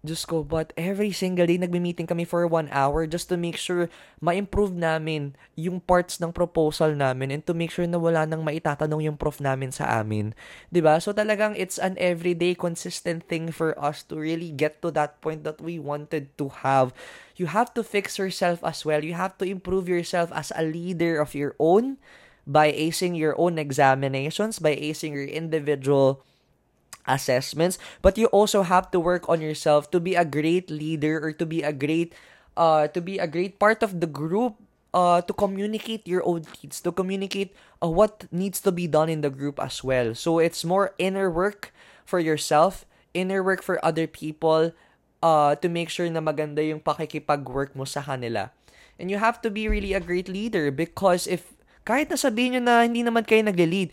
Diyos 0.00 0.24
ko, 0.24 0.40
but 0.40 0.72
every 0.80 1.12
single 1.12 1.44
day 1.44 1.60
nagme-meeting 1.60 2.08
kami 2.08 2.24
for 2.24 2.48
one 2.48 2.72
hour 2.72 3.04
just 3.04 3.28
to 3.28 3.36
make 3.36 3.60
sure 3.60 3.92
ma-improve 4.16 4.72
namin 4.72 5.36
yung 5.60 5.76
parts 5.76 6.16
ng 6.16 6.32
proposal 6.32 6.96
namin 6.96 7.28
and 7.28 7.44
to 7.44 7.52
make 7.52 7.68
sure 7.68 7.84
na 7.84 8.00
wala 8.00 8.24
nang 8.24 8.40
maitatanong 8.40 9.04
yung 9.04 9.20
prof 9.20 9.44
namin 9.44 9.68
sa 9.68 10.00
amin. 10.00 10.32
ba 10.32 10.72
diba? 10.72 10.94
So 11.04 11.12
talagang 11.12 11.52
it's 11.52 11.76
an 11.76 12.00
everyday 12.00 12.56
consistent 12.56 13.28
thing 13.28 13.52
for 13.52 13.76
us 13.76 14.00
to 14.08 14.16
really 14.16 14.48
get 14.48 14.80
to 14.80 14.88
that 14.96 15.20
point 15.20 15.44
that 15.44 15.60
we 15.60 15.76
wanted 15.76 16.32
to 16.40 16.48
have. 16.64 16.96
You 17.36 17.52
have 17.52 17.76
to 17.76 17.84
fix 17.84 18.16
yourself 18.16 18.64
as 18.64 18.88
well. 18.88 19.04
You 19.04 19.20
have 19.20 19.36
to 19.36 19.44
improve 19.44 19.84
yourself 19.84 20.32
as 20.32 20.48
a 20.56 20.64
leader 20.64 21.20
of 21.20 21.36
your 21.36 21.52
own 21.60 22.00
by 22.48 22.72
acing 22.72 23.20
your 23.20 23.36
own 23.36 23.60
examinations, 23.60 24.64
by 24.64 24.80
acing 24.80 25.12
your 25.12 25.28
individual 25.28 26.24
assessments, 27.06 27.78
but 28.02 28.18
you 28.18 28.26
also 28.28 28.62
have 28.62 28.90
to 28.90 29.00
work 29.00 29.28
on 29.28 29.40
yourself 29.40 29.90
to 29.90 30.00
be 30.00 30.14
a 30.14 30.24
great 30.24 30.70
leader 30.70 31.20
or 31.22 31.32
to 31.32 31.46
be 31.46 31.62
a 31.62 31.72
great 31.72 32.14
uh 32.56 32.88
to 32.90 33.00
be 33.00 33.18
a 33.18 33.26
great 33.26 33.58
part 33.58 33.82
of 33.82 34.00
the 34.00 34.10
group 34.10 34.58
uh 34.92 35.22
to 35.22 35.32
communicate 35.32 36.06
your 36.06 36.20
own 36.26 36.42
needs, 36.60 36.80
to 36.80 36.90
communicate 36.92 37.54
uh, 37.82 37.88
what 37.88 38.26
needs 38.32 38.60
to 38.60 38.72
be 38.72 38.86
done 38.86 39.08
in 39.08 39.20
the 39.20 39.30
group 39.30 39.58
as 39.62 39.82
well. 39.84 40.14
So 40.14 40.38
it's 40.38 40.64
more 40.64 40.94
inner 40.98 41.30
work 41.30 41.72
for 42.04 42.18
yourself, 42.18 42.84
inner 43.14 43.42
work 43.42 43.62
for 43.62 43.78
other 43.84 44.06
people 44.06 44.72
uh 45.22 45.54
to 45.60 45.68
make 45.68 45.88
sure 45.88 46.08
na 46.10 46.20
maganda 46.20 46.64
yung 46.64 46.80
pakikipag-work 46.80 47.76
mo 47.76 47.84
sa 47.84 48.02
kanila. 48.02 48.50
And 49.00 49.08
you 49.08 49.16
have 49.16 49.40
to 49.40 49.48
be 49.48 49.64
really 49.64 49.96
a 49.96 50.02
great 50.02 50.28
leader 50.28 50.68
because 50.68 51.24
if 51.24 51.56
kahit 51.88 52.12
na 52.12 52.20
sabihin 52.20 52.60
nyo 52.60 52.62
na 52.62 52.74
hindi 52.84 53.00
naman 53.00 53.24
kayo 53.24 53.40
nagle-lead, 53.40 53.88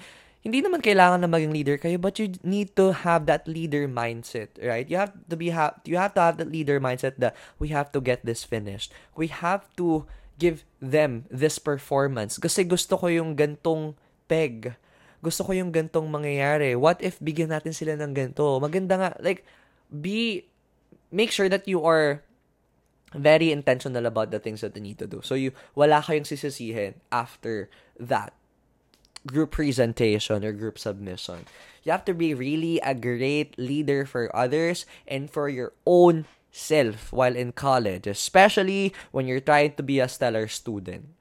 hindi 0.47 0.63
naman 0.63 0.79
kailangan 0.79 1.19
na 1.19 1.27
maging 1.27 1.51
leader 1.51 1.75
kayo, 1.75 1.99
but 1.99 2.15
you 2.15 2.31
need 2.39 2.71
to 2.79 2.95
have 3.03 3.27
that 3.27 3.43
leader 3.51 3.83
mindset, 3.83 4.55
right? 4.63 4.87
You 4.87 4.95
have 4.95 5.11
to 5.27 5.35
be 5.35 5.51
ha- 5.51 5.75
you 5.83 5.99
have 5.99 6.15
to 6.15 6.23
have 6.23 6.39
that 6.39 6.47
leader 6.47 6.79
mindset 6.79 7.19
that 7.19 7.35
we 7.59 7.75
have 7.75 7.91
to 7.91 7.99
get 7.99 8.23
this 8.23 8.47
finished. 8.47 8.95
We 9.19 9.27
have 9.27 9.67
to 9.75 10.07
give 10.39 10.63
them 10.79 11.27
this 11.27 11.59
performance 11.59 12.39
kasi 12.39 12.63
gusto 12.63 12.95
ko 12.95 13.11
yung 13.11 13.35
gantong 13.35 13.99
peg. 14.31 14.79
Gusto 15.19 15.43
ko 15.43 15.51
yung 15.51 15.75
gantong 15.75 16.07
mangyayari. 16.07 16.79
What 16.79 17.03
if 17.03 17.19
bigyan 17.19 17.51
natin 17.51 17.75
sila 17.75 17.99
ng 17.99 18.15
ganto? 18.15 18.63
Maganda 18.63 18.95
nga 18.95 19.09
like 19.19 19.43
be 19.91 20.47
make 21.11 21.35
sure 21.35 21.51
that 21.51 21.67
you 21.67 21.83
are 21.83 22.23
very 23.11 23.51
intentional 23.51 24.07
about 24.07 24.31
the 24.31 24.39
things 24.39 24.63
that 24.63 24.79
you 24.79 24.83
need 24.83 24.99
to 25.03 25.11
do. 25.11 25.19
So 25.27 25.35
you 25.35 25.51
wala 25.75 25.99
kayong 25.99 26.23
sisisihin 26.23 27.03
after 27.11 27.67
that 27.99 28.31
group 29.27 29.51
presentation 29.51 30.43
or 30.43 30.51
group 30.51 30.79
submission. 30.79 31.45
You 31.83 31.91
have 31.91 32.05
to 32.05 32.13
be 32.13 32.33
really 32.33 32.79
a 32.79 32.95
great 32.95 33.57
leader 33.59 34.05
for 34.05 34.33
others 34.35 34.85
and 35.07 35.29
for 35.29 35.47
your 35.47 35.73
own 35.85 36.25
self 36.51 37.13
while 37.13 37.35
in 37.35 37.51
college, 37.51 38.07
especially 38.07 38.93
when 39.11 39.27
you're 39.27 39.43
trying 39.43 39.75
to 39.75 39.83
be 39.83 39.99
a 39.99 40.07
stellar 40.07 40.47
student. 40.47 41.13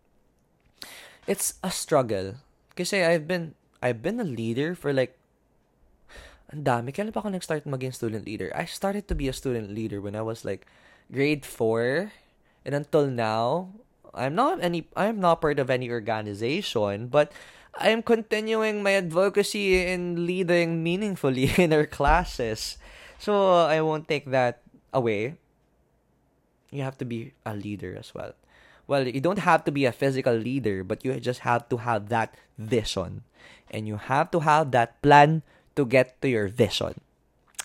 It's 1.27 1.59
a 1.63 1.71
struggle. 1.71 2.41
Kasi 2.75 3.03
I've 3.03 3.27
been 3.27 3.55
I've 3.83 4.01
been 4.03 4.19
a 4.19 4.27
leader 4.27 4.75
for 4.75 4.93
like 4.93 5.19
ang 6.55 6.63
dami. 6.63 6.95
Kailan 6.95 7.11
pa 7.11 7.21
ako 7.21 7.35
nag-start 7.35 7.67
maging 7.67 7.95
student 7.95 8.25
leader? 8.25 8.55
I 8.55 8.65
started 8.65 9.11
to 9.11 9.15
be 9.19 9.27
a 9.27 9.35
student 9.35 9.75
leader 9.75 9.99
when 9.99 10.15
I 10.15 10.23
was 10.23 10.47
like 10.47 10.67
grade 11.11 11.45
4. 11.45 12.13
And 12.67 12.75
until 12.75 13.07
now, 13.07 13.71
I'm 14.15 14.35
not 14.35 14.59
any 14.63 14.87
I'm 14.97 15.21
not 15.21 15.43
part 15.43 15.59
of 15.59 15.71
any 15.71 15.91
organization, 15.91 17.07
but 17.11 17.31
I'm 17.77 18.03
continuing 18.03 18.83
my 18.83 18.97
advocacy 18.97 19.85
in 19.85 20.27
leading 20.27 20.83
meaningfully 20.83 21.53
in 21.61 21.73
our 21.73 21.87
classes. 21.87 22.79
So 23.19 23.65
I 23.65 23.81
won't 23.81 24.09
take 24.09 24.31
that 24.33 24.63
away. 24.93 25.37
You 26.71 26.83
have 26.83 26.99
to 26.99 27.05
be 27.05 27.33
a 27.45 27.55
leader 27.55 27.97
as 27.97 28.15
well. 28.15 28.33
Well, 28.87 29.07
you 29.07 29.21
don't 29.21 29.43
have 29.43 29.65
to 29.65 29.73
be 29.73 29.85
a 29.85 29.93
physical 29.93 30.35
leader, 30.35 30.85
but 30.85 31.05
you 31.05 31.19
just 31.21 31.41
have 31.41 31.69
to 31.69 31.79
have 31.79 32.09
that 32.09 32.35
vision. 32.57 33.23
And 33.71 33.89
you 33.89 33.97
have 33.97 34.31
to 34.31 34.41
have 34.41 34.71
that 34.71 35.03
plan 35.03 35.43
to 35.75 35.85
get 35.85 36.21
to 36.23 36.29
your 36.29 36.49
vision. 36.49 37.01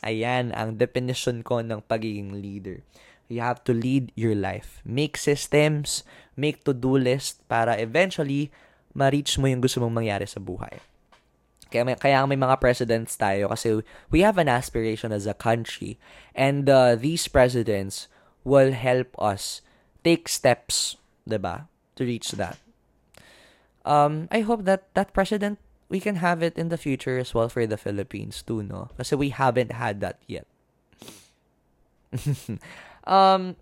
Ayan 0.01 0.49
ang 0.57 0.81
definition 0.81 1.45
ko 1.45 1.61
ng 1.61 1.85
pagiging 1.85 2.41
leader. 2.41 2.81
You 3.29 3.45
have 3.45 3.63
to 3.69 3.71
lead 3.71 4.11
your 4.17 4.35
life. 4.35 4.81
Make 4.83 5.15
systems, 5.15 6.03
make 6.35 6.65
to-do 6.65 6.97
list 6.97 7.39
para 7.47 7.77
eventually 7.77 8.51
ma-reach 8.93 9.39
mo 9.39 9.47
yung 9.47 9.63
gusto 9.63 9.79
mong 9.79 10.03
mangyari 10.03 10.27
sa 10.27 10.39
buhay. 10.39 10.79
Kaya 11.71 11.87
may, 11.87 11.95
kaya 11.95 12.27
may 12.27 12.35
mga 12.35 12.59
presidents 12.59 13.15
tayo 13.15 13.47
kasi 13.47 13.79
we 14.11 14.27
have 14.27 14.35
an 14.35 14.51
aspiration 14.51 15.15
as 15.15 15.23
a 15.23 15.33
country 15.33 15.95
and 16.35 16.67
uh, 16.67 16.99
these 16.99 17.31
presidents 17.31 18.11
will 18.43 18.75
help 18.75 19.15
us 19.15 19.63
take 20.03 20.27
steps, 20.27 20.99
'di 21.23 21.39
ba, 21.39 21.71
to 21.95 22.03
reach 22.03 22.35
that. 22.35 22.59
Um, 23.87 24.27
I 24.29 24.43
hope 24.43 24.67
that 24.67 24.91
that 24.99 25.15
president 25.15 25.63
we 25.87 26.03
can 26.03 26.19
have 26.19 26.43
it 26.43 26.59
in 26.59 26.67
the 26.67 26.79
future 26.79 27.19
as 27.19 27.31
well 27.31 27.47
for 27.47 27.63
the 27.63 27.79
Philippines 27.79 28.43
too, 28.43 28.63
no? 28.63 28.91
Kasi 28.99 29.15
we 29.15 29.31
haven't 29.31 29.71
had 29.71 30.03
that 30.03 30.19
yet. 30.27 30.47
um, 33.07 33.55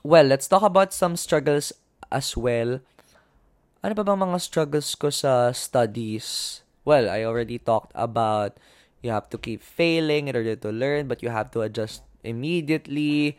well, 0.00 0.24
let's 0.24 0.48
talk 0.48 0.64
about 0.64 0.92
some 0.92 1.16
struggles 1.16 1.72
as 2.12 2.36
well 2.36 2.80
ano 3.84 3.92
pa 3.92 4.00
bang 4.00 4.16
mga 4.16 4.40
struggles 4.40 4.96
ko 4.96 5.12
sa 5.12 5.52
studies? 5.52 6.60
Well, 6.88 7.12
I 7.12 7.28
already 7.28 7.60
talked 7.60 7.92
about 7.92 8.56
you 9.04 9.12
have 9.12 9.28
to 9.28 9.36
keep 9.36 9.60
failing 9.60 10.32
in 10.32 10.34
order 10.34 10.56
to 10.56 10.72
learn, 10.72 11.04
but 11.04 11.20
you 11.20 11.28
have 11.28 11.52
to 11.52 11.60
adjust 11.60 12.00
immediately. 12.24 13.36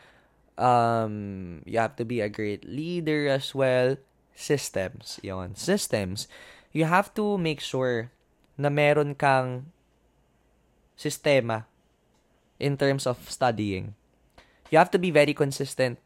Um, 0.62 1.66
you 1.66 1.82
have 1.82 1.98
to 1.98 2.06
be 2.06 2.22
a 2.22 2.30
great 2.30 2.62
leader 2.62 3.26
as 3.26 3.58
well. 3.58 3.98
Systems, 4.38 5.18
yon 5.26 5.58
Systems. 5.58 6.30
You 6.70 6.86
have 6.86 7.10
to 7.18 7.42
make 7.42 7.58
sure 7.58 8.14
na 8.54 8.70
meron 8.70 9.18
kang 9.18 9.74
sistema 10.94 11.66
in 12.62 12.78
terms 12.78 13.10
of 13.10 13.18
studying. 13.34 13.98
You 14.70 14.78
have 14.78 14.94
to 14.94 15.02
be 15.02 15.10
very 15.10 15.34
consistent 15.34 15.98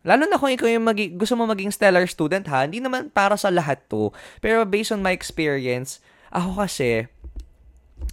Lalo 0.00 0.24
na 0.24 0.40
kung 0.40 0.48
ikaw 0.48 0.64
yung 0.64 0.88
magi- 0.88 1.12
gusto 1.12 1.36
mo 1.36 1.44
maging 1.44 1.68
stellar 1.68 2.08
student 2.08 2.48
ha, 2.48 2.64
hindi 2.64 2.80
naman 2.80 3.12
para 3.12 3.36
sa 3.36 3.52
lahat 3.52 3.84
to. 3.92 4.08
Pero 4.40 4.64
based 4.64 4.96
on 4.96 5.04
my 5.04 5.12
experience, 5.12 6.00
ako 6.32 6.64
kasi, 6.64 7.04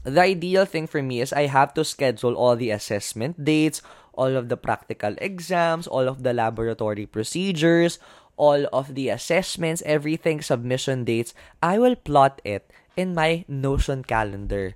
the 0.04 0.20
ideal 0.20 0.68
thing 0.68 0.84
for 0.84 1.00
me 1.00 1.24
is 1.24 1.32
I 1.32 1.48
have 1.48 1.72
to 1.80 1.88
schedule 1.88 2.36
all 2.36 2.60
the 2.60 2.76
assessment 2.76 3.40
dates, 3.40 3.80
all 4.20 4.36
of 4.36 4.52
the 4.52 4.60
practical 4.60 5.16
exams, 5.24 5.88
all 5.88 6.12
of 6.12 6.28
the 6.28 6.36
laboratory 6.36 7.08
procedures, 7.08 8.04
all 8.36 8.68
of 8.76 9.00
the 9.00 9.08
assessments, 9.08 9.80
everything, 9.88 10.44
submission 10.44 11.08
dates. 11.08 11.32
I 11.64 11.80
will 11.80 11.96
plot 11.96 12.44
it 12.44 12.68
in 13.00 13.16
my 13.16 13.48
Notion 13.48 14.04
calendar 14.04 14.76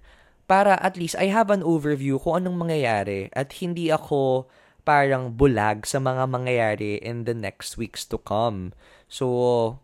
para 0.51 0.75
at 0.83 0.99
least 0.99 1.15
I 1.15 1.31
have 1.31 1.47
an 1.47 1.63
overview 1.63 2.19
kung 2.19 2.43
anong 2.43 2.67
mangyayari 2.67 3.31
at 3.31 3.55
hindi 3.63 3.87
ako 3.87 4.51
parang 4.81 5.33
bulag 5.33 5.85
sa 5.85 6.01
mga 6.01 6.25
mangyayari 6.27 6.97
in 7.01 7.23
the 7.23 7.33
next 7.33 7.77
weeks 7.77 8.05
to 8.07 8.17
come. 8.17 8.73
So, 9.05 9.79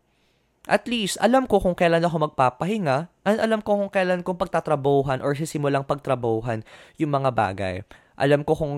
at 0.67 0.83
least, 0.83 1.15
alam 1.23 1.47
ko 1.47 1.63
kung 1.63 1.79
kailan 1.79 2.03
ako 2.03 2.27
magpapahinga, 2.27 3.07
at 3.23 3.39
alam 3.39 3.63
ko 3.63 3.79
kung 3.79 3.91
kailan 3.91 4.19
kong 4.21 4.35
pagtatrabahuhan 4.35 5.23
or 5.23 5.31
sisimulang 5.31 5.87
pagtrabahuhan 5.87 6.67
yung 6.99 7.15
mga 7.15 7.31
bagay. 7.31 7.75
Alam 8.19 8.43
ko 8.43 8.53
kung 8.57 8.73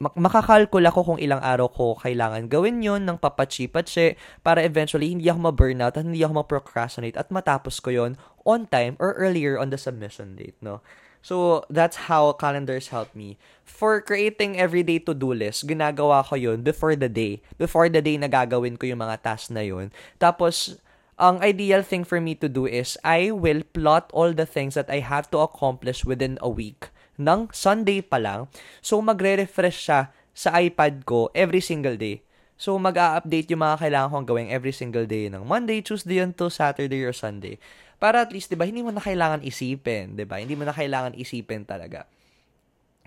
makakalkul 0.00 0.84
ako 0.84 1.00
kung 1.12 1.18
ilang 1.20 1.40
araw 1.40 1.68
ko 1.68 1.96
kailangan 1.96 2.48
gawin 2.48 2.80
yon 2.80 3.04
ng 3.04 3.20
papatsi-patsi 3.20 4.16
para 4.40 4.64
eventually 4.64 5.12
hindi 5.12 5.28
ako 5.28 5.52
ma-burnout 5.52 5.96
at 5.96 6.04
hindi 6.04 6.24
ako 6.24 6.40
ma-procrastinate 6.40 7.16
at 7.16 7.28
matapos 7.28 7.80
ko 7.84 7.92
yon 7.92 8.12
on 8.48 8.64
time 8.68 8.96
or 8.96 9.12
earlier 9.20 9.60
on 9.60 9.68
the 9.68 9.80
submission 9.80 10.36
date, 10.36 10.56
no? 10.64 10.80
So, 11.20 11.68
that's 11.68 12.08
how 12.08 12.32
calendars 12.32 12.88
help 12.88 13.12
me. 13.12 13.36
For 13.68 14.00
creating 14.00 14.56
everyday 14.56 14.98
to-do 15.04 15.36
list, 15.36 15.68
ginagawa 15.68 16.24
ko 16.24 16.36
yun 16.36 16.64
before 16.64 16.96
the 16.96 17.12
day. 17.12 17.44
Before 17.60 17.92
the 17.92 18.00
day 18.00 18.16
na 18.16 18.28
gagawin 18.28 18.80
ko 18.80 18.88
yung 18.88 19.04
mga 19.04 19.20
tasks 19.20 19.52
na 19.52 19.60
yun. 19.60 19.92
Tapos, 20.16 20.80
ang 21.20 21.36
ideal 21.44 21.84
thing 21.84 22.00
for 22.00 22.16
me 22.16 22.32
to 22.32 22.48
do 22.48 22.64
is 22.64 22.96
I 23.04 23.28
will 23.28 23.60
plot 23.76 24.08
all 24.16 24.32
the 24.32 24.48
things 24.48 24.72
that 24.80 24.88
I 24.88 25.04
have 25.04 25.28
to 25.36 25.44
accomplish 25.44 26.08
within 26.08 26.40
a 26.40 26.48
week 26.48 26.88
ng 27.20 27.52
Sunday 27.52 28.00
pa 28.00 28.16
lang. 28.16 28.48
So, 28.80 29.04
magre-refresh 29.04 29.76
siya 29.76 30.08
sa 30.32 30.56
iPad 30.56 31.04
ko 31.04 31.28
every 31.36 31.60
single 31.60 32.00
day. 32.00 32.24
So, 32.60 32.76
mag-a-update 32.80 33.52
yung 33.52 33.64
mga 33.64 33.84
kailangan 33.84 34.12
kong 34.12 34.28
gawin 34.28 34.48
every 34.48 34.72
single 34.72 35.04
day 35.04 35.28
ng 35.28 35.44
Monday, 35.44 35.84
Tuesday, 35.84 36.20
until 36.20 36.48
Saturday 36.48 37.04
or 37.04 37.12
Sunday. 37.12 37.60
Para 38.00 38.24
at 38.24 38.32
least, 38.32 38.48
di 38.48 38.56
ba, 38.56 38.64
hindi 38.64 38.80
mo 38.80 38.88
na 38.88 39.04
kailangan 39.04 39.44
isipin, 39.44 40.16
di 40.16 40.24
ba? 40.24 40.40
Hindi 40.40 40.56
mo 40.56 40.64
na 40.64 40.72
kailangan 40.72 41.12
isipin 41.12 41.68
talaga. 41.68 42.08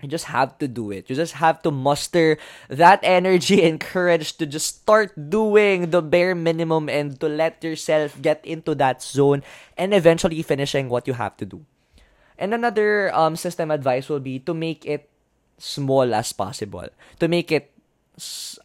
You 0.02 0.06
just 0.06 0.30
have 0.30 0.58
to 0.58 0.68
do 0.68 0.90
it. 0.90 1.10
You 1.10 1.16
just 1.16 1.40
have 1.40 1.62
to 1.66 1.70
muster 1.70 2.38
that 2.68 3.00
energy 3.02 3.64
and 3.66 3.80
courage 3.80 4.36
to 4.38 4.46
just 4.46 4.82
start 4.84 5.16
doing 5.16 5.90
the 5.90 6.02
bare 6.02 6.34
minimum 6.34 6.86
and 6.86 7.18
to 7.18 7.26
let 7.26 7.62
yourself 7.64 8.14
get 8.20 8.44
into 8.46 8.74
that 8.78 9.02
zone 9.02 9.42
and 9.78 9.94
eventually 9.94 10.42
finishing 10.42 10.88
what 10.88 11.08
you 11.08 11.14
have 11.14 11.36
to 11.38 11.46
do. 11.46 11.64
And 12.38 12.52
another 12.52 13.14
um, 13.14 13.34
system 13.34 13.70
advice 13.70 14.08
will 14.08 14.20
be 14.20 14.38
to 14.46 14.52
make 14.52 14.84
it 14.84 15.08
small 15.58 16.14
as 16.14 16.32
possible. 16.32 16.90
To 17.18 17.26
make 17.26 17.50
it 17.50 17.74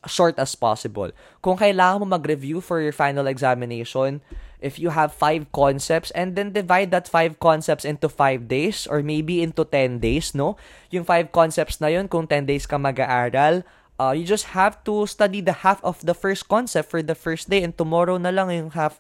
short 0.05 0.38
as 0.38 0.53
possible. 0.53 1.09
Kung 1.41 1.57
kailangan 1.57 2.05
mo 2.05 2.05
mag-review 2.05 2.61
for 2.61 2.82
your 2.82 2.93
final 2.93 3.25
examination, 3.25 4.21
if 4.60 4.78
you 4.78 4.91
have 4.91 5.16
five 5.16 5.47
concepts 5.51 6.12
and 6.12 6.36
then 6.36 6.51
divide 6.51 6.91
that 6.91 7.07
five 7.07 7.39
concepts 7.39 7.84
into 7.84 8.07
five 8.07 8.47
days 8.47 8.88
or 8.88 9.01
maybe 9.01 9.41
into 9.41 9.64
10 9.64 9.99
days, 9.99 10.36
no? 10.36 10.55
Yung 10.91 11.03
five 11.03 11.32
concepts 11.32 11.80
na 11.80 11.88
yun, 11.88 12.07
kung 12.07 12.28
10 12.28 12.45
days 12.45 12.68
ka 12.68 12.78
mag-aaral, 12.78 13.64
uh, 13.99 14.12
you 14.12 14.24
just 14.24 14.55
have 14.55 14.80
to 14.84 15.07
study 15.07 15.39
the 15.39 15.64
half 15.64 15.84
of 15.84 15.99
the 16.03 16.16
first 16.16 16.47
concept 16.47 16.91
for 16.91 17.03
the 17.03 17.16
first 17.16 17.51
day 17.51 17.64
and 17.64 17.76
tomorrow 17.76 18.16
na 18.16 18.32
lang 18.32 18.51
yung 18.51 18.72
half 18.72 18.99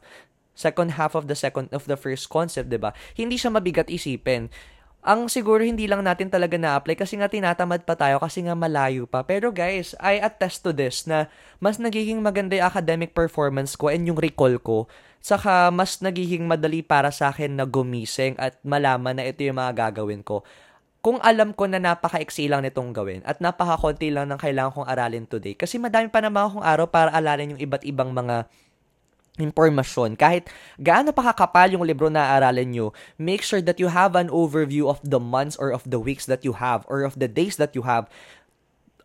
second 0.59 0.99
half 0.99 1.15
of 1.15 1.31
the 1.31 1.39
second 1.39 1.71
of 1.71 1.87
the 1.87 1.95
first 1.95 2.27
concept, 2.27 2.67
'di 2.67 2.83
ba? 2.83 2.91
Hindi 3.15 3.39
siya 3.39 3.47
mabigat 3.47 3.87
isipin. 3.87 4.51
Ang 4.99 5.31
siguro 5.31 5.63
hindi 5.63 5.87
lang 5.87 6.03
natin 6.03 6.27
talaga 6.27 6.59
na-apply 6.59 6.99
kasi 6.99 7.15
nga 7.15 7.31
tinatamad 7.31 7.87
pa 7.87 7.95
tayo 7.95 8.19
kasi 8.19 8.43
nga 8.43 8.51
malayo 8.51 9.07
pa. 9.07 9.23
Pero 9.23 9.47
guys, 9.55 9.95
I 9.95 10.19
attest 10.19 10.67
to 10.67 10.75
this 10.75 11.07
na 11.07 11.31
mas 11.63 11.79
nagiging 11.79 12.19
maganda 12.19 12.59
yung 12.59 12.67
academic 12.67 13.15
performance 13.15 13.79
ko 13.79 13.87
and 13.87 14.03
yung 14.03 14.19
recall 14.19 14.59
ko. 14.59 14.91
Saka 15.23 15.71
mas 15.71 16.03
nagiging 16.03 16.43
madali 16.51 16.83
para 16.83 17.15
sa 17.15 17.31
akin 17.31 17.55
na 17.55 17.63
gumising 17.63 18.35
at 18.35 18.59
malaman 18.67 19.15
na 19.15 19.23
ito 19.23 19.39
yung 19.47 19.55
mga 19.55 19.87
gagawin 19.87 20.19
ko. 20.19 20.43
Kung 20.99 21.15
alam 21.23 21.55
ko 21.55 21.63
na 21.63 21.79
napaka-eksi 21.79 22.51
lang 22.51 22.67
nitong 22.67 22.91
gawin 22.91 23.23
at 23.23 23.39
napaka-konti 23.39 24.11
lang 24.11 24.27
ng 24.27 24.39
kailangan 24.39 24.83
kong 24.83 24.89
aralin 24.91 25.23
today. 25.23 25.55
Kasi 25.55 25.79
madami 25.79 26.11
pa 26.11 26.19
naman 26.19 26.51
akong 26.51 26.65
araw 26.67 26.91
para 26.91 27.15
alalin 27.15 27.55
yung 27.55 27.63
iba't 27.63 27.87
ibang 27.87 28.11
mga 28.11 28.51
impormasyon. 29.39 30.19
Kahit 30.19 30.51
gaano 30.77 31.15
pa 31.15 31.31
kakapal 31.31 31.71
yung 31.73 31.87
libro 31.87 32.11
na 32.11 32.35
aaralin 32.35 32.69
nyo, 32.75 32.87
make 33.17 33.41
sure 33.41 33.63
that 33.63 33.79
you 33.79 33.87
have 33.87 34.13
an 34.13 34.27
overview 34.29 34.91
of 34.91 34.99
the 35.01 35.19
months 35.19 35.55
or 35.55 35.71
of 35.71 35.87
the 35.87 35.97
weeks 35.97 36.27
that 36.27 36.43
you 36.43 36.59
have 36.59 36.83
or 36.91 37.07
of 37.07 37.17
the 37.17 37.31
days 37.31 37.55
that 37.55 37.73
you 37.73 37.87
have 37.87 38.11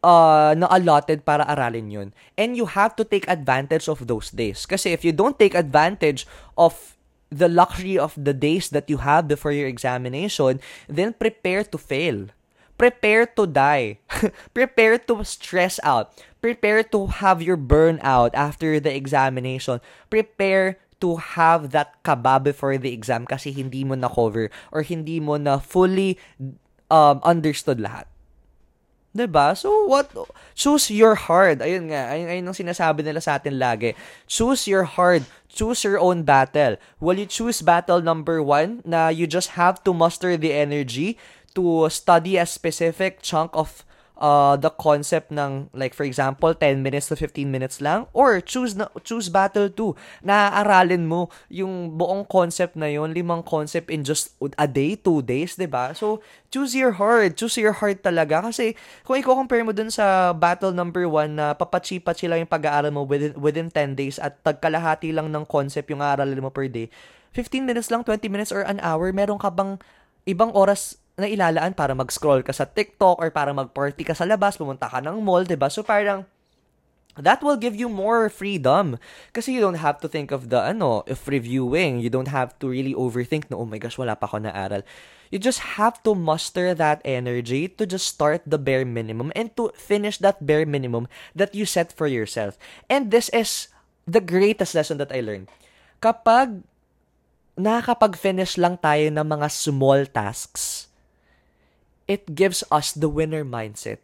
uh, 0.05 0.53
na 0.53 0.69
allotted 0.69 1.25
para 1.25 1.49
aralin 1.49 1.89
yun. 1.89 2.09
And 2.37 2.59
you 2.59 2.67
have 2.67 2.93
to 3.01 3.05
take 3.07 3.25
advantage 3.31 3.89
of 3.89 4.05
those 4.05 4.29
days. 4.29 4.67
Kasi 4.69 4.93
if 4.93 5.07
you 5.07 5.17
don't 5.17 5.39
take 5.39 5.57
advantage 5.57 6.29
of 6.61 6.95
the 7.33 7.49
luxury 7.49 7.99
of 7.99 8.15
the 8.15 8.37
days 8.37 8.69
that 8.71 8.87
you 8.93 9.01
have 9.03 9.27
before 9.27 9.51
your 9.51 9.67
examination, 9.67 10.61
then 10.87 11.17
prepare 11.17 11.65
to 11.65 11.79
fail. 11.79 12.29
Prepare 12.77 13.27
to 13.39 13.47
die. 13.47 14.03
prepare 14.57 14.99
to 15.07 15.23
stress 15.23 15.79
out. 15.83 16.11
Prepare 16.43 16.83
to 16.91 17.07
have 17.07 17.41
your 17.41 17.57
burnout 17.57 18.35
after 18.35 18.81
the 18.81 18.91
examination. 18.95 19.81
Prepare 20.11 20.79
to 21.01 21.17
have 21.17 21.71
that 21.71 22.01
kaba 22.03 22.41
before 22.41 22.79
the 22.79 22.93
exam 22.93 23.29
kasi 23.29 23.53
hindi 23.53 23.85
mo 23.85 23.95
na 23.95 24.09
cover 24.09 24.51
or 24.73 24.83
hindi 24.83 25.21
mo 25.21 25.37
na 25.37 25.61
fully 25.61 26.19
um, 26.91 27.21
understood 27.23 27.77
lahat. 27.77 28.09
'Di 29.15 29.31
ba? 29.31 29.55
So 29.55 29.71
what 29.87 30.11
choose 30.59 30.91
your 30.91 31.15
hard. 31.15 31.63
Ayun 31.63 31.95
nga, 31.95 32.11
ayun, 32.11 32.29
ayun 32.29 32.47
ang 32.51 32.59
sinasabi 32.59 33.07
nila 33.07 33.23
sa 33.23 33.39
atin 33.39 33.63
lagi. 33.63 33.95
Choose 34.27 34.67
your 34.67 34.83
hard. 34.83 35.23
Choose 35.47 35.87
your 35.87 36.03
own 36.03 36.27
battle. 36.27 36.75
Will 36.99 37.23
you 37.23 37.31
choose 37.31 37.63
battle 37.63 38.03
number 38.03 38.43
one 38.43 38.83
na 38.83 39.15
you 39.15 39.31
just 39.31 39.55
have 39.55 39.79
to 39.87 39.95
muster 39.95 40.35
the 40.35 40.51
energy 40.51 41.15
to 41.55 41.89
study 41.91 42.37
a 42.37 42.47
specific 42.47 43.23
chunk 43.23 43.55
of 43.55 43.87
uh, 44.19 44.55
the 44.59 44.71
concept 44.71 45.31
ng 45.35 45.71
like 45.75 45.95
for 45.95 46.07
example 46.07 46.55
10 46.55 46.83
minutes 46.83 47.11
to 47.11 47.17
15 47.17 47.51
minutes 47.51 47.81
lang? 47.83 48.07
Or 48.15 48.39
choose 48.41 48.79
na, 48.79 48.91
choose 49.03 49.31
battle 49.31 49.71
2 49.71 50.27
naaaralin 50.27 51.07
mo 51.07 51.31
yung 51.51 51.95
buong 51.99 52.27
concept 52.27 52.79
na 52.79 52.91
yon 52.91 53.15
limang 53.15 53.43
concept 53.43 53.91
in 53.91 54.07
just 54.07 54.35
a 54.59 54.67
day 54.67 54.95
two 54.95 55.23
days 55.23 55.59
'di 55.59 55.71
ba? 55.71 55.95
So 55.97 56.23
choose 56.51 56.75
your 56.75 56.97
hard 56.99 57.35
choose 57.39 57.59
your 57.59 57.75
hard 57.75 58.03
talaga. 58.03 58.45
Kasi 58.51 58.79
kung 59.03 59.19
i-compare 59.19 59.67
mo 59.67 59.75
dun 59.75 59.91
sa 59.91 60.35
battle 60.35 60.75
number 60.75 61.07
1 61.07 61.35
na 61.39 61.47
papachi-pachi 61.55 62.31
lang 62.31 62.47
yung 62.47 62.53
pag-aaral 62.53 62.93
mo 62.95 63.07
within 63.07 63.35
within 63.39 63.69
10 63.71 63.99
days 63.99 64.17
at 64.23 64.39
tagkalahati 64.43 65.11
lang 65.11 65.31
ng 65.31 65.45
concept 65.47 65.91
yung 65.91 66.03
aaralin 66.03 66.43
mo 66.43 66.51
per 66.51 66.67
day 66.71 66.91
15 67.35 67.67
minutes 67.67 67.91
lang 67.91 68.07
20 68.07 68.31
minutes 68.31 68.55
or 68.55 68.63
an 68.63 68.79
hour 68.79 69.11
meron 69.11 69.43
ka 69.43 69.51
bang 69.51 69.75
ibang 70.23 70.55
oras 70.55 70.97
na 71.15 71.31
ilalaan 71.31 71.75
para 71.75 71.95
mag-scroll 71.95 72.43
ka 72.43 72.51
sa 72.51 72.67
TikTok 72.67 73.23
or 73.23 73.31
para 73.31 73.55
mag-party 73.55 74.03
ka 74.03 74.15
sa 74.19 74.27
labas, 74.27 74.59
pumunta 74.59 74.91
ka 74.91 74.99
ng 74.99 75.23
mall, 75.23 75.47
'di 75.47 75.55
ba? 75.55 75.71
So 75.71 75.87
parang 75.87 76.27
that 77.15 77.43
will 77.43 77.57
give 77.57 77.79
you 77.79 77.87
more 77.87 78.27
freedom. 78.27 78.99
Kasi 79.31 79.55
you 79.55 79.63
don't 79.63 79.79
have 79.79 80.03
to 80.03 80.11
think 80.11 80.35
of 80.35 80.51
the 80.51 80.59
ano 80.59 81.07
if 81.07 81.31
reviewing. 81.31 82.03
You 82.03 82.11
don't 82.11 82.31
have 82.31 82.59
to 82.59 82.67
really 82.67 82.95
overthink 82.95 83.47
no 83.51 83.63
oh 83.63 83.69
my 83.69 83.79
gosh 83.79 83.99
wala 83.99 84.19
pa 84.19 84.27
ako 84.27 84.43
naaral. 84.43 84.83
You 85.31 85.39
just 85.43 85.79
have 85.79 86.03
to 86.07 86.15
muster 86.15 86.75
that 86.75 87.03
energy 87.03 87.67
to 87.67 87.87
just 87.87 88.07
start 88.07 88.43
the 88.47 88.59
bare 88.59 88.87
minimum 88.87 89.31
and 89.35 89.51
to 89.59 89.71
finish 89.75 90.19
that 90.23 90.43
bare 90.43 90.67
minimum 90.67 91.11
that 91.35 91.55
you 91.55 91.67
set 91.67 91.91
for 91.91 92.07
yourself. 92.07 92.59
And 92.87 93.11
this 93.11 93.31
is 93.31 93.71
the 94.07 94.23
greatest 94.23 94.75
lesson 94.75 94.99
that 94.99 95.11
I 95.11 95.23
learned. 95.23 95.51
Kapag 95.99 96.63
nakakapag-finish 97.55 98.59
lang 98.59 98.79
tayo 98.83 99.07
ng 99.11 99.27
mga 99.27 99.47
small 99.51 100.07
tasks 100.11 100.84
it 102.07 102.37
gives 102.37 102.65
us 102.69 102.93
the 102.93 103.09
winner 103.09 103.45
mindset. 103.45 104.01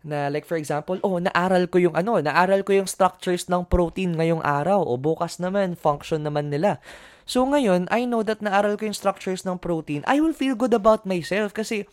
Na 0.00 0.32
like 0.32 0.48
for 0.48 0.56
example, 0.56 0.96
oh, 1.04 1.20
naaral 1.20 1.68
ko 1.68 1.76
yung 1.76 1.92
ano, 1.92 2.20
naaral 2.20 2.64
ko 2.64 2.72
yung 2.72 2.88
structures 2.88 3.48
ng 3.52 3.68
protein 3.68 4.16
ngayong 4.16 4.40
araw 4.40 4.80
o 4.80 4.96
bukas 4.96 5.36
naman 5.36 5.76
function 5.76 6.24
naman 6.24 6.48
nila. 6.48 6.80
So 7.28 7.44
ngayon, 7.44 7.86
I 7.92 8.08
know 8.08 8.24
that 8.24 8.40
naaral 8.40 8.80
ko 8.80 8.88
yung 8.88 8.96
structures 8.96 9.44
ng 9.44 9.60
protein. 9.60 10.00
I 10.08 10.18
will 10.24 10.32
feel 10.32 10.56
good 10.56 10.72
about 10.72 11.04
myself 11.04 11.52
kasi 11.52 11.84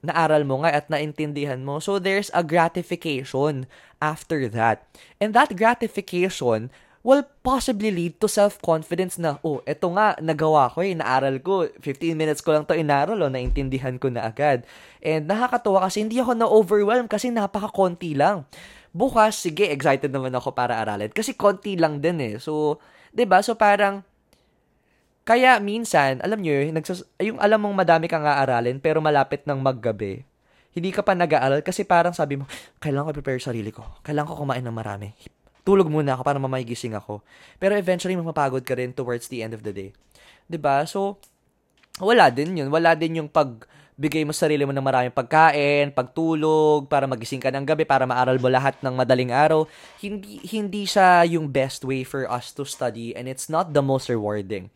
naaral 0.00 0.44
mo 0.44 0.64
nga 0.64 0.72
at 0.72 0.88
naintindihan 0.88 1.64
mo. 1.64 1.80
So 1.80 2.00
there's 2.00 2.32
a 2.32 2.44
gratification 2.44 3.68
after 4.00 4.48
that. 4.52 4.84
And 5.20 5.32
that 5.36 5.56
gratification 5.56 6.72
will 7.00 7.24
possibly 7.40 7.88
lead 7.88 8.20
to 8.20 8.28
self-confidence 8.28 9.16
na, 9.16 9.40
oh, 9.40 9.64
eto 9.64 9.88
nga, 9.96 10.12
nagawa 10.20 10.68
ko 10.68 10.84
eh, 10.84 10.92
naaral 10.92 11.40
ko, 11.40 11.64
15 11.80 12.12
minutes 12.12 12.44
ko 12.44 12.52
lang 12.52 12.68
to 12.68 12.76
inaral, 12.76 13.16
oh, 13.24 13.32
naintindihan 13.32 13.96
ko 13.96 14.12
na 14.12 14.28
agad. 14.28 14.68
And 15.00 15.24
nakakatuwa 15.24 15.88
kasi 15.88 16.04
hindi 16.04 16.20
ako 16.20 16.36
na-overwhelm 16.36 17.08
kasi 17.08 17.32
napaka-konti 17.32 18.12
lang. 18.12 18.44
Bukas, 18.92 19.40
sige, 19.40 19.70
excited 19.72 20.12
naman 20.12 20.34
ako 20.36 20.52
para 20.52 20.76
aralin 20.76 21.08
kasi 21.14 21.32
konti 21.38 21.78
lang 21.78 22.02
din 22.02 22.18
eh. 22.18 22.34
So, 22.42 22.82
'di 23.14 23.22
ba? 23.22 23.38
So 23.38 23.54
parang 23.54 24.02
kaya 25.22 25.62
minsan, 25.62 26.18
alam 26.26 26.42
niyo, 26.42 26.58
nagsas- 26.74 27.06
yung 27.22 27.38
alam 27.38 27.62
mong 27.62 27.86
madami 27.86 28.10
kang 28.10 28.26
aaralin 28.26 28.82
pero 28.82 28.98
malapit 28.98 29.46
ng 29.46 29.62
maggabi. 29.62 30.26
Hindi 30.74 30.90
ka 30.90 31.06
pa 31.06 31.14
nag-aaral 31.14 31.62
kasi 31.62 31.86
parang 31.86 32.10
sabi 32.10 32.42
mo, 32.42 32.50
kailangan 32.82 33.14
ko 33.14 33.22
prepare 33.22 33.38
sarili 33.38 33.70
ko. 33.70 33.86
Kailangan 34.02 34.26
ko 34.26 34.42
kumain 34.42 34.66
ng 34.66 34.74
marami 34.74 35.39
tulog 35.62 35.88
muna 35.88 36.16
ako 36.16 36.22
para 36.24 36.38
mamagising 36.40 36.96
ako. 36.96 37.20
Pero 37.60 37.76
eventually, 37.76 38.16
mapapagod 38.16 38.64
ka 38.64 38.76
rin 38.76 38.92
towards 38.92 39.28
the 39.28 39.44
end 39.44 39.52
of 39.52 39.62
the 39.62 39.72
day. 39.72 39.90
ba 40.60 40.82
So, 40.88 41.20
wala 42.00 42.32
din 42.32 42.56
yun. 42.56 42.68
Wala 42.72 42.96
din 42.96 43.20
yung 43.22 43.28
pag 43.28 43.68
bigay 44.00 44.24
mo 44.24 44.32
sarili 44.32 44.64
mo 44.64 44.72
ng 44.72 44.80
maraming 44.80 45.12
pagkain, 45.12 45.92
pagtulog, 45.92 46.88
para 46.88 47.04
magising 47.04 47.36
ka 47.36 47.52
ng 47.52 47.68
gabi, 47.68 47.84
para 47.84 48.08
maaral 48.08 48.40
mo 48.40 48.48
lahat 48.48 48.80
ng 48.80 48.96
madaling 48.96 49.28
araw, 49.28 49.68
hindi, 50.00 50.40
hindi 50.48 50.88
siya 50.88 51.28
yung 51.28 51.52
best 51.52 51.84
way 51.84 52.00
for 52.00 52.24
us 52.24 52.48
to 52.56 52.64
study 52.64 53.12
and 53.12 53.28
it's 53.28 53.52
not 53.52 53.76
the 53.76 53.84
most 53.84 54.08
rewarding. 54.08 54.72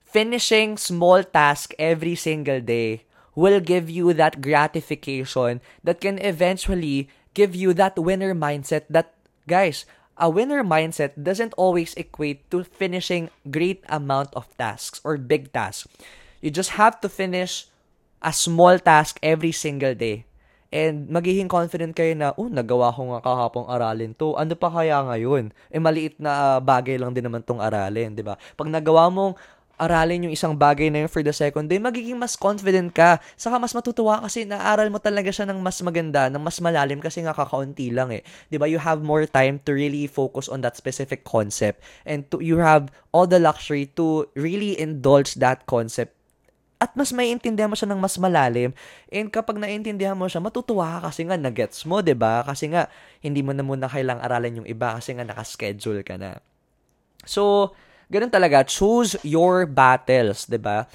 Finishing 0.00 0.80
small 0.80 1.20
task 1.20 1.76
every 1.76 2.16
single 2.16 2.64
day 2.64 3.04
will 3.36 3.60
give 3.60 3.92
you 3.92 4.16
that 4.16 4.40
gratification 4.40 5.60
that 5.84 6.00
can 6.00 6.16
eventually 6.24 7.12
give 7.36 7.52
you 7.52 7.76
that 7.76 8.00
winner 8.00 8.32
mindset 8.32 8.88
that, 8.88 9.12
guys, 9.44 9.84
a 10.16 10.28
winner 10.32 10.64
mindset 10.64 11.12
doesn't 11.16 11.52
always 11.60 11.92
equate 11.94 12.48
to 12.50 12.64
finishing 12.64 13.28
great 13.48 13.84
amount 13.88 14.32
of 14.32 14.48
tasks 14.56 15.00
or 15.04 15.20
big 15.20 15.52
tasks. 15.52 15.88
You 16.40 16.50
just 16.50 16.80
have 16.80 17.00
to 17.04 17.08
finish 17.08 17.68
a 18.24 18.32
small 18.32 18.80
task 18.80 19.20
every 19.22 19.52
single 19.52 19.94
day. 19.94 20.24
And 20.74 21.06
magiging 21.08 21.46
confident 21.46 21.94
kayo 21.94 22.12
na, 22.18 22.34
oh, 22.34 22.50
nagawa 22.50 22.90
ko 22.90 23.14
nga 23.14 23.22
kahapong 23.22 23.70
aralin 23.70 24.12
to. 24.18 24.34
Ano 24.34 24.58
pa 24.58 24.68
kaya 24.68 24.98
ngayon? 25.04 25.54
Eh, 25.70 25.78
maliit 25.78 26.18
na 26.18 26.58
uh, 26.58 26.58
bagay 26.60 26.98
lang 26.98 27.14
din 27.14 27.22
naman 27.22 27.46
tong 27.46 27.62
aralin, 27.62 28.12
di 28.12 28.20
ba? 28.20 28.34
Pag 28.58 28.68
nagawa 28.68 29.06
mong 29.08 29.38
aralin 29.76 30.28
yung 30.28 30.34
isang 30.34 30.56
bagay 30.56 30.88
na 30.88 31.04
yun 31.04 31.10
for 31.12 31.20
the 31.20 31.32
second 31.32 31.68
day, 31.68 31.76
magiging 31.76 32.16
mas 32.16 32.36
confident 32.36 32.92
ka. 32.92 33.20
Saka 33.36 33.60
mas 33.60 33.76
matutuwa 33.76 34.24
kasi 34.24 34.48
naaral 34.48 34.88
mo 34.88 34.96
talaga 34.96 35.28
siya 35.28 35.44
ng 35.48 35.60
mas 35.60 35.80
maganda, 35.84 36.32
ng 36.32 36.40
mas 36.40 36.58
malalim 36.64 37.00
kasi 37.00 37.20
nga 37.24 37.36
kakaunti 37.36 37.92
lang 37.92 38.12
eh. 38.12 38.24
ba? 38.56 38.64
You 38.64 38.80
have 38.80 39.04
more 39.04 39.28
time 39.28 39.60
to 39.68 39.76
really 39.76 40.08
focus 40.08 40.48
on 40.48 40.64
that 40.64 40.74
specific 40.80 41.22
concept 41.28 41.84
and 42.08 42.24
to, 42.32 42.40
you 42.40 42.56
have 42.60 42.88
all 43.12 43.28
the 43.28 43.38
luxury 43.38 43.92
to 44.00 44.28
really 44.32 44.76
indulge 44.80 45.36
that 45.38 45.68
concept 45.68 46.16
at 46.76 46.92
mas 46.92 47.08
maiintindihan 47.12 47.72
mo 47.72 47.76
siya 47.76 47.88
ng 47.88 48.00
mas 48.00 48.20
malalim. 48.20 48.76
And 49.08 49.32
kapag 49.32 49.56
naiintindihan 49.56 50.16
mo 50.16 50.28
siya, 50.28 50.44
matutuwa 50.44 51.00
ka 51.00 51.08
kasi 51.08 51.24
nga 51.24 51.40
na-gets 51.40 51.88
mo, 51.88 52.04
'di 52.04 52.12
ba? 52.12 52.44
Kasi 52.44 52.68
nga 52.68 52.92
hindi 53.24 53.40
mo 53.40 53.56
na 53.56 53.64
muna 53.64 53.88
kailang 53.88 54.20
aralin 54.20 54.60
yung 54.60 54.68
iba 54.68 54.92
kasi 54.92 55.16
nga 55.16 55.24
naka-schedule 55.24 56.04
ka 56.04 56.20
na. 56.20 56.36
So, 57.24 57.72
ganun 58.10 58.30
talaga, 58.30 58.62
choose 58.66 59.18
your 59.26 59.66
battles, 59.66 60.46
'di 60.46 60.60
ba? 60.60 60.86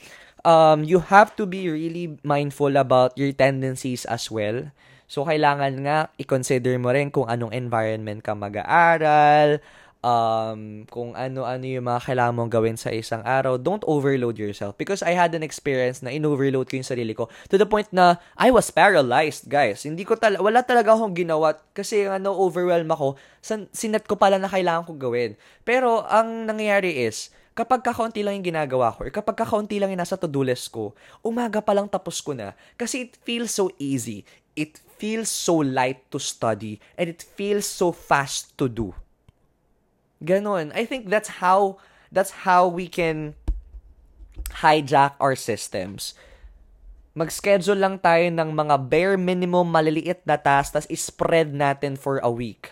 Um, 0.41 0.81
you 0.81 1.05
have 1.13 1.37
to 1.37 1.45
be 1.45 1.69
really 1.69 2.17
mindful 2.25 2.73
about 2.73 3.13
your 3.13 3.29
tendencies 3.29 4.09
as 4.09 4.31
well. 4.33 4.73
So, 5.05 5.27
kailangan 5.27 5.85
nga 5.85 6.09
i-consider 6.17 6.79
mo 6.81 6.89
rin 6.95 7.11
kung 7.13 7.27
anong 7.27 7.53
environment 7.53 8.23
ka 8.23 8.33
mag-aaral, 8.33 9.59
um, 10.01 10.83
kung 10.89 11.13
ano-ano 11.13 11.65
yung 11.65 11.85
mga 11.85 12.01
kailangan 12.11 12.33
mong 12.35 12.51
gawin 12.51 12.77
sa 12.77 12.89
isang 12.89 13.21
araw, 13.21 13.57
don't 13.57 13.85
overload 13.85 14.37
yourself. 14.37 14.75
Because 14.77 15.05
I 15.05 15.13
had 15.13 15.33
an 15.37 15.45
experience 15.45 16.01
na 16.01 16.13
in-overload 16.13 16.69
ko 16.69 16.77
yung 16.77 16.85
sarili 16.85 17.13
ko 17.13 17.29
to 17.49 17.57
the 17.57 17.69
point 17.69 17.89
na 17.93 18.17
I 18.37 18.49
was 18.49 18.69
paralyzed, 18.73 19.47
guys. 19.47 19.85
Hindi 19.85 20.03
ko 20.03 20.17
tal 20.17 20.41
wala 20.41 20.65
talaga 20.65 20.93
akong 20.97 21.15
ginawa 21.15 21.57
kasi 21.73 22.09
ano, 22.09 22.33
overwhelm 22.35 22.89
ako. 22.91 23.15
San 23.41 23.69
sinet 23.71 24.05
ko 24.05 24.17
pala 24.17 24.41
na 24.41 24.49
kailangan 24.49 24.85
ko 24.89 24.93
gawin. 24.97 25.37
Pero 25.63 26.05
ang 26.09 26.49
nangyayari 26.49 27.05
is, 27.05 27.29
kapag 27.53 27.85
kakaunti 27.85 28.25
lang 28.25 28.41
yung 28.41 28.53
ginagawa 28.53 28.93
ko, 28.97 29.07
or 29.07 29.13
kapag 29.13 29.37
kakaunti 29.37 29.77
lang 29.77 29.93
yung 29.93 30.01
nasa 30.01 30.17
to-do 30.17 30.41
list 30.41 30.73
ko, 30.73 30.97
umaga 31.21 31.61
pa 31.61 31.77
lang 31.77 31.85
tapos 31.85 32.19
ko 32.19 32.33
na. 32.33 32.57
Kasi 32.75 33.09
it 33.09 33.13
feels 33.21 33.53
so 33.53 33.69
easy. 33.77 34.25
It 34.57 34.81
feels 34.99 35.31
so 35.31 35.63
light 35.63 36.05
to 36.11 36.19
study. 36.19 36.77
And 36.99 37.07
it 37.09 37.23
feels 37.23 37.65
so 37.65 37.95
fast 37.95 38.53
to 38.59 38.67
do. 38.67 38.91
Ganon. 40.21 40.69
I 40.77 40.85
think 40.85 41.09
that's 41.09 41.41
how 41.41 41.81
that's 42.13 42.45
how 42.45 42.69
we 42.69 42.85
can 42.85 43.33
hijack 44.61 45.17
our 45.17 45.33
systems. 45.33 46.13
Mag-schedule 47.11 47.75
lang 47.75 47.99
tayo 47.99 48.31
ng 48.31 48.55
mga 48.55 48.75
bare 48.87 49.17
minimum 49.19 49.67
maliliit 49.67 50.23
na 50.23 50.39
tasks 50.39 50.71
tas 50.71 50.87
spread 50.95 51.51
natin 51.51 51.99
for 51.99 52.23
a 52.23 52.31
week. 52.31 52.71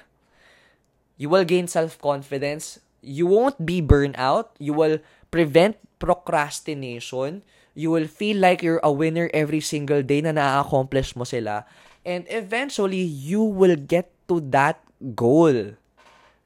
You 1.20 1.28
will 1.28 1.44
gain 1.44 1.68
self-confidence. 1.68 2.80
You 3.04 3.28
won't 3.28 3.60
be 3.60 3.84
burnout. 3.84 4.56
You 4.56 4.72
will 4.72 5.04
prevent 5.28 5.76
procrastination. 6.00 7.44
You 7.76 7.92
will 7.92 8.08
feel 8.08 8.40
like 8.40 8.64
you're 8.64 8.80
a 8.80 8.92
winner 8.92 9.28
every 9.36 9.60
single 9.60 10.00
day 10.00 10.24
na 10.24 10.32
na-accomplish 10.32 11.20
mo 11.20 11.28
sila. 11.28 11.68
And 12.08 12.24
eventually, 12.32 13.04
you 13.04 13.44
will 13.44 13.76
get 13.76 14.08
to 14.32 14.40
that 14.56 14.80
goal. 15.20 15.76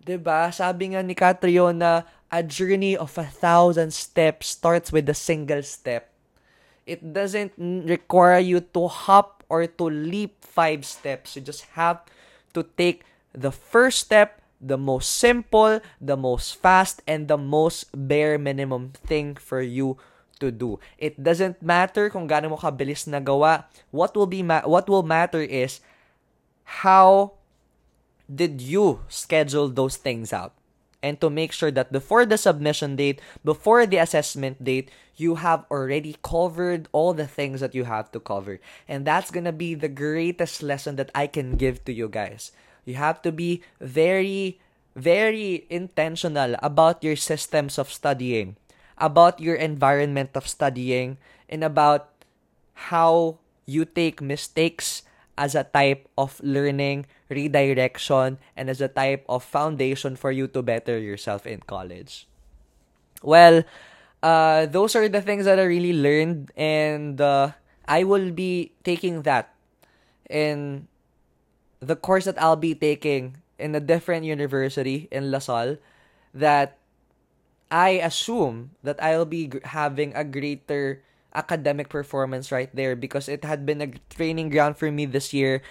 'Di 0.03 0.19
ba? 0.19 0.51
Sabi 0.51 0.91
nga 0.91 1.01
ni 1.01 1.15
Catriona, 1.15 2.03
a 2.27 2.43
journey 2.43 2.99
of 2.99 3.15
a 3.15 3.23
thousand 3.23 3.95
steps 3.95 4.51
starts 4.59 4.91
with 4.91 5.07
a 5.07 5.15
single 5.15 5.63
step. 5.63 6.11
It 6.83 7.15
doesn't 7.15 7.55
require 7.87 8.43
you 8.43 8.59
to 8.75 8.91
hop 8.91 9.47
or 9.47 9.63
to 9.63 9.85
leap 9.87 10.43
five 10.43 10.83
steps. 10.83 11.39
You 11.39 11.41
just 11.41 11.79
have 11.79 12.03
to 12.51 12.67
take 12.75 13.07
the 13.31 13.55
first 13.55 14.03
step, 14.03 14.43
the 14.59 14.75
most 14.75 15.15
simple, 15.15 15.79
the 16.03 16.19
most 16.19 16.59
fast, 16.59 16.99
and 17.07 17.31
the 17.31 17.39
most 17.39 17.87
bare 17.95 18.35
minimum 18.35 18.91
thing 19.07 19.39
for 19.39 19.63
you 19.63 19.95
to 20.43 20.51
do. 20.51 20.83
It 20.99 21.15
doesn't 21.23 21.63
matter 21.63 22.11
kung 22.11 22.27
gaano 22.27 22.51
mo 22.51 22.59
kabilis 22.59 23.07
na 23.07 23.23
gawa. 23.23 23.71
What 23.95 24.11
will 24.11 24.27
be 24.27 24.43
ma- 24.43 24.67
what 24.67 24.91
will 24.91 25.07
matter 25.07 25.39
is 25.39 25.79
how 26.83 27.39
did 28.33 28.61
you 28.61 29.01
schedule 29.07 29.69
those 29.69 29.97
things 29.97 30.33
out? 30.33 30.53
And 31.03 31.19
to 31.19 31.29
make 31.29 31.51
sure 31.51 31.71
that 31.71 31.91
before 31.91 32.25
the 32.25 32.37
submission 32.37 32.95
date, 32.95 33.19
before 33.43 33.85
the 33.85 33.97
assessment 33.97 34.63
date, 34.63 34.89
you 35.17 35.35
have 35.35 35.65
already 35.69 36.15
covered 36.23 36.87
all 36.91 37.13
the 37.13 37.27
things 37.27 37.59
that 37.59 37.75
you 37.75 37.83
have 37.83 38.09
to 38.15 38.19
cover. 38.19 38.59
And 38.87 39.03
that's 39.03 39.29
gonna 39.29 39.51
be 39.51 39.75
the 39.75 39.91
greatest 39.91 40.63
lesson 40.63 40.95
that 40.95 41.11
I 41.13 41.27
can 41.27 41.57
give 41.59 41.83
to 41.85 41.93
you 41.93 42.07
guys. 42.07 42.51
You 42.85 42.95
have 42.95 43.21
to 43.23 43.31
be 43.31 43.63
very, 43.81 44.59
very 44.95 45.67
intentional 45.69 46.55
about 46.63 47.03
your 47.03 47.15
systems 47.15 47.77
of 47.77 47.91
studying, 47.91 48.55
about 48.97 49.39
your 49.39 49.55
environment 49.55 50.31
of 50.35 50.47
studying, 50.47 51.17
and 51.49 51.63
about 51.63 52.09
how 52.87 53.39
you 53.65 53.83
take 53.83 54.21
mistakes 54.21 55.03
as 55.37 55.55
a 55.55 55.63
type 55.63 56.07
of 56.17 56.39
learning, 56.43 57.05
redirection, 57.29 58.37
and 58.55 58.69
as 58.69 58.81
a 58.81 58.87
type 58.87 59.25
of 59.27 59.43
foundation 59.43 60.15
for 60.15 60.31
you 60.31 60.47
to 60.47 60.61
better 60.61 60.97
yourself 60.99 61.47
in 61.47 61.59
college. 61.65 62.27
Well, 63.21 63.63
uh, 64.21 64.67
those 64.67 64.95
are 64.95 65.09
the 65.09 65.21
things 65.21 65.45
that 65.45 65.59
I 65.59 65.63
really 65.63 65.93
learned, 65.93 66.51
and 66.55 67.19
uh, 67.19 67.51
I 67.87 68.03
will 68.03 68.31
be 68.31 68.71
taking 68.83 69.23
that 69.23 69.53
in 70.29 70.87
the 71.79 71.95
course 71.95 72.25
that 72.25 72.41
I'll 72.41 72.55
be 72.55 72.75
taking 72.75 73.37
in 73.59 73.75
a 73.75 73.79
different 73.79 74.25
university 74.25 75.07
in 75.11 75.31
La 75.31 75.39
Salle 75.39 75.77
that 76.33 76.77
I 77.69 78.01
assume 78.01 78.71
that 78.83 79.01
I'll 79.01 79.25
be 79.25 79.51
having 79.63 80.13
a 80.15 80.23
greater 80.23 81.03
academic 81.35 81.89
performance 81.89 82.51
right 82.51 82.69
there 82.73 82.95
because 82.95 83.27
it 83.27 83.43
had 83.43 83.65
been 83.65 83.81
a 83.81 83.91
training 84.09 84.49
ground 84.49 84.77
for 84.77 84.91
me 84.91 85.05
this 85.05 85.33
year. 85.33 85.61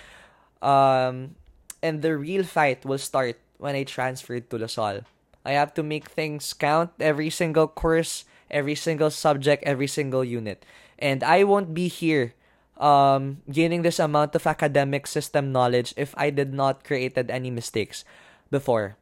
Um, 0.60 1.36
and 1.82 2.02
the 2.02 2.16
real 2.16 2.44
fight 2.44 2.84
will 2.84 2.98
start 2.98 3.38
when 3.58 3.74
I 3.74 3.84
transferred 3.84 4.50
to 4.50 4.58
La 4.58 4.66
Salle. 4.66 5.02
I 5.44 5.52
have 5.52 5.74
to 5.74 5.82
make 5.82 6.08
things 6.08 6.52
count 6.52 6.90
every 7.00 7.30
single 7.30 7.66
course, 7.66 8.24
every 8.50 8.74
single 8.74 9.10
subject, 9.10 9.64
every 9.64 9.88
single 9.88 10.24
unit. 10.24 10.64
And 10.98 11.22
I 11.24 11.42
won't 11.42 11.74
be 11.74 11.88
here 11.88 12.34
um, 12.78 13.42
gaining 13.50 13.82
this 13.82 13.98
amount 13.98 14.34
of 14.34 14.46
academic 14.46 15.06
system 15.06 15.52
knowledge 15.52 15.94
if 15.96 16.14
I 16.16 16.30
did 16.30 16.52
not 16.52 16.84
created 16.84 17.30
any 17.30 17.50
mistakes 17.50 18.04
before. 18.50 18.96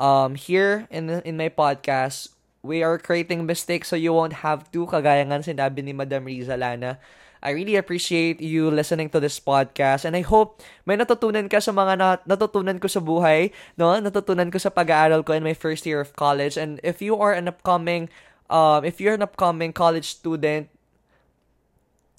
Um, 0.00 0.34
here 0.34 0.88
in 0.90 1.06
the, 1.06 1.26
in 1.26 1.36
my 1.36 1.48
podcast, 1.48 2.33
we 2.64 2.80
are 2.80 2.96
creating 2.96 3.44
mistakes 3.44 3.92
so 3.92 3.96
you 4.00 4.16
won't 4.16 4.40
have 4.40 4.64
to, 4.72 4.88
kagaya 4.88 5.20
nga 5.28 5.44
sinabi 5.44 5.84
ni 5.84 5.92
Madam 5.92 6.24
Riza 6.24 6.56
Lana. 6.56 6.96
I 7.44 7.52
really 7.52 7.76
appreciate 7.76 8.40
you 8.40 8.72
listening 8.72 9.12
to 9.12 9.20
this 9.20 9.36
podcast 9.36 10.08
and 10.08 10.16
I 10.16 10.24
hope 10.24 10.64
may 10.88 10.96
natutunan 10.96 11.52
ka 11.52 11.60
sa 11.60 11.76
mga 11.76 12.00
nat- 12.00 12.24
natutunan 12.24 12.80
ko 12.80 12.88
sa 12.88 13.04
buhay, 13.04 13.52
no? 13.76 13.92
Natutunan 14.00 14.48
ko 14.48 14.56
sa 14.56 14.72
pag-aaral 14.72 15.20
ko 15.28 15.36
in 15.36 15.44
my 15.44 15.52
first 15.52 15.84
year 15.84 16.00
of 16.00 16.16
college 16.16 16.56
and 16.56 16.80
if 16.80 17.04
you 17.04 17.20
are 17.20 17.36
an 17.36 17.52
upcoming 17.52 18.08
um 18.48 18.80
if 18.80 18.96
you're 18.96 19.12
an 19.12 19.20
upcoming 19.20 19.76
college 19.76 20.16
student 20.16 20.72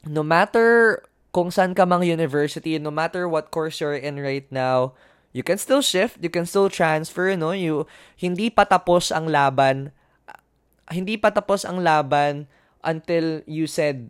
no 0.05 0.21
matter 0.21 1.01
kung 1.33 1.49
saan 1.49 1.73
ka 1.73 1.89
mang 1.89 2.05
university, 2.05 2.77
no 2.77 2.93
matter 2.93 3.25
what 3.25 3.49
course 3.49 3.81
you're 3.81 3.97
in 3.97 4.21
right 4.21 4.45
now, 4.53 4.93
you 5.33 5.41
can 5.41 5.57
still 5.57 5.81
shift, 5.81 6.21
you 6.21 6.29
can 6.29 6.45
still 6.45 6.69
transfer, 6.69 7.33
no? 7.33 7.49
You 7.49 7.89
hindi 8.13 8.53
pa 8.53 8.69
tapos 8.69 9.09
ang 9.09 9.25
laban 9.25 9.89
hindi 10.91 11.17
pa 11.17 11.33
tapos 11.33 11.65
ang 11.65 11.81
laban 11.81 12.45
until 12.85 13.41
you 13.49 13.65
said 13.65 14.09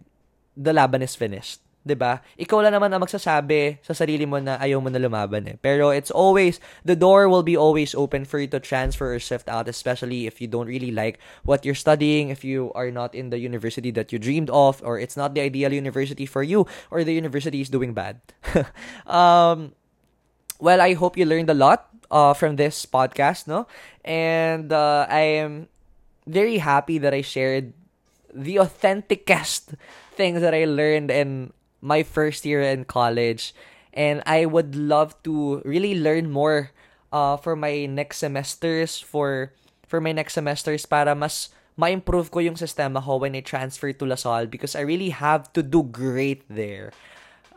the 0.56 0.76
laban 0.76 1.04
is 1.04 1.16
finished. 1.16 1.64
'di 1.86 1.94
ba? 1.94 2.26
Ikaw 2.42 2.66
lang 2.66 2.74
naman 2.74 2.90
ang 2.90 3.06
magsasabi 3.06 3.78
sa 3.86 3.94
sarili 3.94 4.26
mo 4.26 4.42
na 4.42 4.58
ayaw 4.58 4.82
mo 4.82 4.90
na 4.90 4.98
lumaban 4.98 5.46
eh. 5.46 5.56
Pero 5.62 5.94
it's 5.94 6.10
always 6.10 6.58
the 6.82 6.98
door 6.98 7.30
will 7.30 7.46
be 7.46 7.54
always 7.54 7.94
open 7.94 8.26
for 8.26 8.42
you 8.42 8.50
to 8.50 8.58
transfer 8.58 9.14
or 9.14 9.22
shift 9.22 9.46
out 9.46 9.70
especially 9.70 10.26
if 10.26 10.42
you 10.42 10.50
don't 10.50 10.68
really 10.68 10.90
like 10.90 11.22
what 11.46 11.62
you're 11.62 11.78
studying, 11.78 12.34
if 12.34 12.42
you 12.42 12.74
are 12.74 12.90
not 12.90 13.14
in 13.14 13.30
the 13.30 13.38
university 13.38 13.94
that 13.94 14.10
you 14.10 14.18
dreamed 14.18 14.50
of 14.50 14.82
or 14.82 14.98
it's 14.98 15.16
not 15.16 15.38
the 15.38 15.46
ideal 15.46 15.72
university 15.72 16.26
for 16.26 16.42
you 16.42 16.66
or 16.90 17.06
the 17.06 17.14
university 17.14 17.62
is 17.62 17.70
doing 17.70 17.94
bad. 17.94 18.18
um 19.06 19.78
well, 20.58 20.82
I 20.82 20.98
hope 20.98 21.18
you 21.18 21.30
learned 21.30 21.52
a 21.52 21.58
lot 21.58 21.92
uh, 22.10 22.34
from 22.34 22.56
this 22.56 22.86
podcast, 22.86 23.46
no? 23.46 23.68
And 24.04 24.72
uh, 24.72 25.06
I 25.10 25.44
am 25.44 25.68
very 26.28 26.58
happy 26.58 26.98
that 26.98 27.14
I 27.14 27.22
shared 27.22 27.74
the 28.34 28.60
authenticest 28.60 29.74
things 30.14 30.42
that 30.42 30.54
I 30.54 30.66
learned 30.66 31.10
in 31.12 31.54
my 31.82 32.04
first 32.04 32.46
year 32.46 32.62
in 32.62 32.86
college. 32.86 33.54
And 33.94 34.22
I 34.26 34.46
would 34.46 34.76
love 34.76 35.16
to 35.24 35.62
really 35.64 35.96
learn 35.96 36.30
more 36.30 36.72
uh, 37.14 37.38
for 37.38 37.56
my 37.56 37.86
next 37.86 38.20
semesters, 38.20 39.00
for 39.00 39.54
for 39.88 40.02
my 40.02 40.12
next 40.12 40.34
semesters 40.34 40.84
para 40.84 41.16
mas 41.16 41.54
ma-improve 41.78 42.32
ko 42.32 42.40
yung 42.40 42.60
sistema 42.60 43.00
ko 43.04 43.22
when 43.22 43.36
I 43.36 43.44
transfer 43.44 43.92
to 43.94 44.06
La 44.06 44.16
Salle 44.16 44.48
because 44.48 44.76
I 44.76 44.82
really 44.82 45.12
have 45.12 45.52
to 45.54 45.64
do 45.64 45.84
great 45.84 46.44
there. 46.50 46.92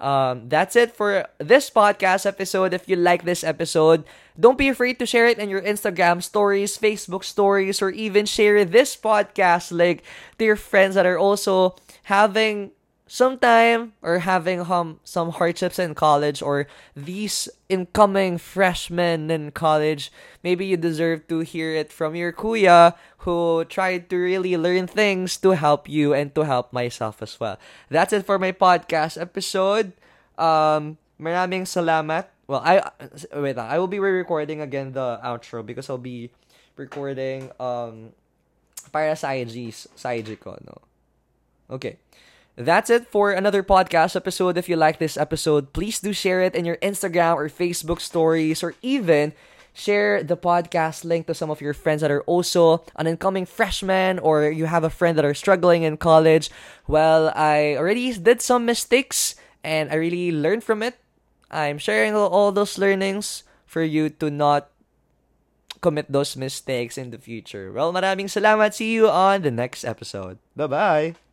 Um, 0.00 0.48
that's 0.48 0.76
it 0.76 0.94
for 0.94 1.26
this 1.38 1.70
podcast 1.70 2.24
episode. 2.24 2.72
If 2.72 2.88
you 2.88 2.96
like 2.96 3.24
this 3.24 3.42
episode, 3.42 4.04
don't 4.38 4.58
be 4.58 4.68
afraid 4.68 4.98
to 5.00 5.06
share 5.06 5.26
it 5.26 5.38
in 5.38 5.48
your 5.48 5.60
Instagram 5.62 6.22
stories, 6.22 6.78
Facebook 6.78 7.24
stories, 7.24 7.82
or 7.82 7.90
even 7.90 8.24
share 8.24 8.64
this 8.64 8.96
podcast 8.96 9.72
link 9.72 10.02
to 10.38 10.44
your 10.44 10.56
friends 10.56 10.94
that 10.94 11.06
are 11.06 11.18
also 11.18 11.74
having 12.04 12.70
some 13.08 13.40
time 13.40 13.96
or 14.04 14.20
having 14.20 14.62
some 15.02 15.30
hardships 15.32 15.80
in 15.80 15.96
college 15.96 16.44
or 16.44 16.68
these 16.94 17.48
incoming 17.68 18.36
freshmen 18.36 19.30
in 19.32 19.50
college, 19.50 20.12
maybe 20.44 20.66
you 20.66 20.76
deserve 20.76 21.26
to 21.28 21.40
hear 21.40 21.74
it 21.74 21.90
from 21.90 22.14
your 22.14 22.32
kuya 22.32 22.94
who 23.24 23.64
tried 23.64 24.08
to 24.10 24.16
really 24.16 24.56
learn 24.56 24.86
things 24.86 25.36
to 25.38 25.56
help 25.56 25.88
you 25.88 26.12
and 26.12 26.34
to 26.36 26.44
help 26.44 26.72
myself 26.72 27.20
as 27.22 27.40
well. 27.40 27.58
That's 27.88 28.12
it 28.12 28.26
for 28.28 28.38
my 28.38 28.52
podcast 28.52 29.20
episode. 29.20 29.92
Um, 30.36 31.00
maraming 31.18 31.64
salamat. 31.64 32.28
Well, 32.46 32.62
I 32.64 32.80
wait. 33.34 33.58
I 33.58 33.78
will 33.78 33.90
be 33.90 33.98
re-recording 33.98 34.60
again 34.60 34.92
the 34.92 35.20
outro 35.24 35.64
because 35.64 35.90
I'll 35.90 36.00
be 36.00 36.30
recording 36.76 37.50
um 37.60 38.12
para 38.92 39.16
sa 39.16 39.36
IG 39.36 39.74
sa 39.74 40.16
IG 40.16 40.40
ko, 40.40 40.56
no. 40.64 40.80
Okay. 41.68 41.98
That's 42.58 42.90
it 42.90 43.06
for 43.06 43.30
another 43.30 43.62
podcast 43.62 44.16
episode. 44.16 44.58
If 44.58 44.68
you 44.68 44.74
like 44.74 44.98
this 44.98 45.16
episode, 45.16 45.72
please 45.72 46.02
do 46.02 46.12
share 46.12 46.42
it 46.42 46.58
in 46.58 46.66
your 46.66 46.74
Instagram 46.82 47.38
or 47.38 47.46
Facebook 47.46 48.02
stories 48.02 48.66
or 48.66 48.74
even 48.82 49.32
share 49.70 50.26
the 50.26 50.36
podcast 50.36 51.04
link 51.06 51.30
to 51.30 51.38
some 51.38 51.54
of 51.54 51.62
your 51.62 51.70
friends 51.70 52.02
that 52.02 52.10
are 52.10 52.26
also 52.26 52.82
an 52.96 53.06
incoming 53.06 53.46
freshman 53.46 54.18
or 54.18 54.50
you 54.50 54.66
have 54.66 54.82
a 54.82 54.90
friend 54.90 55.16
that 55.16 55.24
are 55.24 55.38
struggling 55.38 55.84
in 55.84 55.96
college. 56.02 56.50
Well, 56.88 57.30
I 57.30 57.78
already 57.78 58.10
did 58.18 58.42
some 58.42 58.66
mistakes 58.66 59.36
and 59.62 59.92
I 59.92 59.94
really 59.94 60.34
learned 60.34 60.64
from 60.64 60.82
it. 60.82 60.98
I'm 61.54 61.78
sharing 61.78 62.16
all 62.16 62.50
those 62.50 62.76
learnings 62.76 63.44
for 63.66 63.86
you 63.86 64.10
to 64.18 64.34
not 64.34 64.66
commit 65.80 66.10
those 66.10 66.34
mistakes 66.34 66.98
in 66.98 67.14
the 67.14 67.22
future. 67.22 67.70
Well, 67.70 67.94
maraming 67.94 68.26
salamat. 68.26 68.74
See 68.74 68.98
you 68.98 69.06
on 69.06 69.46
the 69.46 69.54
next 69.54 69.86
episode. 69.86 70.42
Bye-bye. 70.56 71.27